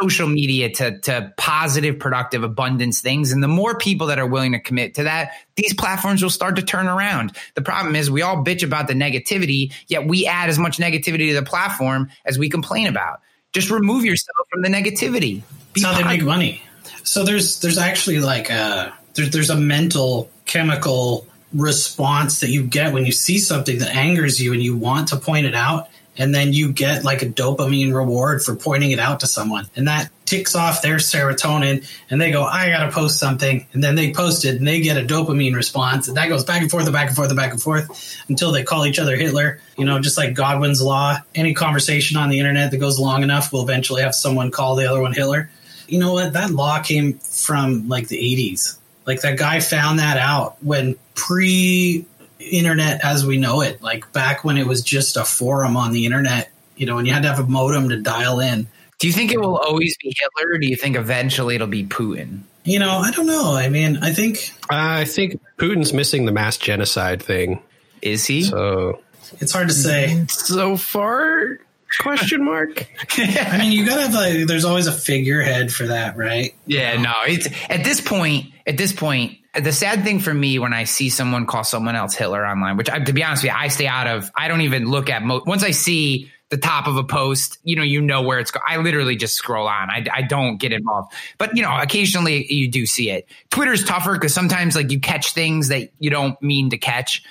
social 0.00 0.28
media 0.28 0.70
to, 0.70 0.98
to 1.00 1.32
positive, 1.36 1.98
productive, 1.98 2.44
abundance 2.44 3.00
things. 3.00 3.32
And 3.32 3.42
the 3.42 3.48
more 3.48 3.76
people 3.76 4.08
that 4.08 4.18
are 4.18 4.26
willing 4.26 4.52
to 4.52 4.60
commit 4.60 4.94
to 4.94 5.04
that, 5.04 5.32
these 5.56 5.74
platforms 5.74 6.22
will 6.22 6.30
start 6.30 6.56
to 6.56 6.62
turn 6.62 6.86
around. 6.86 7.36
The 7.54 7.62
problem 7.62 7.96
is 7.96 8.10
we 8.10 8.22
all 8.22 8.44
bitch 8.44 8.62
about 8.62 8.86
the 8.86 8.94
negativity, 8.94 9.72
yet 9.88 10.06
we 10.06 10.26
add 10.26 10.48
as 10.48 10.58
much 10.58 10.78
negativity 10.78 11.30
to 11.30 11.34
the 11.34 11.42
platform 11.42 12.10
as 12.24 12.38
we 12.38 12.48
complain 12.48 12.86
about. 12.86 13.20
Just 13.52 13.70
remove 13.70 14.04
yourself 14.04 14.46
from 14.50 14.62
the 14.62 14.68
negativity. 14.68 15.42
Be 15.72 15.80
That's 15.80 15.84
how 15.84 15.98
they 15.98 16.04
make 16.04 16.22
money. 16.22 16.62
So 17.02 17.24
there's 17.24 17.60
there's 17.60 17.78
actually 17.78 18.18
like 18.18 18.50
a 18.50 18.92
there's 19.14 19.30
there's 19.30 19.50
a 19.50 19.56
mental 19.56 20.30
chemical 20.44 21.26
response 21.52 22.40
that 22.40 22.50
you 22.50 22.64
get 22.64 22.92
when 22.92 23.06
you 23.06 23.12
see 23.12 23.38
something 23.38 23.78
that 23.78 23.94
angers 23.94 24.40
you 24.40 24.52
and 24.52 24.62
you 24.62 24.76
want 24.76 25.08
to 25.08 25.16
point 25.16 25.46
it 25.46 25.54
out 25.54 25.88
and 26.18 26.34
then 26.34 26.52
you 26.52 26.72
get 26.72 27.04
like 27.04 27.22
a 27.22 27.26
dopamine 27.26 27.94
reward 27.94 28.42
for 28.42 28.56
pointing 28.56 28.90
it 28.90 28.98
out 28.98 29.20
to 29.20 29.26
someone. 29.26 29.66
And 29.76 29.88
that 29.88 30.10
ticks 30.24 30.56
off 30.56 30.82
their 30.82 30.96
serotonin 30.96 31.86
and 32.10 32.20
they 32.20 32.32
go 32.32 32.42
i 32.42 32.68
gotta 32.68 32.90
post 32.90 33.18
something. 33.18 33.66
And 33.72 33.82
then 33.82 33.94
they 33.94 34.12
post 34.12 34.44
it 34.44 34.56
and 34.56 34.66
they 34.66 34.80
get 34.80 34.96
a 34.96 35.06
dopamine 35.06 35.54
response. 35.54 36.08
And 36.08 36.16
that 36.16 36.28
goes 36.28 36.44
back 36.44 36.62
and 36.62 36.70
forth 36.70 36.84
and 36.84 36.92
back 36.92 37.08
and 37.08 37.16
forth 37.16 37.30
and 37.30 37.36
back 37.36 37.52
and 37.52 37.62
forth 37.62 38.24
until 38.28 38.52
they 38.52 38.64
call 38.64 38.86
each 38.86 38.98
other 38.98 39.16
hitler. 39.16 39.60
You 39.76 39.84
know 39.84 40.00
just 40.00 40.16
like 40.16 40.34
godwin's 40.34 40.82
law 40.82 41.18
any 41.34 41.54
conversation 41.54 42.16
on 42.16 42.28
the 42.28 42.38
internet 42.38 42.70
that 42.70 42.78
goes 42.78 42.98
long 42.98 43.22
enough 43.22 43.52
will 43.52 43.62
eventually 43.62 44.02
have 44.02 44.14
someone 44.14 44.50
call 44.50 44.76
the 44.76 44.90
other 44.90 45.00
one 45.00 45.12
hitler. 45.12 45.50
You 45.88 46.00
know 46.00 46.14
what? 46.14 46.32
That 46.32 46.50
law 46.50 46.82
came 46.82 47.14
from 47.18 47.88
like 47.88 48.08
the 48.08 48.16
80s 48.16 48.78
like 49.06 49.22
that 49.22 49.38
guy 49.38 49.60
found 49.60 49.98
that 49.98 50.18
out 50.18 50.62
when 50.62 50.96
pre 51.14 52.04
internet 52.38 53.04
as 53.04 53.24
we 53.24 53.38
know 53.38 53.60
it, 53.60 53.82
like 53.82 54.12
back 54.12 54.44
when 54.44 54.58
it 54.58 54.66
was 54.66 54.82
just 54.82 55.16
a 55.16 55.24
forum 55.24 55.76
on 55.76 55.92
the 55.92 56.04
internet, 56.04 56.50
you 56.76 56.86
know, 56.86 56.98
and 56.98 57.06
you 57.06 57.12
had 57.12 57.22
to 57.22 57.28
have 57.28 57.38
a 57.38 57.46
modem 57.46 57.88
to 57.88 58.00
dial 58.00 58.40
in. 58.40 58.66
Do 58.98 59.06
you 59.06 59.12
think 59.12 59.32
it 59.32 59.40
will 59.40 59.58
always 59.58 59.96
be 59.98 60.14
Hitler 60.18 60.54
or 60.54 60.58
do 60.58 60.66
you 60.66 60.76
think 60.76 60.96
eventually 60.96 61.54
it'll 61.54 61.66
be 61.66 61.84
Putin? 61.84 62.40
You 62.64 62.78
know, 62.78 62.98
I 62.98 63.10
don't 63.10 63.26
know. 63.26 63.54
I 63.54 63.68
mean, 63.68 63.98
I 64.02 64.12
think 64.12 64.52
uh, 64.70 65.00
I 65.00 65.04
think 65.04 65.40
Putin's 65.56 65.92
missing 65.92 66.24
the 66.24 66.32
mass 66.32 66.56
genocide 66.56 67.22
thing. 67.22 67.62
Is 68.02 68.26
he? 68.26 68.42
So 68.42 69.00
it's 69.38 69.52
hard 69.52 69.68
to 69.68 69.74
say. 69.74 70.26
So 70.28 70.76
far, 70.76 71.60
question 72.00 72.44
mark. 72.44 72.88
I 73.18 73.58
mean, 73.58 73.70
you 73.70 73.86
gotta 73.86 74.02
have 74.02 74.14
like. 74.14 74.48
There's 74.48 74.64
always 74.64 74.88
a 74.88 74.92
figurehead 74.92 75.72
for 75.72 75.86
that, 75.86 76.16
right? 76.16 76.54
Yeah. 76.66 77.00
No. 77.00 77.12
It's 77.26 77.46
at 77.68 77.84
this 77.84 78.00
point. 78.00 78.46
At 78.66 78.76
this 78.76 78.92
point, 78.92 79.38
the 79.54 79.72
sad 79.72 80.02
thing 80.02 80.18
for 80.18 80.34
me 80.34 80.58
when 80.58 80.72
I 80.72 80.84
see 80.84 81.08
someone 81.08 81.46
call 81.46 81.64
someone 81.64 81.94
else 81.94 82.14
Hitler 82.14 82.44
online, 82.44 82.76
which 82.76 82.90
I, 82.90 82.98
to 82.98 83.12
be 83.12 83.22
honest 83.22 83.42
with 83.44 83.52
you, 83.52 83.58
I 83.58 83.68
stay 83.68 83.86
out 83.86 84.06
of. 84.06 84.30
I 84.36 84.48
don't 84.48 84.62
even 84.62 84.86
look 84.90 85.08
at 85.08 85.22
mo- 85.22 85.42
once 85.46 85.62
I 85.62 85.70
see 85.70 86.30
the 86.48 86.56
top 86.56 86.86
of 86.86 86.96
a 86.96 87.02
post, 87.04 87.58
you 87.64 87.74
know, 87.74 87.82
you 87.82 88.00
know 88.00 88.22
where 88.22 88.38
it's. 88.38 88.50
Go- 88.50 88.60
I 88.66 88.76
literally 88.76 89.16
just 89.16 89.34
scroll 89.34 89.66
on. 89.66 89.90
I, 89.90 90.06
I 90.12 90.22
don't 90.22 90.58
get 90.58 90.72
involved, 90.72 91.12
but 91.38 91.56
you 91.56 91.62
know, 91.62 91.76
occasionally 91.76 92.52
you 92.52 92.68
do 92.70 92.86
see 92.86 93.10
it. 93.10 93.28
Twitter's 93.50 93.84
tougher 93.84 94.12
because 94.14 94.34
sometimes 94.34 94.76
like 94.76 94.90
you 94.90 95.00
catch 95.00 95.32
things 95.32 95.68
that 95.68 95.90
you 95.98 96.10
don't 96.10 96.40
mean 96.42 96.70
to 96.70 96.78
catch. 96.78 97.22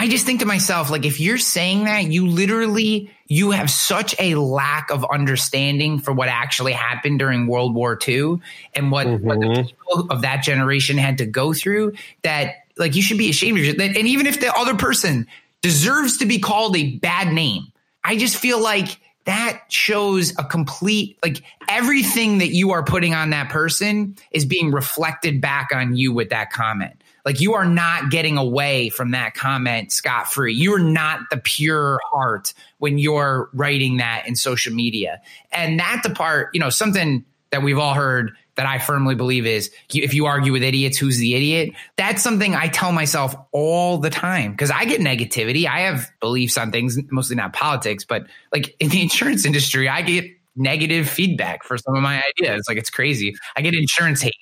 I 0.00 0.06
just 0.06 0.24
think 0.24 0.38
to 0.40 0.46
myself, 0.46 0.90
like, 0.90 1.04
if 1.04 1.18
you're 1.18 1.38
saying 1.38 1.86
that, 1.86 2.04
you 2.04 2.28
literally, 2.28 3.10
you 3.26 3.50
have 3.50 3.68
such 3.68 4.14
a 4.20 4.36
lack 4.36 4.92
of 4.92 5.04
understanding 5.10 5.98
for 5.98 6.12
what 6.12 6.28
actually 6.28 6.70
happened 6.70 7.18
during 7.18 7.48
World 7.48 7.74
War 7.74 7.98
II 8.06 8.36
and 8.74 8.92
what, 8.92 9.08
mm-hmm. 9.08 9.26
what 9.26 9.40
the 9.40 9.46
mm-hmm. 9.46 9.66
people 9.66 10.06
of 10.10 10.22
that 10.22 10.44
generation 10.44 10.98
had 10.98 11.18
to 11.18 11.26
go 11.26 11.52
through 11.52 11.94
that, 12.22 12.58
like, 12.76 12.94
you 12.94 13.02
should 13.02 13.18
be 13.18 13.28
ashamed 13.28 13.58
of 13.58 13.64
it. 13.64 13.80
And 13.80 14.06
even 14.06 14.28
if 14.28 14.38
the 14.38 14.56
other 14.56 14.76
person 14.76 15.26
deserves 15.62 16.18
to 16.18 16.26
be 16.26 16.38
called 16.38 16.76
a 16.76 16.96
bad 16.98 17.32
name, 17.32 17.72
I 18.04 18.16
just 18.16 18.36
feel 18.36 18.62
like 18.62 19.00
that 19.24 19.64
shows 19.68 20.30
a 20.38 20.44
complete, 20.44 21.18
like, 21.24 21.42
everything 21.68 22.38
that 22.38 22.54
you 22.54 22.70
are 22.70 22.84
putting 22.84 23.14
on 23.14 23.30
that 23.30 23.48
person 23.48 24.16
is 24.30 24.44
being 24.44 24.70
reflected 24.70 25.40
back 25.40 25.70
on 25.74 25.96
you 25.96 26.12
with 26.12 26.30
that 26.30 26.52
comment. 26.52 26.97
Like 27.28 27.42
you 27.42 27.52
are 27.52 27.66
not 27.66 28.10
getting 28.10 28.38
away 28.38 28.88
from 28.88 29.10
that 29.10 29.34
comment 29.34 29.92
scot 29.92 30.32
free. 30.32 30.54
You 30.54 30.72
are 30.72 30.80
not 30.80 31.28
the 31.28 31.36
pure 31.36 32.00
heart 32.10 32.54
when 32.78 32.96
you're 32.96 33.50
writing 33.52 33.98
that 33.98 34.26
in 34.26 34.34
social 34.34 34.72
media. 34.72 35.20
And 35.52 35.78
that 35.78 36.00
the 36.02 36.08
part, 36.08 36.48
you 36.54 36.60
know, 36.60 36.70
something 36.70 37.26
that 37.50 37.62
we've 37.62 37.76
all 37.76 37.92
heard 37.92 38.32
that 38.54 38.64
I 38.64 38.78
firmly 38.78 39.14
believe 39.14 39.44
is 39.44 39.70
if 39.92 40.14
you 40.14 40.24
argue 40.24 40.52
with 40.52 40.62
idiots, 40.62 40.96
who's 40.96 41.18
the 41.18 41.34
idiot? 41.34 41.74
That's 41.96 42.22
something 42.22 42.54
I 42.54 42.68
tell 42.68 42.92
myself 42.92 43.36
all 43.52 43.98
the 43.98 44.08
time 44.08 44.52
because 44.52 44.70
I 44.70 44.86
get 44.86 45.02
negativity. 45.02 45.66
I 45.66 45.80
have 45.80 46.10
beliefs 46.20 46.56
on 46.56 46.72
things, 46.72 46.98
mostly 47.10 47.36
not 47.36 47.52
politics, 47.52 48.06
but 48.06 48.26
like 48.52 48.74
in 48.80 48.88
the 48.88 49.02
insurance 49.02 49.44
industry, 49.44 49.86
I 49.86 50.00
get 50.00 50.24
negative 50.56 51.06
feedback 51.06 51.62
for 51.62 51.76
some 51.76 51.94
of 51.94 52.00
my 52.00 52.22
ideas. 52.26 52.64
Like 52.66 52.78
it's 52.78 52.88
crazy. 52.88 53.34
I 53.54 53.60
get 53.60 53.74
insurance 53.74 54.22
hate. 54.22 54.32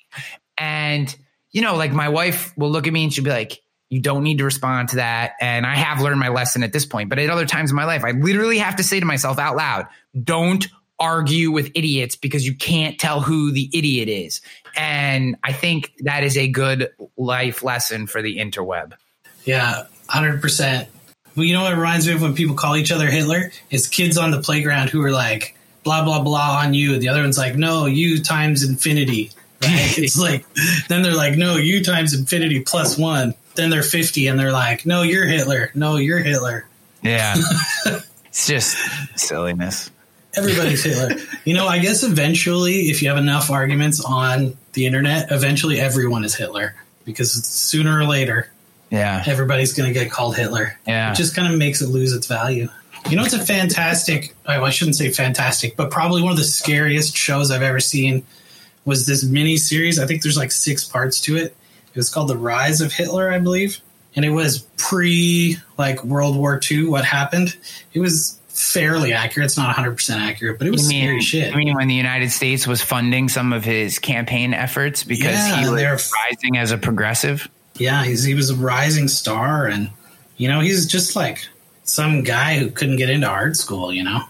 And 0.57 1.13
you 1.51 1.61
know, 1.61 1.75
like 1.75 1.91
my 1.91 2.09
wife 2.09 2.55
will 2.57 2.69
look 2.69 2.87
at 2.87 2.93
me 2.93 3.03
and 3.03 3.13
she'll 3.13 3.23
be 3.23 3.29
like, 3.29 3.61
you 3.89 4.01
don't 4.01 4.23
need 4.23 4.39
to 4.39 4.43
respond 4.43 4.89
to 4.89 4.97
that. 4.97 5.33
And 5.39 5.65
I 5.65 5.75
have 5.75 6.01
learned 6.01 6.19
my 6.19 6.27
lesson 6.27 6.63
at 6.63 6.73
this 6.73 6.85
point. 6.85 7.09
But 7.09 7.19
at 7.19 7.29
other 7.29 7.45
times 7.45 7.69
in 7.69 7.75
my 7.75 7.85
life, 7.85 8.03
I 8.03 8.11
literally 8.11 8.57
have 8.57 8.75
to 8.77 8.83
say 8.83 8.99
to 8.99 9.05
myself 9.05 9.39
out 9.39 9.55
loud, 9.55 9.87
don't 10.21 10.67
argue 10.99 11.51
with 11.51 11.71
idiots 11.75 12.15
because 12.15 12.45
you 12.45 12.55
can't 12.55 12.99
tell 12.99 13.21
who 13.21 13.51
the 13.51 13.69
idiot 13.73 14.09
is. 14.09 14.41
And 14.75 15.37
I 15.43 15.53
think 15.53 15.93
that 15.99 16.23
is 16.23 16.37
a 16.37 16.47
good 16.47 16.89
life 17.15 17.63
lesson 17.63 18.07
for 18.07 18.21
the 18.21 18.37
interweb. 18.37 18.93
Yeah, 19.45 19.85
100%. 20.09 20.87
Well, 21.35 21.45
you 21.45 21.53
know 21.53 21.63
what 21.63 21.77
reminds 21.77 22.07
me 22.07 22.13
of 22.13 22.21
when 22.21 22.33
people 22.33 22.55
call 22.55 22.75
each 22.75 22.91
other 22.91 23.07
Hitler? 23.07 23.51
Is 23.69 23.87
kids 23.87 24.17
on 24.17 24.31
the 24.31 24.41
playground 24.41 24.89
who 24.89 25.01
are 25.03 25.11
like, 25.11 25.55
blah, 25.83 26.03
blah, 26.03 26.21
blah 26.21 26.59
on 26.61 26.73
you. 26.73 26.97
The 26.97 27.09
other 27.09 27.21
one's 27.21 27.37
like, 27.37 27.55
no, 27.55 27.85
you 27.85 28.21
times 28.21 28.67
infinity. 28.67 29.31
Right? 29.61 29.97
it's 29.97 30.17
like 30.17 30.45
then 30.87 31.01
they're 31.01 31.15
like, 31.15 31.37
no, 31.37 31.55
you 31.55 31.83
times 31.83 32.13
infinity 32.13 32.61
plus 32.61 32.97
one. 32.97 33.33
Then 33.55 33.69
they're 33.69 33.83
fifty, 33.83 34.27
and 34.27 34.39
they're 34.39 34.51
like, 34.51 34.85
no, 34.85 35.01
you're 35.01 35.25
Hitler. 35.25 35.71
No, 35.73 35.95
you're 35.97 36.19
Hitler. 36.19 36.67
Yeah, 37.01 37.35
it's 38.25 38.47
just 38.47 38.77
silliness. 39.15 39.89
Everybody's 40.35 40.83
Hitler. 40.83 41.15
You 41.45 41.55
know, 41.55 41.67
I 41.67 41.79
guess 41.79 42.03
eventually, 42.03 42.89
if 42.89 43.01
you 43.01 43.09
have 43.09 43.17
enough 43.17 43.49
arguments 43.49 44.03
on 44.03 44.55
the 44.73 44.85
internet, 44.85 45.31
eventually 45.31 45.79
everyone 45.79 46.23
is 46.23 46.35
Hitler 46.35 46.75
because 47.03 47.33
sooner 47.45 47.97
or 47.97 48.05
later, 48.05 48.51
yeah, 48.91 49.23
everybody's 49.25 49.73
going 49.73 49.91
to 49.91 49.99
get 49.99 50.11
called 50.11 50.35
Hitler. 50.35 50.77
Yeah, 50.85 51.11
it 51.11 51.15
just 51.15 51.35
kind 51.35 51.51
of 51.51 51.57
makes 51.57 51.81
it 51.81 51.87
lose 51.87 52.13
its 52.13 52.27
value. 52.27 52.69
You 53.09 53.15
know, 53.15 53.23
it's 53.23 53.33
a 53.33 53.43
fantastic. 53.43 54.35
Oh, 54.45 54.63
I 54.63 54.69
shouldn't 54.69 54.97
say 54.97 55.09
fantastic, 55.09 55.75
but 55.75 55.89
probably 55.89 56.21
one 56.21 56.31
of 56.31 56.37
the 56.37 56.43
scariest 56.43 57.15
shows 57.15 57.49
I've 57.49 57.63
ever 57.63 57.79
seen 57.79 58.23
was 58.87 59.05
this 59.05 59.21
mini 59.23 59.57
series. 59.57 59.99
I 59.99 60.07
think 60.07 60.23
there's 60.23 60.37
like 60.37 60.51
six 60.51 60.85
parts 60.85 61.19
to 61.21 61.35
it. 61.35 61.55
It 61.93 61.95
was 61.97 62.09
called 62.09 62.29
The 62.29 62.37
Rise 62.37 62.79
of 62.79 62.93
Hitler, 62.93 63.29
I 63.29 63.37
believe. 63.37 63.79
And 64.15 64.23
it 64.23 64.29
was 64.29 64.59
pre 64.77 65.57
like 65.77 66.03
World 66.05 66.37
War 66.37 66.59
II, 66.71 66.87
what 66.87 67.03
happened. 67.03 67.57
It 67.93 67.99
was 67.99 68.39
fairly 68.47 69.11
accurate. 69.11 69.45
It's 69.45 69.57
not 69.57 69.75
100% 69.75 70.15
accurate, 70.15 70.57
but 70.57 70.67
it 70.67 70.71
was 70.71 70.87
mean, 70.87 71.03
scary 71.03 71.21
shit. 71.21 71.53
I 71.53 71.57
mean, 71.57 71.75
when 71.75 71.89
the 71.89 71.95
United 71.95 72.31
States 72.31 72.65
was 72.65 72.81
funding 72.81 73.27
some 73.27 73.51
of 73.51 73.65
his 73.65 73.99
campaign 73.99 74.53
efforts 74.53 75.03
because 75.03 75.33
yeah, 75.33 75.61
he 75.61 75.69
was 75.69 76.11
rising 76.25 76.57
as 76.57 76.71
a 76.71 76.77
progressive? 76.77 77.47
Yeah, 77.75 78.05
he 78.05 78.33
was 78.33 78.49
a 78.49 78.55
rising 78.55 79.09
star. 79.09 79.67
And, 79.67 79.91
you 80.37 80.47
know, 80.47 80.61
he's 80.61 80.87
just 80.87 81.15
like 81.15 81.45
some 81.83 82.23
guy 82.23 82.57
who 82.57 82.71
couldn't 82.71 82.95
get 82.95 83.09
into 83.09 83.27
art 83.27 83.57
school, 83.57 83.91
you 83.93 84.05
know? 84.05 84.21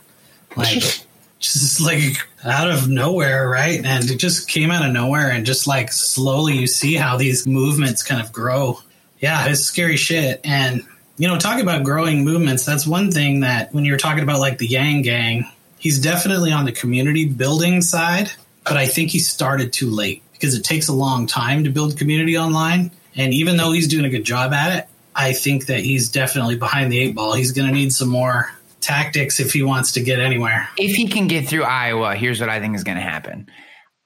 Like, 0.56 0.84
just 1.40 1.80
like 1.80 2.27
out 2.44 2.70
of 2.70 2.88
nowhere, 2.88 3.48
right? 3.50 3.84
And 3.84 4.10
it 4.10 4.18
just 4.18 4.48
came 4.50 4.72
out 4.72 4.86
of 4.86 4.94
nowhere, 4.94 5.32
and 5.32 5.46
just 5.46 5.68
like 5.68 5.92
slowly 5.92 6.58
you 6.58 6.68
see 6.68 6.96
how 6.96 7.18
these 7.18 7.48
movements 7.48 8.04
kind 8.04 8.22
of 8.22 8.32
grow. 8.32 8.80
Yeah, 9.20 9.48
it's 9.48 9.62
scary 9.62 9.98
shit. 9.98 10.42
And 10.44 10.84
you 11.18 11.28
know, 11.28 11.38
talking 11.38 11.64
about 11.64 11.84
growing 11.84 12.24
movements, 12.24 12.66
that's 12.66 12.86
one 12.86 13.12
thing 13.12 13.40
that 13.40 13.74
when 13.74 13.86
you're 13.86 13.98
talking 13.98 14.24
about 14.24 14.40
like 14.40 14.60
the 14.60 14.68
Yang 14.68 15.02
Gang, 15.02 15.52
he's 15.80 16.00
definitely 16.00 16.52
on 16.52 16.66
the 16.66 16.72
community 16.72 17.26
building 17.26 17.82
side, 17.82 18.32
but 18.64 18.78
I 18.78 18.86
think 18.86 19.10
he 19.10 19.20
started 19.20 19.74
too 19.74 19.90
late 19.90 20.22
because 20.34 20.56
it 20.56 20.64
takes 20.64 20.88
a 20.88 20.94
long 20.94 21.26
time 21.26 21.64
to 21.64 21.72
build 21.72 21.98
community 21.98 22.38
online. 22.38 22.92
And 23.16 23.34
even 23.34 23.58
though 23.58 23.72
he's 23.72 23.88
doing 23.88 24.06
a 24.06 24.10
good 24.10 24.24
job 24.24 24.54
at 24.54 24.78
it, 24.78 24.88
I 25.16 25.34
think 25.34 25.66
that 25.66 25.80
he's 25.80 26.10
definitely 26.10 26.58
behind 26.58 26.92
the 26.92 27.00
eight 27.00 27.16
ball. 27.16 27.34
He's 27.34 27.52
going 27.52 27.68
to 27.68 27.74
need 27.74 27.92
some 27.92 28.10
more 28.10 28.52
tactics 28.88 29.40
if 29.40 29.52
he 29.52 29.64
wants 29.64 29.92
to 29.94 30.02
get 30.02 30.20
anywhere. 30.20 30.70
If 30.78 30.96
he 30.96 31.08
can 31.08 31.28
get 31.28 31.48
through 31.48 31.64
Iowa, 31.64 32.16
here's 32.16 32.40
what 32.40 32.50
I 32.50 32.60
think 32.60 32.76
is 32.76 32.84
going 32.84 32.98
to 32.98 33.04
happen. 33.04 33.48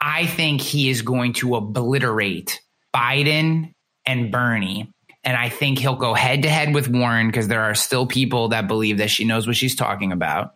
I 0.02 0.26
think 0.26 0.62
he 0.62 0.90
is 0.90 1.04
going 1.04 1.34
to 1.34 1.56
obliterate 1.56 2.60
Biden 2.94 3.74
and 4.06 4.32
Bernie. 4.32 4.92
And 5.24 5.38
I 5.38 5.50
think 5.50 5.78
he'll 5.78 5.96
go 5.96 6.16
head 6.16 6.44
to 6.44 6.50
head 6.50 6.74
with 6.74 6.90
Warren 6.90 7.28
because 7.28 7.48
there 7.48 7.62
are 7.62 7.76
still 7.76 8.08
people 8.08 8.50
that 8.50 8.68
believe 8.68 8.98
that 8.98 9.12
she 9.12 9.24
knows 9.24 9.46
what 9.46 9.56
she's 9.56 9.76
talking 9.76 10.12
about. 10.12 10.56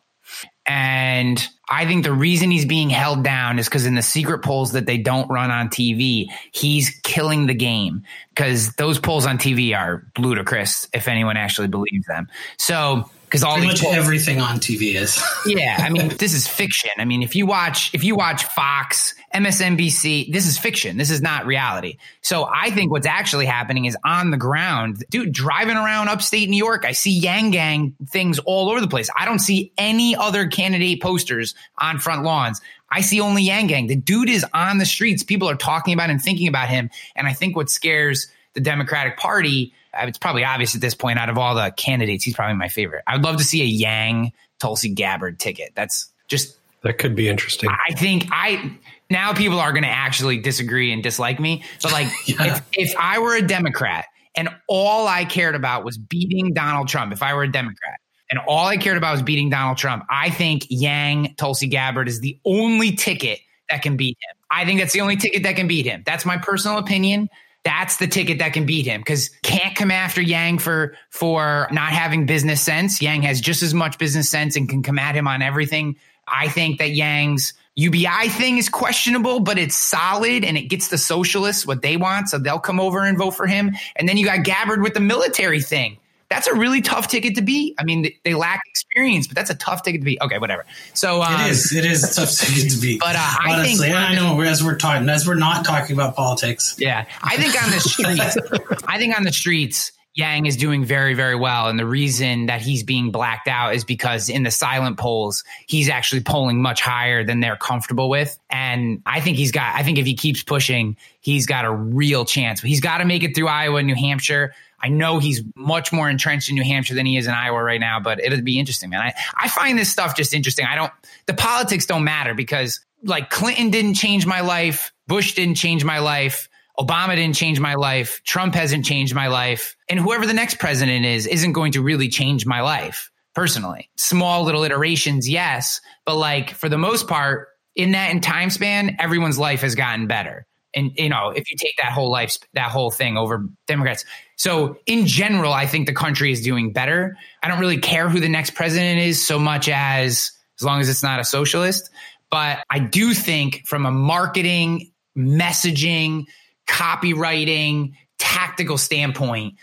And 0.65 1.47
I 1.69 1.86
think 1.86 2.03
the 2.03 2.11
reason 2.11 2.49
he's 2.49 2.65
being 2.65 2.89
held 2.89 3.23
down 3.23 3.59
is 3.59 3.67
because 3.67 3.86
in 3.86 3.93
the 3.93 4.01
secret 4.01 4.43
polls 4.43 4.71
that 4.71 4.88
they 4.88 4.97
don't 4.97 5.30
run 5.30 5.51
on 5.51 5.69
TV, 5.69 6.26
he's 6.51 6.99
killing 7.03 7.45
the 7.45 7.53
game 7.53 8.03
because 8.30 8.73
those 8.73 8.97
polls 8.97 9.28
on 9.28 9.38
TV 9.38 9.78
are 9.78 10.07
ludicrous 10.17 10.88
if 10.91 11.07
anyone 11.07 11.38
actually 11.38 11.67
believes 11.67 12.07
them. 12.07 12.28
So 12.57 13.07
because 13.26 13.43
all 13.43 13.53
Pretty 13.53 13.67
much 13.67 13.82
polls- 13.82 13.95
everything 13.95 14.39
on 14.39 14.59
TV 14.59 14.95
is. 14.95 15.21
yeah, 15.45 15.78
I 15.80 15.89
mean, 15.89 16.09
this 16.17 16.34
is 16.34 16.47
fiction. 16.47 16.91
I 16.97 17.05
mean, 17.05 17.23
if 17.23 17.36
you 17.36 17.45
watch 17.45 17.93
if 17.93 18.03
you 18.03 18.15
watch 18.15 18.43
Fox, 18.43 19.13
MSNBC, 19.34 20.32
this 20.32 20.47
is 20.47 20.57
fiction. 20.57 20.97
This 20.97 21.09
is 21.09 21.21
not 21.21 21.45
reality. 21.45 21.97
So 22.21 22.47
I 22.51 22.69
think 22.71 22.91
what's 22.91 23.07
actually 23.07 23.45
happening 23.45 23.86
is 23.86 23.97
on 24.05 24.32
the 24.32 24.38
ground, 24.38 25.03
dude, 25.09 25.34
driving 25.34 25.76
around 25.76 26.07
upstate 26.07 26.49
New 26.49 26.57
York, 26.57 26.86
I 26.86 26.93
see 26.93 27.11
Yang 27.11 27.51
Gang 27.51 27.95
things 28.07 28.39
all 28.39 28.69
over 28.69 28.80
the 28.80 28.88
place. 28.88 29.09
I 29.17 29.26
don't 29.26 29.39
see 29.39 29.71
any 29.78 30.15
other 30.15 30.47
candidate 30.47 31.01
posters 31.01 31.55
on 31.78 31.99
front 31.99 32.23
lawns. 32.23 32.61
I 32.89 33.01
see 33.01 33.19
only 33.19 33.43
Yang 33.43 33.67
Gang. 33.67 33.88
The 33.88 33.95
dude 33.95 34.30
is 34.30 34.45
on 34.53 34.78
the 34.78 34.86
streets. 34.86 35.23
People 35.23 35.49
are 35.49 35.55
talking 35.55 35.93
about 35.93 36.09
and 36.09 36.21
thinking 36.21 36.47
about 36.47 36.69
him. 36.69 36.89
And 37.15 37.28
I 37.28 37.34
think 37.34 37.55
what 37.55 37.69
scares 37.69 38.28
the 38.55 38.61
Democratic 38.61 39.17
Party, 39.17 39.73
it's 39.93 40.17
probably 40.17 40.43
obvious 40.43 40.73
at 40.75 40.81
this 40.81 40.95
point, 40.95 41.19
out 41.19 41.29
of 41.29 41.37
all 41.37 41.55
the 41.55 41.71
candidates, 41.77 42.23
he's 42.23 42.33
probably 42.33 42.55
my 42.55 42.67
favorite. 42.69 43.03
I 43.07 43.15
would 43.15 43.23
love 43.23 43.37
to 43.37 43.43
see 43.43 43.61
a 43.61 43.65
Yang 43.65 44.33
Tulsi 44.59 44.89
Gabbard 44.89 45.39
ticket. 45.39 45.71
That's 45.75 46.09
just 46.27 46.57
That 46.81 46.97
could 46.97 47.15
be 47.15 47.27
interesting. 47.29 47.69
I 47.69 47.93
think 47.93 48.27
I 48.31 48.71
now 49.09 49.33
people 49.33 49.59
are 49.59 49.71
going 49.71 49.83
to 49.83 49.89
actually 49.89 50.39
disagree 50.39 50.91
and 50.91 51.03
dislike 51.03 51.39
me. 51.39 51.63
But 51.83 51.91
like, 51.91 52.07
Yeah. 52.25 52.55
if, 52.57 52.63
if 52.73 52.95
I 52.97 53.19
were 53.19 53.35
a 53.35 53.41
Democrat 53.41 54.05
and 54.35 54.49
all 54.67 55.07
I 55.07 55.25
cared 55.25 55.55
about 55.55 55.83
was 55.85 55.97
beating 55.97 56.53
Donald 56.53 56.87
Trump, 56.87 57.13
if 57.13 57.21
I 57.21 57.33
were 57.35 57.43
a 57.43 57.51
Democrat 57.51 57.99
and 58.29 58.39
all 58.47 58.65
I 58.65 58.77
cared 58.77 58.97
about 58.97 59.13
was 59.13 59.21
beating 59.21 59.49
Donald 59.49 59.77
Trump, 59.77 60.03
I 60.09 60.29
think 60.29 60.65
Yang 60.69 61.35
Tulsi 61.37 61.67
Gabbard 61.67 62.07
is 62.07 62.19
the 62.21 62.39
only 62.45 62.93
ticket 62.93 63.39
that 63.69 63.81
can 63.83 63.95
beat 63.97 64.17
him. 64.21 64.37
I 64.49 64.65
think 64.65 64.79
that's 64.79 64.93
the 64.93 65.01
only 65.01 65.17
ticket 65.17 65.43
that 65.43 65.55
can 65.55 65.67
beat 65.67 65.85
him. 65.85 66.03
That's 66.05 66.25
my 66.25 66.37
personal 66.37 66.77
opinion. 66.77 67.29
That's 67.66 67.97
the 67.97 68.07
ticket 68.07 68.39
that 68.39 68.53
can 68.53 68.66
beat 68.66 68.86
him 68.86 69.01
because 69.01 69.30
can't 69.41 69.76
come 69.76 69.89
after 69.89 70.22
Yang 70.22 70.59
for 70.59 70.95
for 71.09 71.68
not 71.72 71.89
having 71.89 72.28
business 72.28 72.61
sense. 72.61 73.01
Yang 73.01 73.24
has 73.24 73.41
just 73.41 73.63
as 73.63 73.74
much 73.74 73.97
business 73.97 74.30
sense 74.30 74.55
and 74.55 74.70
can 74.70 74.84
come 74.84 74.99
at 74.99 75.16
him 75.16 75.28
on 75.28 75.41
everything. 75.41 75.97
I 76.28 76.47
think 76.47 76.78
that 76.78 76.91
Yang's 76.91 77.53
UBI 77.76 78.30
thing 78.30 78.57
is 78.57 78.70
questionable, 78.70 79.39
but 79.39 79.57
it's 79.57 79.76
solid 79.76 80.45
and 80.45 80.57
it 80.57 80.70
gets 80.70 80.88
the 80.88 80.97
socialists 80.97 81.66
what 81.66 81.82
they 81.82 81.97
want, 81.97 82.30
so 82.30 82.38
they'll 82.38 82.59
come 82.59 82.80
over 82.80 83.03
and 83.03 83.18
vote 83.18 83.32
for 83.32 83.47
him. 83.47 83.76
And 83.95 84.07
then 84.07 84.16
you 84.18 84.26
got 84.26 84.43
Gabbard 84.43 84.82
with 84.82 84.93
the 84.93 85.01
military 85.01 85.61
thing. 85.61 85.97
That's 86.30 86.47
a 86.47 86.55
really 86.55 86.82
tough 86.82 87.07
ticket 87.07 87.36
to 87.36 87.41
beat. 87.41 87.76
I 87.78 87.84
mean, 87.84 88.01
they, 88.01 88.17
they 88.23 88.34
lack 88.34 88.61
experience, 88.67 89.28
but 89.28 89.36
that's 89.36 89.49
a 89.49 89.55
tough 89.55 89.84
ticket 89.84 90.01
to 90.01 90.05
beat. 90.05 90.19
Okay, 90.21 90.39
whatever. 90.39 90.65
So 90.93 91.21
um, 91.21 91.41
It 91.41 91.51
is. 91.51 91.73
It 91.73 91.86
is 91.86 92.03
a 92.03 92.13
tough 92.13 92.32
ticket 92.38 92.71
to 92.71 92.82
beat. 92.82 92.99
But, 92.99 93.15
uh, 93.15 93.19
I 93.19 93.53
honestly, 93.53 93.88
think- 93.88 93.95
and 93.95 93.97
I 93.97 94.15
know 94.15 94.39
as 94.41 94.63
we're 94.63 94.78
talking, 94.78 95.07
as 95.09 95.28
we're 95.28 95.36
not 95.36 95.65
talking 95.65 95.95
about 95.95 96.15
politics. 96.15 96.76
Yeah, 96.80 97.05
I 97.21 97.38
think 97.38 97.61
on 97.63 97.69
the 97.71 97.80
streets, 97.80 98.84
I 98.88 98.97
think 98.97 99.15
on 99.17 99.23
the 99.23 99.32
streets, 99.32 99.91
Yang 100.17 100.45
is 100.45 100.55
doing 100.55 100.86
very, 100.86 101.13
very 101.13 101.36
well, 101.36 101.67
and 101.67 101.78
the 101.78 101.86
reason 101.86 102.45
that 102.45 102.61
he's 102.61 102.84
being 102.84 103.11
blacked 103.11 103.49
out 103.49 103.76
is 103.76 103.84
because 103.84 104.30
in 104.30 104.43
the 104.43 104.51
silent 104.51 104.97
polls, 104.97 105.43
he's 105.67 105.89
actually 105.89 106.21
polling 106.21 106.61
much 106.61 106.80
higher 106.80 107.26
than 107.26 107.41
they're 107.41 107.57
comfortable 107.57 108.07
with, 108.09 108.39
and 108.49 109.01
I 109.05 109.19
think 109.19 109.36
he's 109.36 109.51
got. 109.51 109.76
I 109.76 109.84
think 109.84 109.97
if 109.97 110.05
he 110.05 110.15
keeps 110.15 110.41
pushing, 110.41 110.95
he's 111.19 111.45
got 111.45 111.65
a 111.65 111.71
real 111.71 112.23
chance. 112.23 112.61
He's 112.61 112.80
got 112.80 112.99
to 112.99 113.05
make 113.05 113.23
it 113.23 113.36
through 113.36 113.49
Iowa, 113.49 113.80
and 113.80 113.88
New 113.88 113.95
Hampshire. 113.95 114.53
I 114.82 114.89
know 114.89 115.19
he's 115.19 115.41
much 115.55 115.91
more 115.91 116.09
entrenched 116.09 116.49
in 116.49 116.55
New 116.55 116.63
Hampshire 116.63 116.95
than 116.95 117.05
he 117.05 117.17
is 117.17 117.28
in 117.28 117.34
Iowa 117.34 117.61
right 117.63 117.80
now, 117.80 117.99
but 117.99 118.19
it'll 118.19 118.41
be 118.41 118.59
interesting, 118.59 118.89
man. 118.89 119.01
I, 119.01 119.13
I 119.36 119.47
find 119.47 119.78
this 119.78 119.91
stuff 119.91 120.15
just 120.15 120.34
interesting. 120.34 120.65
I 120.65 120.76
don't, 120.76 120.91
the 121.26 121.34
politics 121.34 121.86
don't 121.86 122.03
matter 122.03 122.34
because 122.34 122.82
like 123.03 123.30
Clinton 123.30 123.69
didn't 123.69 123.95
change 123.95 124.26
my 124.26 124.41
life. 124.41 124.93
Bush 125.07 125.34
didn't 125.34 125.55
change 125.55 125.84
my 125.84 125.99
life. 125.99 126.49
Obama 126.78 127.15
didn't 127.15 127.36
change 127.36 127.59
my 127.59 127.76
life. 127.76 128.21
Trump 128.26 128.53
hasn't 128.53 128.86
changed 128.86 129.15
my 129.15 129.28
life. 129.28 129.76
And 129.88 129.99
whoever 129.99 130.26
the 130.26 130.34
next 130.34 130.59
president 130.59 131.05
is, 131.05 131.26
isn't 131.26 131.53
going 131.53 131.73
to 131.73 131.82
really 131.82 132.09
change 132.09 132.45
my 132.45 132.61
life 132.61 133.11
personally. 133.34 133.89
Small 133.97 134.43
little 134.43 134.63
iterations, 134.63 135.30
yes. 135.30 135.80
But 136.05 136.17
like 136.17 136.51
for 136.51 136.67
the 136.67 136.78
most 136.78 137.07
part, 137.07 137.47
in 137.76 137.91
that 137.91 138.11
in 138.11 138.21
time 138.21 138.49
span, 138.49 138.97
everyone's 138.99 139.38
life 139.38 139.61
has 139.61 139.76
gotten 139.76 140.07
better. 140.07 140.45
And 140.76 140.91
you 140.95 141.09
know, 141.09 141.30
if 141.30 141.49
you 141.49 141.57
take 141.57 141.78
that 141.78 141.91
whole 141.91 142.09
life, 142.09 142.38
that 142.53 142.69
whole 142.69 142.91
thing 142.91 143.17
over 143.17 143.47
Democrats. 143.67 144.05
So 144.36 144.78
in 144.86 145.07
general, 145.07 145.53
I 145.53 145.65
think 145.65 145.88
the 145.88 145.93
country 145.93 146.32
is 146.32 146.41
doing 146.41 146.73
better. 146.73 147.17
I 147.41 147.47
don't 147.47 147.59
really 147.59 147.78
care 147.78 148.09
who 148.09 148.19
the 148.19 148.30
next 148.30 148.51
president 148.55 148.99
is 148.99 149.26
so 149.26 149.39
much 149.39 149.69
as 149.69 150.32
as 150.59 150.63
long 150.63 150.82
as 150.82 150.89
it's 150.89 151.03
not 151.03 151.19
a 151.19 151.23
socialist. 151.23 151.89
But 152.30 152.59
I 152.69 152.80
do 152.80 153.13
think 153.13 153.65
from 153.65 153.86
a 153.86 153.91
marketing, 153.91 154.91
messaging, 155.17 156.26
copywriting, 156.67 157.93
tactical 158.17 158.78
standpoint, 158.78 159.55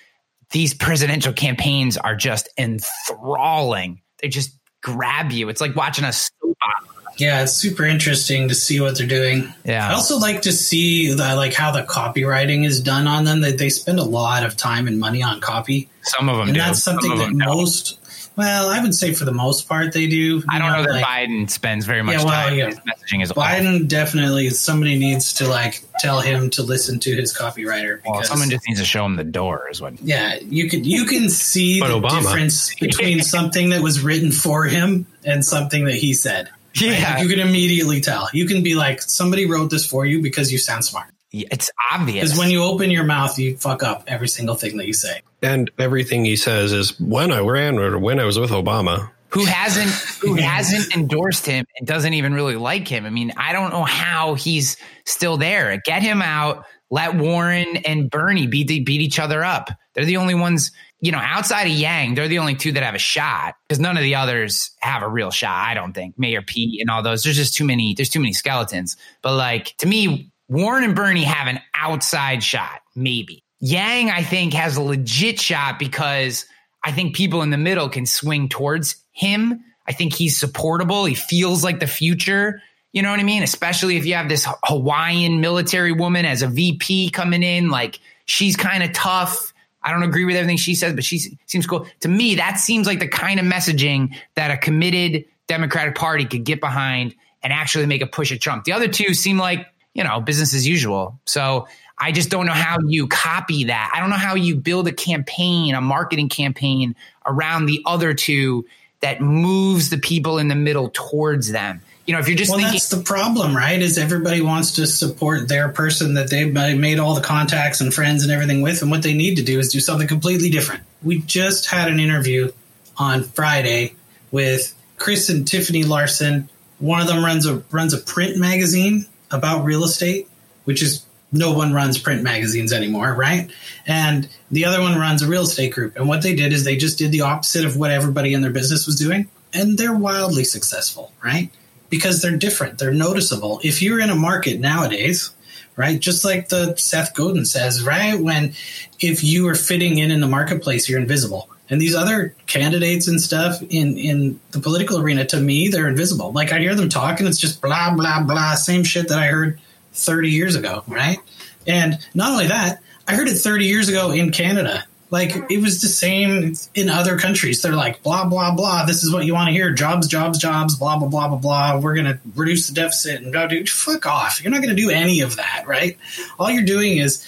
these 0.51 0.75
presidential 0.75 1.33
campaigns 1.33 1.97
are 1.97 2.15
just 2.15 2.49
enthralling. 2.59 4.01
They 4.21 4.29
just 4.29 4.57
grab 4.83 5.33
you. 5.33 5.49
It's 5.49 5.61
like 5.61 5.75
watching 5.75 6.05
a 6.05 6.13
soap 6.13 6.57
opera. 6.63 6.92
Yeah, 7.19 7.43
it's 7.43 7.53
super 7.53 7.85
interesting 7.85 8.49
to 8.49 8.55
see 8.55 8.81
what 8.81 8.97
they're 8.99 9.07
doing. 9.07 9.53
Yeah. 9.65 9.89
I 9.89 9.93
also 9.95 10.19
like 10.19 10.43
to 10.43 10.53
see 10.53 11.13
the, 11.13 11.35
like 11.37 11.55
how 11.55 11.71
the 11.73 11.83
copywriting 11.83 12.65
is 12.65 12.81
done 12.81 13.07
on 13.07 13.25
them. 13.25 13.41
They, 13.41 13.53
they 13.53 13.69
spend 13.69 13.99
a 13.99 14.05
lot 14.05 14.45
of 14.45 14.57
time 14.57 14.87
and 14.89 14.99
money 14.99 15.23
on 15.23 15.41
copy, 15.41 15.89
Some 16.03 16.29
of 16.29 16.37
them 16.39 16.49
and 16.49 16.55
do. 16.55 16.61
that's 16.61 16.83
something 16.83 17.11
Some 17.11 17.19
that 17.19 17.25
don't. 17.45 17.57
most. 17.57 17.99
Well, 18.35 18.71
I 18.71 18.81
would 18.81 18.95
say 18.95 19.13
for 19.13 19.27
the 19.27 19.33
most 19.33 19.69
part 19.69 19.93
they 19.93 20.07
do. 20.07 20.17
You 20.17 20.43
I 20.49 20.59
don't 20.59 20.73
know 20.73 20.83
that 20.85 20.91
like, 20.91 21.05
Biden 21.05 21.51
spends 21.51 21.85
very 21.85 22.03
much 22.03 22.17
Yeah, 22.17 22.25
well, 22.25 22.49
time. 22.49 22.57
yeah. 22.59 22.67
His 22.69 22.79
messaging 22.79 23.23
is 23.23 23.31
awful. 23.31 23.43
Biden 23.43 23.87
definitely 23.89 24.49
somebody 24.49 24.99
needs 24.99 25.35
to 25.35 25.47
like 25.47 25.85
tell 25.99 26.21
him 26.23 26.49
to 26.51 26.63
listen 26.63 26.99
to 27.01 27.15
his 27.15 27.37
copywriter 27.37 27.97
because 28.03 28.11
Well, 28.11 28.23
someone 28.25 28.49
just 28.49 28.67
needs 28.67 28.81
to 28.81 28.87
show 28.87 29.05
him 29.05 29.17
the 29.17 29.25
door, 29.25 29.69
is 29.71 29.83
what. 29.83 30.01
yeah, 30.01 30.39
you 30.41 30.71
can 30.71 30.83
you 30.83 31.05
can 31.05 31.29
see 31.29 31.81
the 31.81 31.87
Obama. 31.89 32.23
difference 32.23 32.75
between 32.77 33.21
something 33.23 33.69
that 33.69 33.83
was 33.83 34.01
written 34.01 34.33
for 34.33 34.65
him 34.65 35.05
and 35.27 35.45
something 35.45 35.85
that 35.85 35.95
he 35.97 36.15
said. 36.15 36.49
Right? 36.81 36.99
Yeah. 36.99 37.21
you 37.21 37.29
can 37.29 37.39
immediately 37.41 38.01
tell. 38.01 38.29
You 38.33 38.47
can 38.47 38.63
be 38.63 38.75
like, 38.75 39.03
somebody 39.03 39.47
wrote 39.47 39.71
this 39.71 39.85
for 39.87 40.07
you 40.07 40.23
because 40.23 40.51
you 40.53 40.59
sound 40.59 40.85
smart. 40.85 41.09
It's 41.33 41.71
obvious. 41.91 42.25
Because 42.25 42.39
when 42.39 42.51
you 42.51 42.63
open 42.63 42.91
your 42.91 43.05
mouth, 43.05 43.39
you 43.39 43.57
fuck 43.57 43.83
up 43.83 44.05
every 44.07 44.29
single 44.29 44.55
thing 44.55 44.77
that 44.77 44.87
you 44.87 44.93
say. 44.93 45.23
and 45.43 45.71
everything 45.79 46.25
he 46.25 46.37
says 46.37 46.73
is 46.73 46.99
when 47.01 47.33
I 47.33 47.41
ran 47.41 47.79
or 47.79 47.99
when 47.99 48.21
I 48.21 48.25
was 48.25 48.39
with 48.39 48.51
Obama. 48.51 49.11
who 49.31 49.45
hasn't 49.47 49.91
who 50.21 50.35
hasn't 50.51 50.95
endorsed 50.95 51.47
him 51.47 51.65
and 51.79 51.87
doesn't 51.89 52.13
even 52.13 52.35
really 52.35 52.57
like 52.57 52.87
him. 52.87 53.07
I 53.07 53.11
mean, 53.11 53.33
I 53.37 53.53
don't 53.53 53.71
know 53.71 53.85
how 53.85 54.35
he's 54.35 54.77
still 55.07 55.37
there. 55.39 55.81
Get 55.87 56.03
him 56.03 56.21
out. 56.21 56.65
Let 56.93 57.17
Warren 57.17 57.79
and 57.87 58.11
Bernie 58.11 58.47
beat 58.47 58.69
beat 58.69 59.01
each 59.01 59.19
other 59.19 59.43
up. 59.43 59.71
They're 59.95 60.05
the 60.05 60.19
only 60.19 60.35
ones, 60.35 60.73
you 61.01 61.11
know, 61.11 61.21
outside 61.23 61.63
of 61.63 61.73
Yang, 61.73 62.17
they're 62.17 62.29
the 62.29 62.39
only 62.39 62.55
two 62.55 62.71
that 62.73 62.83
have 62.83 62.95
a 62.95 62.99
shot 62.99 63.55
because 63.67 63.81
none 63.81 63.97
of 63.97 64.03
the 64.03 64.17
others 64.17 64.73
have 64.81 65.03
a 65.03 65.09
real 65.09 65.31
shot. 65.31 65.67
I 65.67 65.73
don't 65.73 65.95
think 65.95 66.19
Mayor 66.19 66.43
Pete 66.43 66.83
and 66.83 66.91
all 66.91 67.03
those. 67.03 67.23
There's 67.23 67.37
just 67.37 67.57
too 67.57 67.65
many. 67.65 67.95
There's 67.95 68.11
too 68.11 68.21
many 68.21 68.35
skeletons. 68.35 68.99
But 69.23 69.37
like 69.37 69.75
to 69.79 69.87
me, 69.87 70.31
Warren 70.49 70.85
and 70.85 70.95
Bernie 70.95 71.25
have 71.25 71.49
an 71.49 71.61
outside 71.75 72.43
shot, 72.43 72.83
maybe. 72.95 73.43
Yang, 73.61 74.11
I 74.11 74.23
think, 74.23 74.53
has 74.53 74.77
a 74.77 74.83
legit 74.83 75.41
shot 75.41 75.79
because 75.79 76.45
I 76.85 76.93
think 76.93 77.17
people 77.17 77.41
in 77.41 77.49
the 77.49 77.57
middle 77.57 77.89
can 77.89 78.05
swing 78.05 78.51
towards 78.51 78.97
him. 79.13 79.65
I 79.87 79.93
think 79.93 80.13
he's 80.13 80.39
supportable. 80.39 81.07
He 81.07 81.15
feels 81.15 81.65
like 81.65 81.81
the 81.81 81.87
future. 81.87 82.61
You 82.93 83.03
know 83.03 83.11
what 83.11 83.21
I 83.21 83.25
mean? 83.25 83.43
Especially 83.43 83.97
if 83.97 84.05
you 84.05 84.15
have 84.15 84.29
this 84.29 84.47
Hawaiian 84.65 85.41
military 85.41 85.93
woman 85.93 86.25
as 86.25 86.43
a 86.43 86.47
VP 86.47 87.11
coming 87.11 87.43
in, 87.43 87.71
like 87.71 88.01
she's 88.27 88.57
kind 88.57 88.83
of 88.83 88.93
tough. 88.93 89.53
I 89.83 89.91
don't 89.93 90.03
agree 90.03 90.25
with 90.25 90.37
everything 90.37 90.59
she 90.59 90.75
says, 90.75 90.95
but 90.95 91.03
she 91.03 91.19
seems 91.47 91.67
cool. 91.67 91.87
To 92.01 92.09
me, 92.09 92.37
that 92.37 92.59
seems 92.59 92.87
like 92.87 93.01
the 93.01 93.09
kind 93.09 93.41
of 93.41 93.47
messaging 93.47 94.15
that 94.35 94.51
a 94.51 94.57
committed 94.57 95.25
Democratic 95.49 95.95
Party 95.95 96.27
could 96.27 96.45
get 96.45 96.61
behind 96.61 97.15
and 97.43 97.53
actually 97.53 97.87
make 97.87 98.03
a 98.03 98.07
push 98.07 98.31
at 98.31 98.41
Trump. 98.41 98.65
The 98.65 98.73
other 98.73 98.89
two 98.89 99.15
seem 99.15 99.39
like, 99.39 99.67
you 99.95 100.05
know, 100.05 100.21
business 100.21 100.55
as 100.55 100.69
usual. 100.69 101.19
So 101.25 101.67
I 101.99 102.13
just 102.13 102.31
don't 102.31 102.47
know 102.47 102.53
how 102.53 102.79
you 102.87 103.09
copy 103.09 103.65
that. 103.65 103.91
I 103.95 104.01
don't 104.01 104.11
know 104.11 104.17
how 104.17 104.35
you 104.35 104.57
build 104.57 104.87
a 104.87 104.93
campaign, 104.93 105.75
a 105.75 105.81
marketing 105.81 106.29
campaign 106.29 106.95
around 107.27 107.67
the 107.67 107.83
other 107.87 108.15
two 108.15 108.67
that 109.01 109.21
moves 109.21 109.91
the 109.91 109.99
people 109.99 110.39
in 110.39 110.49
the 110.49 110.55
middle 110.55 110.91
towards 110.93 111.51
them. 111.51 111.81
You 112.07 112.15
know, 112.15 112.21
if 112.21 112.29
you're 112.29 112.37
just 112.37 112.51
Well, 112.51 112.59
thinking, 112.59 112.75
that's 112.75 112.89
the 112.89 113.03
problem, 113.03 113.57
right? 113.57 113.81
Is 113.81 113.97
everybody 113.97 114.41
wants 114.41 114.73
to 114.73 114.87
support 114.87 115.49
their 115.49 115.69
person 115.69 116.15
that 116.15 116.31
they've 116.31 116.53
made 116.53 116.99
all 116.99 117.15
the 117.15 117.21
contacts 117.21 117.81
and 117.81 117.95
friends 117.95 118.25
and 118.25 118.33
everything 118.33 118.61
with, 118.61 118.83
and 118.83 118.91
what 118.91 119.03
they 119.03 119.15
need 119.15 119.37
to 119.37 119.43
do 119.43 119.61
is 119.61 119.69
do 119.69 119.79
something 119.79 120.09
completely 120.09 120.51
different. 120.51 120.83
We 121.03 121.21
just 121.21 121.71
had 121.71 121.89
an 121.89 122.01
interview 122.01 122.51
on 122.97 123.23
Friday 123.23 123.95
with 124.33 124.75
Chris 124.97 125.29
and 125.29 125.47
Tiffany 125.47 125.85
Larson. 125.85 126.49
One 126.79 127.01
of 127.01 127.07
them 127.07 127.25
runs 127.25 127.47
a 127.47 127.63
runs 127.71 127.95
a 127.95 127.99
print 127.99 128.37
magazine 128.37 129.07
about 129.31 129.65
real 129.65 129.85
estate, 129.85 130.29
which 130.65 130.83
is 130.83 131.07
no 131.31 131.53
one 131.53 131.73
runs 131.73 131.99
print 131.99 132.23
magazines 132.23 132.73
anymore, 132.73 133.15
right? 133.15 133.51
And 133.87 134.29
the 134.51 134.65
other 134.67 134.81
one 134.81 134.99
runs 134.99 135.23
a 135.23 135.29
real 135.29 135.43
estate 135.43 135.73
group. 135.73 135.97
And 135.97 136.07
what 136.09 136.23
they 136.23 136.35
did 136.35 136.53
is 136.53 136.65
they 136.65 136.77
just 136.77 136.99
did 136.99 137.11
the 137.13 137.23
opposite 137.23 137.65
of 137.65 137.77
what 137.77 137.91
everybody 137.91 138.35
in 138.35 138.43
their 138.43 138.51
business 138.51 138.87
was 138.87 138.97
doing, 138.97 139.29
and 139.55 139.79
they're 139.79 139.95
wildly 139.95 140.45
successful, 140.45 141.13
right? 141.25 141.51
Because 141.93 142.23
they're 142.23 142.39
different. 142.39 142.79
They're 142.79 142.91
noticeable. 142.91 143.61
If 143.63 143.83
you're 143.83 144.01
in 144.01 144.09
a 144.09 144.15
market 144.15 144.59
nowadays, 144.59 145.31
right, 145.77 146.01
just 146.01 146.25
like 146.25 146.49
the 146.49 146.75
Seth 146.77 147.15
Godin 147.15 147.45
says, 147.45 147.85
right, 147.85 148.19
when 148.19 148.55
if 148.99 149.23
you 149.23 149.47
are 149.49 149.55
fitting 149.55 149.99
in 149.99 150.11
in 150.11 150.23
the 150.23 150.27
marketplace, 150.27 150.89
you're 150.89 150.99
invisible. 150.99 151.51
And 151.69 151.79
these 151.79 151.95
other 151.95 152.35
candidates 152.47 153.09
and 153.09 153.21
stuff 153.21 153.61
in 153.69 153.99
in 153.99 154.41
the 154.53 154.61
political 154.61 155.03
arena, 155.03 155.27
to 155.27 155.39
me, 155.39 155.69
they're 155.69 155.87
invisible. 155.87 156.33
Like 156.33 156.51
I 156.51 156.61
hear 156.61 156.75
them 156.75 156.89
talk, 156.89 157.21
and 157.21 157.29
it's 157.29 157.39
just 157.39 157.61
blah 157.61 157.95
blah 157.95 158.23
blah, 158.23 158.55
same 158.55 158.85
shit 158.85 159.09
that 159.09 159.19
I 159.19 159.27
heard 159.27 159.61
30 159.93 160.31
years 160.31 160.57
ago, 160.57 160.85
right? 160.89 161.19
And 161.67 161.99
not 162.15 162.33
only 162.33 162.47
that, 162.47 162.81
I 163.07 163.17
heard 163.17 163.29
it 163.29 163.37
30 163.37 163.67
years 163.67 163.91
ago 163.91 164.13
in 164.13 164.33
Canada. 164.33 164.83
Like 165.13 165.51
it 165.51 165.61
was 165.61 165.83
the 165.83 165.89
same 165.89 166.55
in 166.75 166.89
other 166.89 167.19
countries. 167.19 167.61
They're 167.61 167.77
like 167.77 168.03
blah 168.03 168.25
blah 168.25 168.55
blah. 168.55 168.87
This 168.87 169.05
is 169.05 169.13
what 169.13 169.27
you 169.27 169.35
want 169.35 169.49
to 169.49 169.53
hear: 169.53 169.71
jobs, 169.71 170.09
jobs, 170.09 170.39
jobs. 170.39 170.75
Blah 170.75 170.99
blah 170.99 171.09
blah 171.09 171.29
blah 171.29 171.37
blah. 171.37 171.79
We're 171.79 171.95
gonna 171.95 172.19
reduce 172.35 172.69
the 172.69 172.75
deficit 172.75 173.21
and 173.21 173.31
go, 173.31 173.47
dude, 173.47 173.69
fuck 173.69 174.07
off. 174.07 174.43
You're 174.43 174.51
not 174.51 174.63
gonna 174.63 174.75
do 174.75 174.89
any 174.89 175.21
of 175.21 175.37
that, 175.37 175.65
right? 175.67 175.99
All 176.39 176.51
you're 176.51 176.65
doing 176.65 176.97
is 176.97 177.25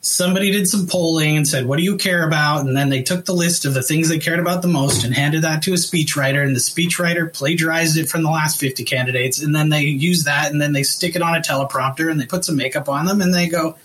somebody 0.00 0.50
did 0.50 0.66
some 0.66 0.86
polling 0.86 1.36
and 1.36 1.46
said, 1.46 1.66
What 1.66 1.76
do 1.76 1.84
you 1.84 1.96
care 1.96 2.26
about? 2.26 2.66
And 2.66 2.76
then 2.76 2.88
they 2.88 3.02
took 3.02 3.24
the 3.24 3.32
list 3.32 3.64
of 3.64 3.74
the 3.74 3.82
things 3.82 4.08
they 4.08 4.18
cared 4.18 4.40
about 4.40 4.62
the 4.62 4.68
most 4.68 5.04
and 5.04 5.14
handed 5.14 5.42
that 5.42 5.62
to 5.62 5.72
a 5.72 5.76
speechwriter. 5.76 6.44
And 6.44 6.56
the 6.56 6.60
speechwriter 6.60 7.32
plagiarized 7.32 7.96
it 7.96 8.08
from 8.08 8.22
the 8.22 8.30
last 8.30 8.58
50 8.58 8.84
candidates. 8.84 9.42
And 9.42 9.54
then 9.54 9.68
they 9.68 9.82
use 9.82 10.24
that 10.24 10.50
and 10.50 10.60
then 10.60 10.72
they 10.72 10.82
stick 10.82 11.16
it 11.16 11.22
on 11.22 11.36
a 11.36 11.40
teleprompter 11.40 12.10
and 12.10 12.20
they 12.20 12.26
put 12.26 12.44
some 12.44 12.56
makeup 12.56 12.88
on 12.88 13.06
them 13.06 13.20
and 13.20 13.32
they 13.32 13.48
go, 13.48 13.76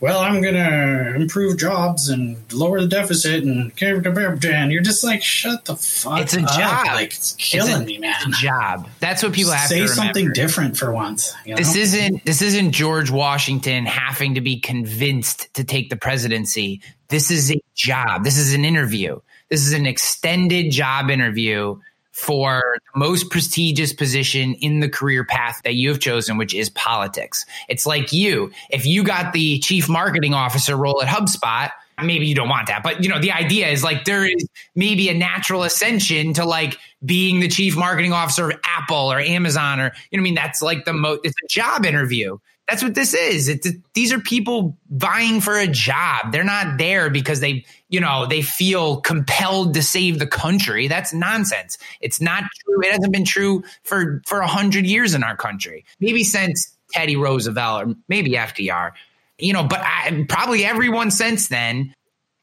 Well, 0.00 0.20
I'm 0.20 0.40
going 0.42 0.54
to 0.54 1.14
improve 1.14 1.58
jobs 1.58 2.08
and 2.08 2.36
lower 2.52 2.80
the 2.80 2.86
deficit. 2.88 3.44
And, 3.44 3.72
and 3.80 4.72
you're 4.72 4.82
just 4.82 5.04
like, 5.04 5.22
Shut 5.22 5.64
the 5.64 5.76
fuck 5.76 6.20
It's 6.20 6.36
a 6.36 6.42
up. 6.42 6.48
job. 6.58 6.86
Like, 6.88 7.12
it's 7.14 7.32
killing 7.34 7.72
It's 7.72 7.80
a- 7.80 7.84
me, 7.84 7.98
man. 7.98 8.14
It's 8.26 8.38
a 8.38 8.42
job. 8.42 8.88
That's 9.00 9.22
what 9.22 9.32
people 9.32 9.52
have 9.52 9.68
Say 9.68 9.80
to 9.80 9.88
something 9.88 10.32
different 10.32 10.76
for 10.76 10.92
once. 10.92 11.34
You 11.44 11.52
know? 11.52 11.56
This 11.56 11.74
isn't 11.76 12.24
this 12.24 12.42
isn't 12.42 12.72
George 12.72 13.10
Washington 13.10 13.86
having 13.86 14.34
to 14.34 14.40
be 14.40 14.58
convinced 14.60 15.52
to 15.54 15.64
take 15.64 15.90
the 15.90 15.96
presidency. 15.96 16.80
This 17.08 17.30
is 17.30 17.52
a 17.52 17.60
job. 17.74 18.24
This 18.24 18.38
is 18.38 18.52
an 18.54 18.64
interview. 18.64 19.20
This 19.48 19.66
is 19.66 19.72
an 19.72 19.86
extended 19.86 20.72
job 20.72 21.08
interview 21.10 21.78
for 22.16 22.78
the 22.94 22.98
most 22.98 23.30
prestigious 23.30 23.92
position 23.92 24.54
in 24.54 24.80
the 24.80 24.88
career 24.88 25.22
path 25.22 25.60
that 25.64 25.74
you 25.74 25.90
have 25.90 26.00
chosen, 26.00 26.38
which 26.38 26.54
is 26.54 26.70
politics. 26.70 27.44
It's 27.68 27.84
like 27.84 28.10
you. 28.10 28.50
If 28.70 28.86
you 28.86 29.04
got 29.04 29.34
the 29.34 29.58
chief 29.58 29.86
marketing 29.86 30.32
officer 30.32 30.76
role 30.76 31.02
at 31.02 31.08
HubSpot, 31.08 31.70
maybe 32.02 32.26
you 32.26 32.34
don't 32.34 32.48
want 32.48 32.68
that, 32.68 32.82
but 32.82 33.02
you 33.04 33.10
know, 33.10 33.20
the 33.20 33.32
idea 33.32 33.68
is 33.68 33.84
like 33.84 34.06
there 34.06 34.24
is 34.24 34.48
maybe 34.74 35.10
a 35.10 35.14
natural 35.14 35.62
ascension 35.62 36.32
to 36.32 36.46
like 36.46 36.78
being 37.04 37.40
the 37.40 37.48
chief 37.48 37.76
marketing 37.76 38.14
officer 38.14 38.50
of 38.50 38.58
Apple 38.64 39.12
or 39.12 39.20
Amazon 39.20 39.78
or 39.78 39.92
you 40.10 40.18
know 40.18 40.22
I 40.22 40.24
mean 40.24 40.34
that's 40.34 40.62
like 40.62 40.86
the 40.86 40.94
most 40.94 41.20
it's 41.22 41.36
a 41.44 41.48
job 41.48 41.84
interview. 41.84 42.38
That's 42.68 42.82
what 42.82 42.96
this 42.96 43.14
is. 43.14 43.48
It's 43.48 43.68
these 43.94 44.12
are 44.12 44.18
people 44.18 44.76
vying 44.90 45.40
for 45.40 45.56
a 45.56 45.68
job. 45.68 46.32
They're 46.32 46.42
not 46.42 46.78
there 46.78 47.10
because 47.10 47.38
they, 47.38 47.64
you 47.88 48.00
know, 48.00 48.26
they 48.26 48.42
feel 48.42 49.00
compelled 49.00 49.74
to 49.74 49.82
save 49.82 50.18
the 50.18 50.26
country. 50.26 50.88
That's 50.88 51.14
nonsense. 51.14 51.78
It's 52.00 52.20
not 52.20 52.42
true. 52.42 52.80
It 52.82 52.90
hasn't 52.90 53.12
been 53.12 53.24
true 53.24 53.62
for 53.84 54.20
for 54.26 54.40
a 54.40 54.48
hundred 54.48 54.84
years 54.84 55.14
in 55.14 55.22
our 55.22 55.36
country. 55.36 55.84
Maybe 56.00 56.24
since 56.24 56.76
Teddy 56.90 57.16
Roosevelt 57.16 57.86
or 57.86 57.94
maybe 58.08 58.32
FDR. 58.32 58.92
You 59.38 59.52
know, 59.52 59.64
but 59.64 59.80
I, 59.82 60.24
probably 60.28 60.64
everyone 60.64 61.10
since 61.10 61.48
then, 61.48 61.94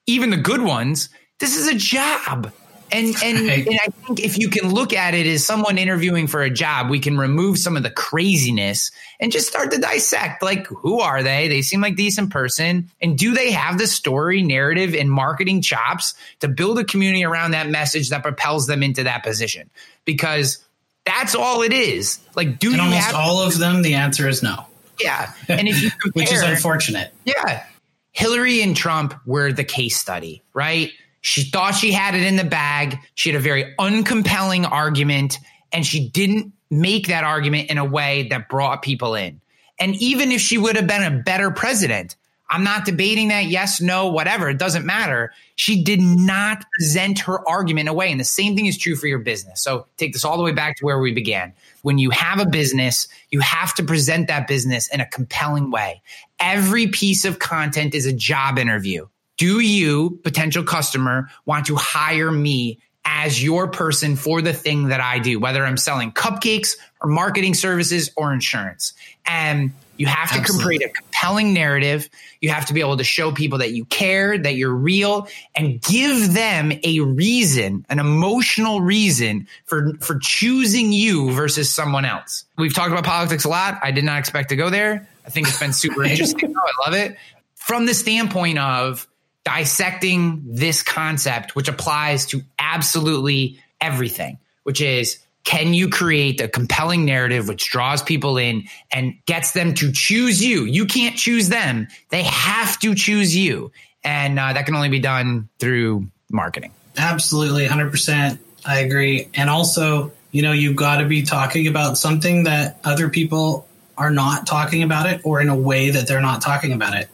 even 0.05 0.29
the 0.29 0.37
good 0.37 0.61
ones, 0.61 1.09
this 1.39 1.57
is 1.57 1.67
a 1.67 1.75
job. 1.75 2.51
And 2.93 3.15
and, 3.23 3.47
Right. 3.47 3.65
and 3.67 3.79
I 3.81 3.87
think 3.87 4.19
if 4.19 4.37
you 4.37 4.49
can 4.49 4.69
look 4.73 4.93
at 4.93 5.13
it 5.15 5.25
as 5.25 5.45
someone 5.45 5.77
interviewing 5.77 6.27
for 6.27 6.41
a 6.41 6.49
job, 6.49 6.89
we 6.89 6.99
can 6.99 7.17
remove 7.17 7.57
some 7.57 7.75
of 7.75 7.83
the 7.83 7.89
craziness 7.89 8.91
and 9.19 9.31
just 9.31 9.47
start 9.47 9.71
to 9.71 9.79
dissect 9.79 10.41
like 10.43 10.67
who 10.67 10.99
are 10.99 11.23
they? 11.23 11.47
They 11.47 11.61
seem 11.63 11.81
like 11.81 11.95
decent 11.95 12.29
person. 12.29 12.89
And 13.01 13.17
do 13.17 13.33
they 13.33 13.51
have 13.51 13.77
the 13.77 13.87
story, 13.87 14.41
narrative, 14.43 14.93
and 14.93 15.11
marketing 15.11 15.61
chops 15.61 16.13
to 16.41 16.47
build 16.47 16.77
a 16.79 16.83
community 16.83 17.25
around 17.25 17.51
that 17.51 17.67
message 17.69 18.09
that 18.09 18.21
propels 18.21 18.67
them 18.67 18.83
into 18.83 19.03
that 19.03 19.23
position? 19.23 19.69
Because 20.05 20.63
that's 21.05 21.35
all 21.35 21.63
it 21.63 21.73
is. 21.73 22.19
Like, 22.35 22.59
do 22.59 22.67
and 22.67 22.77
you 22.77 22.81
almost 22.83 23.01
have 23.01 23.15
all 23.15 23.41
of 23.41 23.57
them, 23.57 23.81
the 23.81 23.95
answer 23.95 24.27
is 24.29 24.41
no, 24.43 24.65
yeah. 25.01 25.33
And 25.49 25.67
if 25.67 25.81
you 25.81 25.89
compare, 25.91 26.11
which 26.13 26.31
is 26.31 26.41
unfortunate. 26.41 27.13
yeah. 27.25 27.65
Hillary 28.11 28.61
and 28.61 28.77
Trump 28.77 29.15
were 29.25 29.51
the 29.51 29.63
case 29.63 29.97
study, 29.97 30.43
right? 30.53 30.91
She 31.23 31.43
thought 31.43 31.73
she 31.73 31.93
had 31.93 32.15
it 32.15 32.23
in 32.23 32.35
the 32.35 32.43
bag. 32.43 32.99
She 33.15 33.29
had 33.29 33.37
a 33.37 33.41
very 33.41 33.73
uncompelling 33.79 34.69
argument, 34.69 35.39
and 35.71 35.85
she 35.85 36.09
didn't 36.09 36.51
make 36.69 37.07
that 37.07 37.23
argument 37.23 37.69
in 37.71 37.77
a 37.77 37.85
way 37.85 38.27
that 38.29 38.49
brought 38.49 38.81
people 38.81 39.15
in. 39.15 39.39
And 39.79 39.95
even 39.95 40.31
if 40.31 40.41
she 40.41 40.57
would 40.57 40.75
have 40.75 40.85
been 40.85 41.01
a 41.01 41.23
better 41.23 41.49
president, 41.49 42.17
I'm 42.49 42.65
not 42.65 42.85
debating 42.85 43.29
that, 43.29 43.45
yes, 43.45 43.79
no, 43.79 44.09
whatever, 44.09 44.49
it 44.49 44.59
doesn't 44.59 44.85
matter. 44.85 45.33
She 45.55 45.81
did 45.83 46.01
not 46.01 46.65
present 46.77 47.19
her 47.19 47.47
argument 47.49 47.87
away. 47.87 48.11
And 48.11 48.19
the 48.19 48.25
same 48.25 48.55
thing 48.55 48.65
is 48.65 48.77
true 48.77 48.95
for 48.95 49.07
your 49.07 49.19
business. 49.19 49.63
So 49.63 49.87
take 49.97 50.13
this 50.13 50.25
all 50.25 50.37
the 50.37 50.43
way 50.43 50.51
back 50.51 50.75
to 50.77 50.85
where 50.85 50.99
we 50.99 51.13
began. 51.13 51.53
When 51.83 51.97
you 51.97 52.09
have 52.09 52.39
a 52.39 52.45
business, 52.45 53.07
you 53.31 53.39
have 53.39 53.73
to 53.75 53.83
present 53.83 54.27
that 54.27 54.47
business 54.47 54.87
in 54.87 54.99
a 54.99 55.05
compelling 55.07 55.71
way. 55.71 56.01
Every 56.39 56.87
piece 56.87 57.23
of 57.25 57.39
content 57.39 57.95
is 57.95 58.05
a 58.05 58.13
job 58.13 58.59
interview. 58.59 59.07
Do 59.43 59.59
you, 59.59 60.21
potential 60.23 60.63
customer, 60.63 61.27
want 61.45 61.65
to 61.65 61.75
hire 61.75 62.31
me 62.31 62.79
as 63.03 63.43
your 63.43 63.67
person 63.67 64.15
for 64.15 64.41
the 64.41 64.53
thing 64.53 64.87
that 64.87 65.01
I 65.01 65.19
do, 65.19 65.37
whether 65.37 65.65
I'm 65.65 65.75
selling 65.75 66.13
cupcakes 66.13 66.77
or 67.01 67.09
marketing 67.09 67.53
services 67.53 68.09
or 68.15 68.31
insurance? 68.31 68.93
And 69.25 69.73
you 69.97 70.05
have 70.05 70.31
to 70.31 70.39
Absolutely. 70.39 70.77
create 70.77 70.89
a 70.89 70.93
compelling 70.93 71.53
narrative. 71.53 72.07
You 72.39 72.51
have 72.51 72.67
to 72.67 72.73
be 72.73 72.79
able 72.79 72.95
to 72.95 73.03
show 73.03 73.33
people 73.33 73.57
that 73.57 73.73
you 73.73 73.83
care, 73.83 74.37
that 74.37 74.55
you're 74.55 74.73
real, 74.73 75.27
and 75.53 75.81
give 75.81 76.33
them 76.33 76.71
a 76.81 77.01
reason, 77.01 77.85
an 77.89 77.99
emotional 77.99 78.79
reason 78.79 79.49
for 79.65 79.93
for 79.99 80.19
choosing 80.19 80.93
you 80.93 81.31
versus 81.31 81.69
someone 81.69 82.05
else. 82.05 82.45
We've 82.57 82.73
talked 82.73 82.93
about 82.93 83.03
politics 83.03 83.43
a 83.43 83.49
lot. 83.49 83.77
I 83.83 83.91
did 83.91 84.05
not 84.05 84.19
expect 84.19 84.49
to 84.49 84.55
go 84.55 84.69
there. 84.69 85.05
I 85.25 85.29
think 85.31 85.49
it's 85.49 85.59
been 85.59 85.73
super 85.73 86.01
interesting. 86.05 86.55
I 86.55 86.89
love 86.89 86.93
it. 86.93 87.17
From 87.55 87.85
the 87.85 87.93
standpoint 87.93 88.57
of 88.57 89.05
dissecting 89.45 90.41
this 90.45 90.83
concept, 90.83 91.55
which 91.55 91.67
applies 91.67 92.25
to 92.27 92.41
absolutely 92.59 93.59
everything, 93.81 94.39
which 94.63 94.81
is 94.81 95.19
can 95.43 95.73
you 95.73 95.89
create 95.89 96.39
a 96.39 96.47
compelling 96.47 97.03
narrative 97.05 97.49
which 97.49 97.69
draws 97.69 98.01
people 98.01 98.37
in 98.37 98.63
and 98.91 99.15
gets 99.25 99.51
them 99.51 99.73
to 99.75 99.91
choose 99.91 100.43
you? 100.43 100.63
You 100.63 100.85
can't 100.85 101.17
choose 101.17 101.49
them, 101.49 101.87
they 102.09 102.23
have 102.23 102.79
to 102.79 102.95
choose 102.95 103.35
you. 103.35 103.71
And 104.05 104.39
uh, 104.39 104.53
that 104.53 104.65
can 104.65 104.75
only 104.75 104.89
be 104.89 104.99
done 104.99 105.49
through 105.59 106.07
marketing. 106.29 106.71
Absolutely, 106.97 107.67
100%. 107.67 108.37
I 108.65 108.79
agree. 108.79 109.29
And 109.33 109.49
also, 109.49 110.11
you 110.31 110.41
know, 110.41 110.51
you've 110.51 110.75
got 110.75 110.97
to 110.97 111.05
be 111.05 111.23
talking 111.23 111.67
about 111.67 111.97
something 111.97 112.43
that 112.43 112.79
other 112.83 113.09
people 113.09 113.67
are 113.97 114.11
not 114.11 114.47
talking 114.47 114.83
about 114.83 115.05
it 115.05 115.21
or 115.23 115.41
in 115.41 115.49
a 115.49 115.55
way 115.55 115.91
that 115.91 116.07
they're 116.07 116.21
not 116.21 116.41
talking 116.41 116.73
about 116.73 116.95
it. 116.95 117.09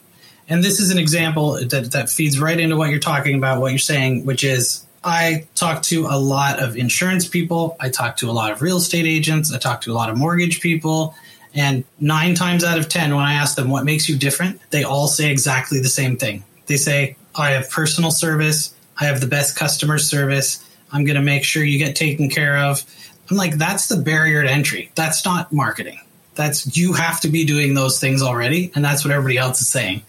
And 0.50 0.64
this 0.64 0.80
is 0.80 0.90
an 0.90 0.98
example 0.98 1.52
that, 1.52 1.92
that 1.92 2.10
feeds 2.10 2.40
right 2.40 2.58
into 2.58 2.76
what 2.76 2.90
you're 2.90 2.98
talking 2.98 3.36
about, 3.36 3.60
what 3.60 3.70
you're 3.70 3.78
saying, 3.78 4.26
which 4.26 4.42
is 4.44 4.84
I 5.02 5.46
talk 5.54 5.82
to 5.84 6.06
a 6.06 6.18
lot 6.18 6.58
of 6.58 6.76
insurance 6.76 7.26
people. 7.26 7.76
I 7.80 7.88
talk 7.88 8.16
to 8.18 8.28
a 8.28 8.32
lot 8.32 8.50
of 8.50 8.60
real 8.60 8.78
estate 8.78 9.06
agents. 9.06 9.54
I 9.54 9.58
talk 9.58 9.80
to 9.82 9.92
a 9.92 9.94
lot 9.94 10.10
of 10.10 10.18
mortgage 10.18 10.60
people. 10.60 11.14
And 11.54 11.84
nine 11.98 12.34
times 12.34 12.64
out 12.64 12.78
of 12.78 12.88
10, 12.88 13.14
when 13.14 13.24
I 13.24 13.34
ask 13.34 13.56
them 13.56 13.70
what 13.70 13.84
makes 13.84 14.08
you 14.08 14.18
different, 14.18 14.60
they 14.70 14.82
all 14.82 15.06
say 15.06 15.30
exactly 15.30 15.80
the 15.80 15.88
same 15.88 16.16
thing. 16.16 16.44
They 16.66 16.76
say, 16.76 17.16
I 17.34 17.50
have 17.50 17.70
personal 17.70 18.10
service. 18.10 18.74
I 19.00 19.04
have 19.04 19.20
the 19.20 19.26
best 19.28 19.56
customer 19.56 19.98
service. 19.98 20.64
I'm 20.92 21.04
going 21.04 21.16
to 21.16 21.22
make 21.22 21.44
sure 21.44 21.62
you 21.62 21.78
get 21.78 21.94
taken 21.96 22.28
care 22.28 22.58
of. 22.58 22.84
I'm 23.30 23.36
like, 23.36 23.56
that's 23.56 23.86
the 23.86 23.96
barrier 23.96 24.42
to 24.42 24.50
entry. 24.50 24.90
That's 24.96 25.24
not 25.24 25.52
marketing. 25.52 26.00
That's 26.34 26.76
you 26.76 26.92
have 26.92 27.20
to 27.20 27.28
be 27.28 27.44
doing 27.44 27.74
those 27.74 28.00
things 28.00 28.20
already. 28.22 28.72
And 28.74 28.84
that's 28.84 29.04
what 29.04 29.12
everybody 29.12 29.38
else 29.38 29.60
is 29.60 29.68
saying. 29.68 30.02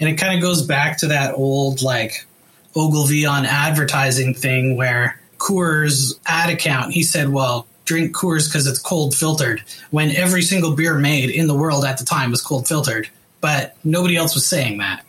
And 0.00 0.08
it 0.08 0.16
kind 0.16 0.34
of 0.34 0.40
goes 0.40 0.62
back 0.62 0.98
to 0.98 1.08
that 1.08 1.34
old 1.34 1.82
like 1.82 2.26
Ogilvy 2.74 3.26
on 3.26 3.44
advertising 3.44 4.34
thing 4.34 4.76
where 4.76 5.20
Coors 5.38 6.18
ad 6.26 6.50
account, 6.50 6.92
he 6.92 7.02
said, 7.02 7.28
well, 7.28 7.66
drink 7.84 8.16
Coors 8.16 8.48
because 8.48 8.66
it's 8.66 8.78
cold 8.78 9.14
filtered 9.14 9.62
when 9.90 10.10
every 10.10 10.42
single 10.42 10.74
beer 10.74 10.94
made 10.98 11.30
in 11.30 11.46
the 11.46 11.54
world 11.54 11.84
at 11.84 11.98
the 11.98 12.04
time 12.04 12.30
was 12.30 12.42
cold 12.42 12.66
filtered. 12.66 13.08
But 13.40 13.76
nobody 13.84 14.16
else 14.16 14.34
was 14.34 14.46
saying 14.46 14.78
that. 14.78 15.04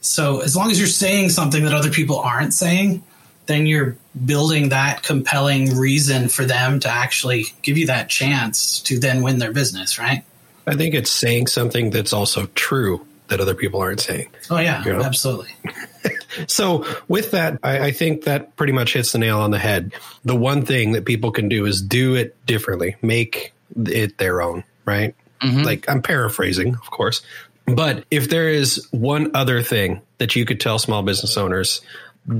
So 0.00 0.40
as 0.40 0.56
long 0.56 0.70
as 0.70 0.78
you're 0.78 0.88
saying 0.88 1.30
something 1.30 1.64
that 1.64 1.74
other 1.74 1.90
people 1.90 2.18
aren't 2.18 2.54
saying, 2.54 3.02
then 3.46 3.66
you're 3.66 3.96
building 4.24 4.70
that 4.70 5.02
compelling 5.02 5.76
reason 5.76 6.28
for 6.28 6.44
them 6.44 6.80
to 6.80 6.88
actually 6.88 7.46
give 7.62 7.76
you 7.76 7.86
that 7.86 8.08
chance 8.08 8.80
to 8.82 8.98
then 8.98 9.22
win 9.22 9.38
their 9.38 9.52
business, 9.52 9.98
right? 9.98 10.24
I 10.66 10.76
think 10.76 10.94
it's 10.94 11.10
saying 11.10 11.48
something 11.48 11.90
that's 11.90 12.12
also 12.12 12.46
true 12.54 13.04
that 13.32 13.40
other 13.40 13.54
people 13.54 13.80
aren't 13.80 14.00
saying. 14.00 14.28
Oh 14.50 14.58
yeah, 14.58 14.84
Yeah. 14.86 15.00
absolutely. 15.02 15.50
So, 16.48 16.86
with 17.08 17.32
that, 17.32 17.58
I, 17.62 17.78
I 17.88 17.90
think 17.92 18.24
that 18.24 18.56
pretty 18.56 18.72
much 18.72 18.94
hits 18.94 19.12
the 19.12 19.18
nail 19.18 19.38
on 19.40 19.50
the 19.50 19.58
head. 19.58 19.92
The 20.24 20.34
one 20.34 20.64
thing 20.64 20.92
that 20.92 21.04
people 21.04 21.30
can 21.30 21.50
do 21.50 21.66
is 21.66 21.82
do 21.82 22.14
it 22.14 22.34
differently. 22.46 22.96
Make 23.02 23.52
it 23.76 24.16
their 24.16 24.40
own, 24.40 24.64
right? 24.86 25.14
Mm-hmm. 25.42 25.60
Like 25.62 25.90
I'm 25.90 26.00
paraphrasing, 26.00 26.74
of 26.74 26.90
course. 26.90 27.20
But 27.66 28.06
if 28.10 28.30
there 28.30 28.48
is 28.48 28.88
one 28.92 29.32
other 29.36 29.60
thing 29.62 30.00
that 30.18 30.34
you 30.34 30.46
could 30.46 30.58
tell 30.58 30.78
small 30.78 31.02
business 31.02 31.36
owners, 31.36 31.82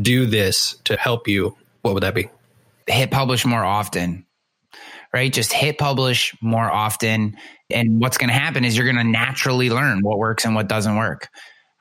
do 0.01 0.24
this 0.24 0.76
to 0.84 0.97
help 0.97 1.28
you, 1.28 1.55
what 1.82 1.93
would 1.93 2.03
that 2.03 2.14
be? 2.14 2.30
Hit 2.86 3.11
publish 3.11 3.45
more 3.45 3.62
often, 3.64 4.24
right? 5.13 5.33
Just 5.33 5.53
hit 5.53 5.79
publish 5.79 6.35
more 6.41 6.71
often. 6.71 7.37
And 7.71 8.01
what's 8.01 8.19
going 8.19 8.29
to 8.29 8.35
happen 8.35 8.65
is 8.65 8.77
you're 8.77 8.91
going 8.91 9.05
to 9.05 9.11
naturally 9.11 9.71
learn 9.71 10.01
what 10.03 10.19
works 10.19 10.45
and 10.45 10.55
what 10.55 10.69
doesn't 10.69 10.97
work. 10.97 11.29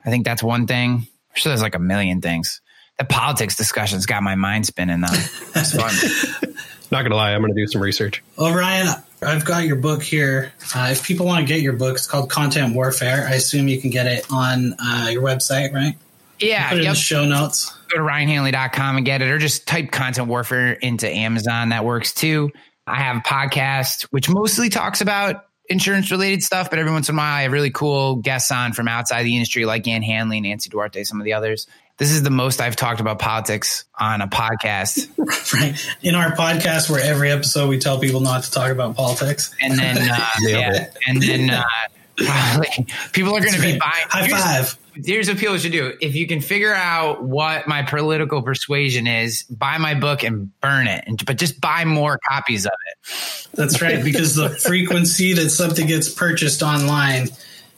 I 0.04 0.10
think 0.10 0.24
that's 0.24 0.42
one 0.42 0.66
thing. 0.66 0.90
I'm 0.90 1.06
sure 1.34 1.50
there's 1.50 1.62
like 1.62 1.74
a 1.74 1.80
million 1.80 2.20
things. 2.20 2.60
The 2.98 3.04
politics 3.04 3.56
discussion's 3.56 4.06
got 4.06 4.22
my 4.22 4.34
mind 4.34 4.66
spinning 4.66 5.00
though. 5.00 5.08
It's 5.10 5.74
fun. 6.42 6.54
Not 6.90 7.02
gonna 7.02 7.16
lie, 7.16 7.32
I'm 7.32 7.40
gonna 7.40 7.54
do 7.54 7.66
some 7.66 7.80
research. 7.80 8.22
Well, 8.36 8.54
Ryan, 8.54 8.94
I've 9.22 9.46
got 9.46 9.64
your 9.64 9.76
book 9.76 10.02
here. 10.02 10.52
Uh, 10.74 10.88
if 10.90 11.06
people 11.06 11.24
want 11.24 11.46
to 11.46 11.52
get 11.52 11.62
your 11.62 11.72
book, 11.72 11.96
it's 11.96 12.06
called 12.06 12.28
Content 12.28 12.74
Warfare. 12.74 13.26
I 13.26 13.34
assume 13.34 13.66
you 13.68 13.80
can 13.80 13.88
get 13.88 14.06
it 14.06 14.26
on 14.30 14.74
uh, 14.78 15.08
your 15.10 15.22
website, 15.22 15.72
right? 15.72 15.96
Yeah. 16.38 16.68
Put 16.68 16.78
it 16.78 16.82
yep. 16.82 16.88
in 16.88 16.94
the 16.94 17.00
show 17.00 17.24
notes. 17.24 17.74
Go 17.88 17.96
to 17.98 18.04
ryanhanley.com 18.04 18.96
and 18.98 19.06
get 19.06 19.22
it, 19.22 19.28
or 19.28 19.38
just 19.38 19.66
type 19.66 19.90
Content 19.90 20.28
Warfare 20.28 20.72
into 20.72 21.08
Amazon. 21.08 21.70
That 21.70 21.84
works 21.84 22.12
too. 22.12 22.50
I 22.86 22.96
have 22.96 23.18
a 23.18 23.20
podcast 23.20 24.04
which 24.10 24.28
mostly 24.28 24.68
talks 24.68 25.00
about 25.00 25.46
insurance 25.68 26.10
related 26.10 26.42
stuff, 26.42 26.70
but 26.70 26.78
every 26.78 26.92
once 26.92 27.08
in 27.08 27.14
a 27.14 27.18
while 27.18 27.34
I 27.34 27.42
have 27.42 27.52
really 27.52 27.70
cool 27.70 28.16
guests 28.16 28.50
on 28.50 28.72
from 28.72 28.88
outside 28.88 29.22
the 29.22 29.34
industry, 29.34 29.64
like 29.64 29.86
Ann 29.86 30.02
Handley, 30.02 30.40
Nancy 30.40 30.70
Duarte, 30.70 31.04
some 31.04 31.20
of 31.20 31.24
the 31.24 31.32
others. 31.32 31.66
This 31.98 32.10
is 32.10 32.22
the 32.22 32.30
most 32.30 32.60
I've 32.60 32.74
talked 32.74 33.00
about 33.00 33.18
politics 33.18 33.84
on 33.98 34.22
a 34.22 34.26
podcast. 34.26 35.08
right. 35.54 35.94
In 36.02 36.14
our 36.14 36.32
podcast, 36.32 36.90
where 36.90 37.00
every 37.02 37.30
episode 37.30 37.68
we 37.68 37.78
tell 37.78 38.00
people 38.00 38.20
not 38.20 38.44
to 38.44 38.50
talk 38.50 38.70
about 38.70 38.96
politics. 38.96 39.54
And 39.60 39.78
then, 39.78 39.98
uh, 40.10 40.26
yeah, 40.40 40.90
and 41.06 41.22
then 41.22 41.50
uh, 41.50 41.62
probably 42.16 42.86
people 43.12 43.36
are 43.36 43.40
going 43.40 43.54
to 43.54 43.60
be 43.60 43.78
buying. 43.78 44.06
High 44.08 44.28
five. 44.28 44.78
Here's 44.94 45.28
what 45.28 45.38
people 45.38 45.56
should 45.58 45.72
do. 45.72 45.94
If 46.00 46.14
you 46.14 46.26
can 46.26 46.40
figure 46.40 46.74
out 46.74 47.22
what 47.22 47.66
my 47.66 47.82
political 47.82 48.42
persuasion 48.42 49.06
is, 49.06 49.42
buy 49.44 49.78
my 49.78 49.94
book 49.94 50.22
and 50.22 50.58
burn 50.60 50.86
it. 50.86 51.04
And, 51.06 51.24
but 51.24 51.38
just 51.38 51.60
buy 51.60 51.84
more 51.84 52.18
copies 52.28 52.66
of 52.66 52.72
it. 52.90 53.48
That's 53.54 53.80
right. 53.80 54.02
Because 54.02 54.34
the 54.34 54.50
frequency 54.66 55.32
that 55.34 55.50
something 55.50 55.86
gets 55.86 56.08
purchased 56.12 56.62
online 56.62 57.28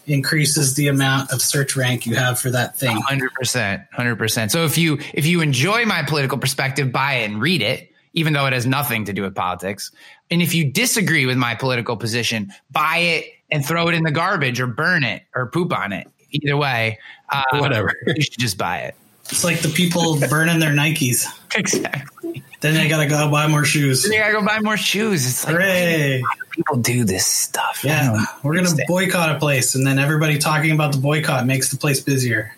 increases 0.06 0.74
the 0.74 0.88
amount 0.88 1.32
of 1.32 1.40
search 1.40 1.76
rank 1.76 2.04
you 2.06 2.14
have 2.16 2.38
for 2.38 2.50
that 2.50 2.76
thing. 2.76 2.96
100%. 2.96 3.86
100%. 3.96 4.50
So 4.50 4.64
if 4.64 4.76
you 4.76 4.98
if 5.14 5.26
you 5.26 5.40
enjoy 5.40 5.86
my 5.86 6.02
political 6.02 6.38
perspective, 6.38 6.92
buy 6.92 7.14
it 7.14 7.30
and 7.30 7.40
read 7.40 7.62
it 7.62 7.90
even 8.14 8.32
though 8.32 8.46
it 8.46 8.52
has 8.52 8.64
nothing 8.64 9.04
to 9.04 9.12
do 9.12 9.22
with 9.22 9.34
politics. 9.34 9.90
And 10.30 10.40
if 10.40 10.54
you 10.54 10.70
disagree 10.70 11.26
with 11.26 11.36
my 11.36 11.54
political 11.54 11.96
position, 11.96 12.52
buy 12.70 12.98
it 12.98 13.26
and 13.50 13.64
throw 13.64 13.88
it 13.88 13.94
in 13.94 14.04
the 14.04 14.10
garbage 14.10 14.60
or 14.60 14.66
burn 14.66 15.04
it 15.04 15.22
or 15.34 15.50
poop 15.50 15.76
on 15.76 15.92
it. 15.92 16.08
Either 16.34 16.56
way, 16.56 16.98
uh, 17.30 17.42
whatever. 17.54 17.94
You 18.06 18.22
should 18.22 18.38
just 18.38 18.58
buy 18.58 18.78
it. 18.80 18.94
It's 19.30 19.44
like 19.44 19.60
the 19.60 19.68
people 19.68 20.18
burning 20.28 20.58
their 20.58 20.72
Nikes. 20.72 21.26
Exactly. 21.54 22.42
Then 22.60 22.74
they 22.74 22.88
gotta 22.88 23.06
go 23.06 23.30
buy 23.30 23.46
more 23.46 23.64
shoes. 23.64 24.02
Then 24.02 24.10
they 24.10 24.18
gotta 24.18 24.32
go 24.32 24.44
buy 24.44 24.60
more 24.60 24.76
shoes. 24.76 25.26
It's 25.26 25.44
like 25.44 25.54
Hooray. 25.54 26.22
people 26.50 26.76
do 26.76 27.04
this 27.04 27.26
stuff. 27.26 27.82
Yeah, 27.84 28.24
we're 28.42 28.54
gonna 28.56 28.74
boycott 28.86 29.36
a 29.36 29.38
place, 29.38 29.74
and 29.74 29.86
then 29.86 29.98
everybody 29.98 30.38
talking 30.38 30.72
about 30.72 30.92
the 30.92 30.98
boycott 30.98 31.46
makes 31.46 31.70
the 31.70 31.76
place 31.76 32.00
busier. 32.00 32.56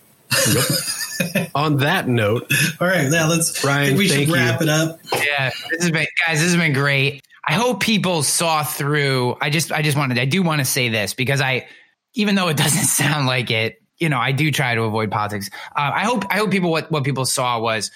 Yep. 0.52 1.50
On 1.54 1.78
that 1.78 2.08
note, 2.08 2.50
all 2.80 2.86
right, 2.86 3.10
yeah, 3.10 3.26
let's. 3.26 3.64
Ryan, 3.64 3.96
we 3.96 4.08
should 4.08 4.28
wrap 4.28 4.60
you. 4.60 4.66
it 4.66 4.70
up. 4.70 5.00
Yeah, 5.12 5.50
this 5.70 5.82
has 5.82 5.90
been, 5.90 6.06
guys. 6.26 6.40
This 6.40 6.52
has 6.52 6.56
been 6.56 6.72
great. 6.72 7.22
I 7.46 7.52
hope 7.54 7.80
people 7.80 8.22
saw 8.22 8.64
through. 8.64 9.36
I 9.40 9.50
just, 9.50 9.70
I 9.70 9.82
just 9.82 9.96
wanted, 9.96 10.18
I 10.18 10.24
do 10.24 10.42
want 10.42 10.60
to 10.60 10.64
say 10.64 10.88
this 10.88 11.14
because 11.14 11.40
I, 11.40 11.68
even 12.16 12.34
though 12.34 12.48
it 12.48 12.56
doesn't 12.64 12.86
sound 12.86 13.26
like 13.26 13.50
it, 13.50 13.80
you 13.98 14.08
know, 14.08 14.18
I 14.18 14.32
do 14.32 14.50
try 14.50 14.74
to 14.74 14.82
avoid 14.82 15.10
politics. 15.10 15.48
Uh, 15.74 15.92
I 15.94 16.04
hope, 16.04 16.24
I 16.28 16.38
hope 16.38 16.50
people 16.50 16.70
what 16.70 16.90
what 16.90 17.04
people 17.04 17.24
saw 17.24 17.60
was 17.60 17.90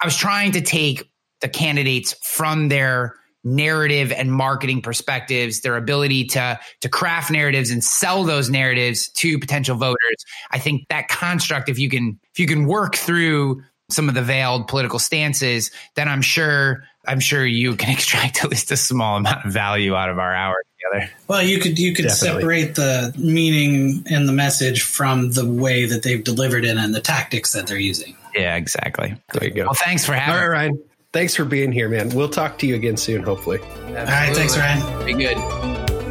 I 0.00 0.06
was 0.06 0.16
trying 0.16 0.52
to 0.52 0.60
take 0.60 1.10
the 1.40 1.48
candidates 1.48 2.14
from 2.22 2.68
their 2.68 3.14
narrative 3.44 4.10
and 4.10 4.32
marketing 4.32 4.82
perspectives, 4.82 5.60
their 5.60 5.76
ability 5.76 6.24
to 6.24 6.58
to 6.80 6.88
craft 6.88 7.30
narratives 7.30 7.70
and 7.70 7.82
sell 7.82 8.24
those 8.24 8.50
narratives 8.50 9.08
to 9.10 9.38
potential 9.38 9.76
voters. 9.76 10.24
I 10.50 10.58
think 10.58 10.88
that 10.88 11.08
construct, 11.08 11.68
if 11.68 11.78
you 11.78 11.88
can 11.88 12.18
if 12.32 12.40
you 12.40 12.46
can 12.46 12.66
work 12.66 12.96
through 12.96 13.62
some 13.88 14.08
of 14.08 14.16
the 14.16 14.22
veiled 14.22 14.66
political 14.66 14.98
stances, 14.98 15.70
then 15.94 16.08
I'm 16.08 16.22
sure 16.22 16.82
I'm 17.06 17.20
sure 17.20 17.44
you 17.46 17.76
can 17.76 17.90
extract 17.92 18.44
at 18.44 18.50
least 18.50 18.70
a 18.72 18.76
small 18.76 19.16
amount 19.16 19.44
of 19.44 19.52
value 19.52 19.94
out 19.94 20.08
of 20.08 20.18
our 20.18 20.34
hour 20.34 20.56
together. 20.92 21.12
Well, 21.28 21.42
you 21.42 21.58
could 21.60 21.78
you 21.78 21.94
could 21.94 22.06
Definitely. 22.06 22.40
separate 22.42 22.74
the 22.74 23.14
meaning 23.18 24.04
and 24.10 24.28
the 24.28 24.32
message 24.32 24.82
from 24.82 25.32
the 25.32 25.46
way 25.46 25.86
that 25.86 26.02
they've 26.02 26.22
delivered 26.22 26.64
it 26.64 26.76
and 26.76 26.94
the 26.94 27.00
tactics 27.00 27.52
that 27.52 27.66
they're 27.66 27.78
using. 27.78 28.16
Yeah, 28.34 28.56
exactly. 28.56 29.16
There 29.32 29.44
you 29.44 29.54
go. 29.54 29.64
Well, 29.64 29.74
thanks 29.74 30.04
for 30.04 30.12
having. 30.12 30.34
All 30.34 30.48
right, 30.48 30.52
Ryan. 30.64 30.82
Thanks 31.12 31.34
for 31.34 31.44
being 31.46 31.72
here, 31.72 31.88
man. 31.88 32.10
We'll 32.10 32.28
talk 32.28 32.58
to 32.58 32.66
you 32.66 32.74
again 32.74 32.98
soon, 32.98 33.22
hopefully. 33.22 33.58
Absolutely. 33.62 33.96
All 33.96 34.04
right, 34.04 34.36
thanks, 34.36 34.56
Ryan. 34.58 35.06
Be 35.06 35.14
good. 35.14 35.36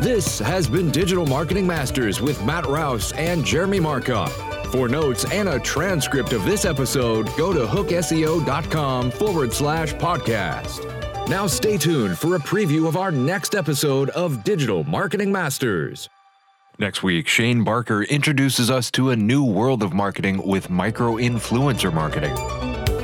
This 0.02 0.40
has 0.40 0.68
been 0.68 0.90
Digital 0.92 1.26
Marketing 1.28 1.68
Masters 1.68 2.22
with 2.22 2.44
Matt 2.44 2.66
Rouse 2.66 3.12
and 3.14 3.46
Jeremy 3.46 3.80
Markoff. 3.80 4.32
For 4.72 4.90
notes 4.90 5.26
and 5.32 5.48
a 5.48 5.60
transcript 5.60 6.34
of 6.34 6.44
this 6.44 6.66
episode, 6.66 7.28
go 7.38 7.54
to 7.54 7.66
hookseo.com 7.66 9.12
forward 9.12 9.54
slash 9.54 9.94
podcast. 9.94 11.28
Now 11.30 11.48
stay 11.48 11.78
tuned 11.78 12.18
for 12.18 12.36
a 12.36 12.40
preview 12.40 12.88
of 12.88 12.98
our 12.98 13.12
next 13.12 13.56
episode 13.56 14.10
of 14.12 14.44
Digital 14.44 14.84
Marketing 14.84 15.32
Masters. 15.32 16.10
Next 16.78 17.04
week, 17.04 17.28
Shane 17.28 17.64
Barker 17.64 18.04
introduces 18.04 18.70
us 18.70 18.92
to 18.92 19.12
a 19.12 19.16
new 19.16 19.44
world 19.44 19.82
of 19.82 19.94
marketing 19.94 20.46
with 20.46 20.70
micro 20.70 21.16
influencer 21.16 21.94
marketing. 21.94 22.36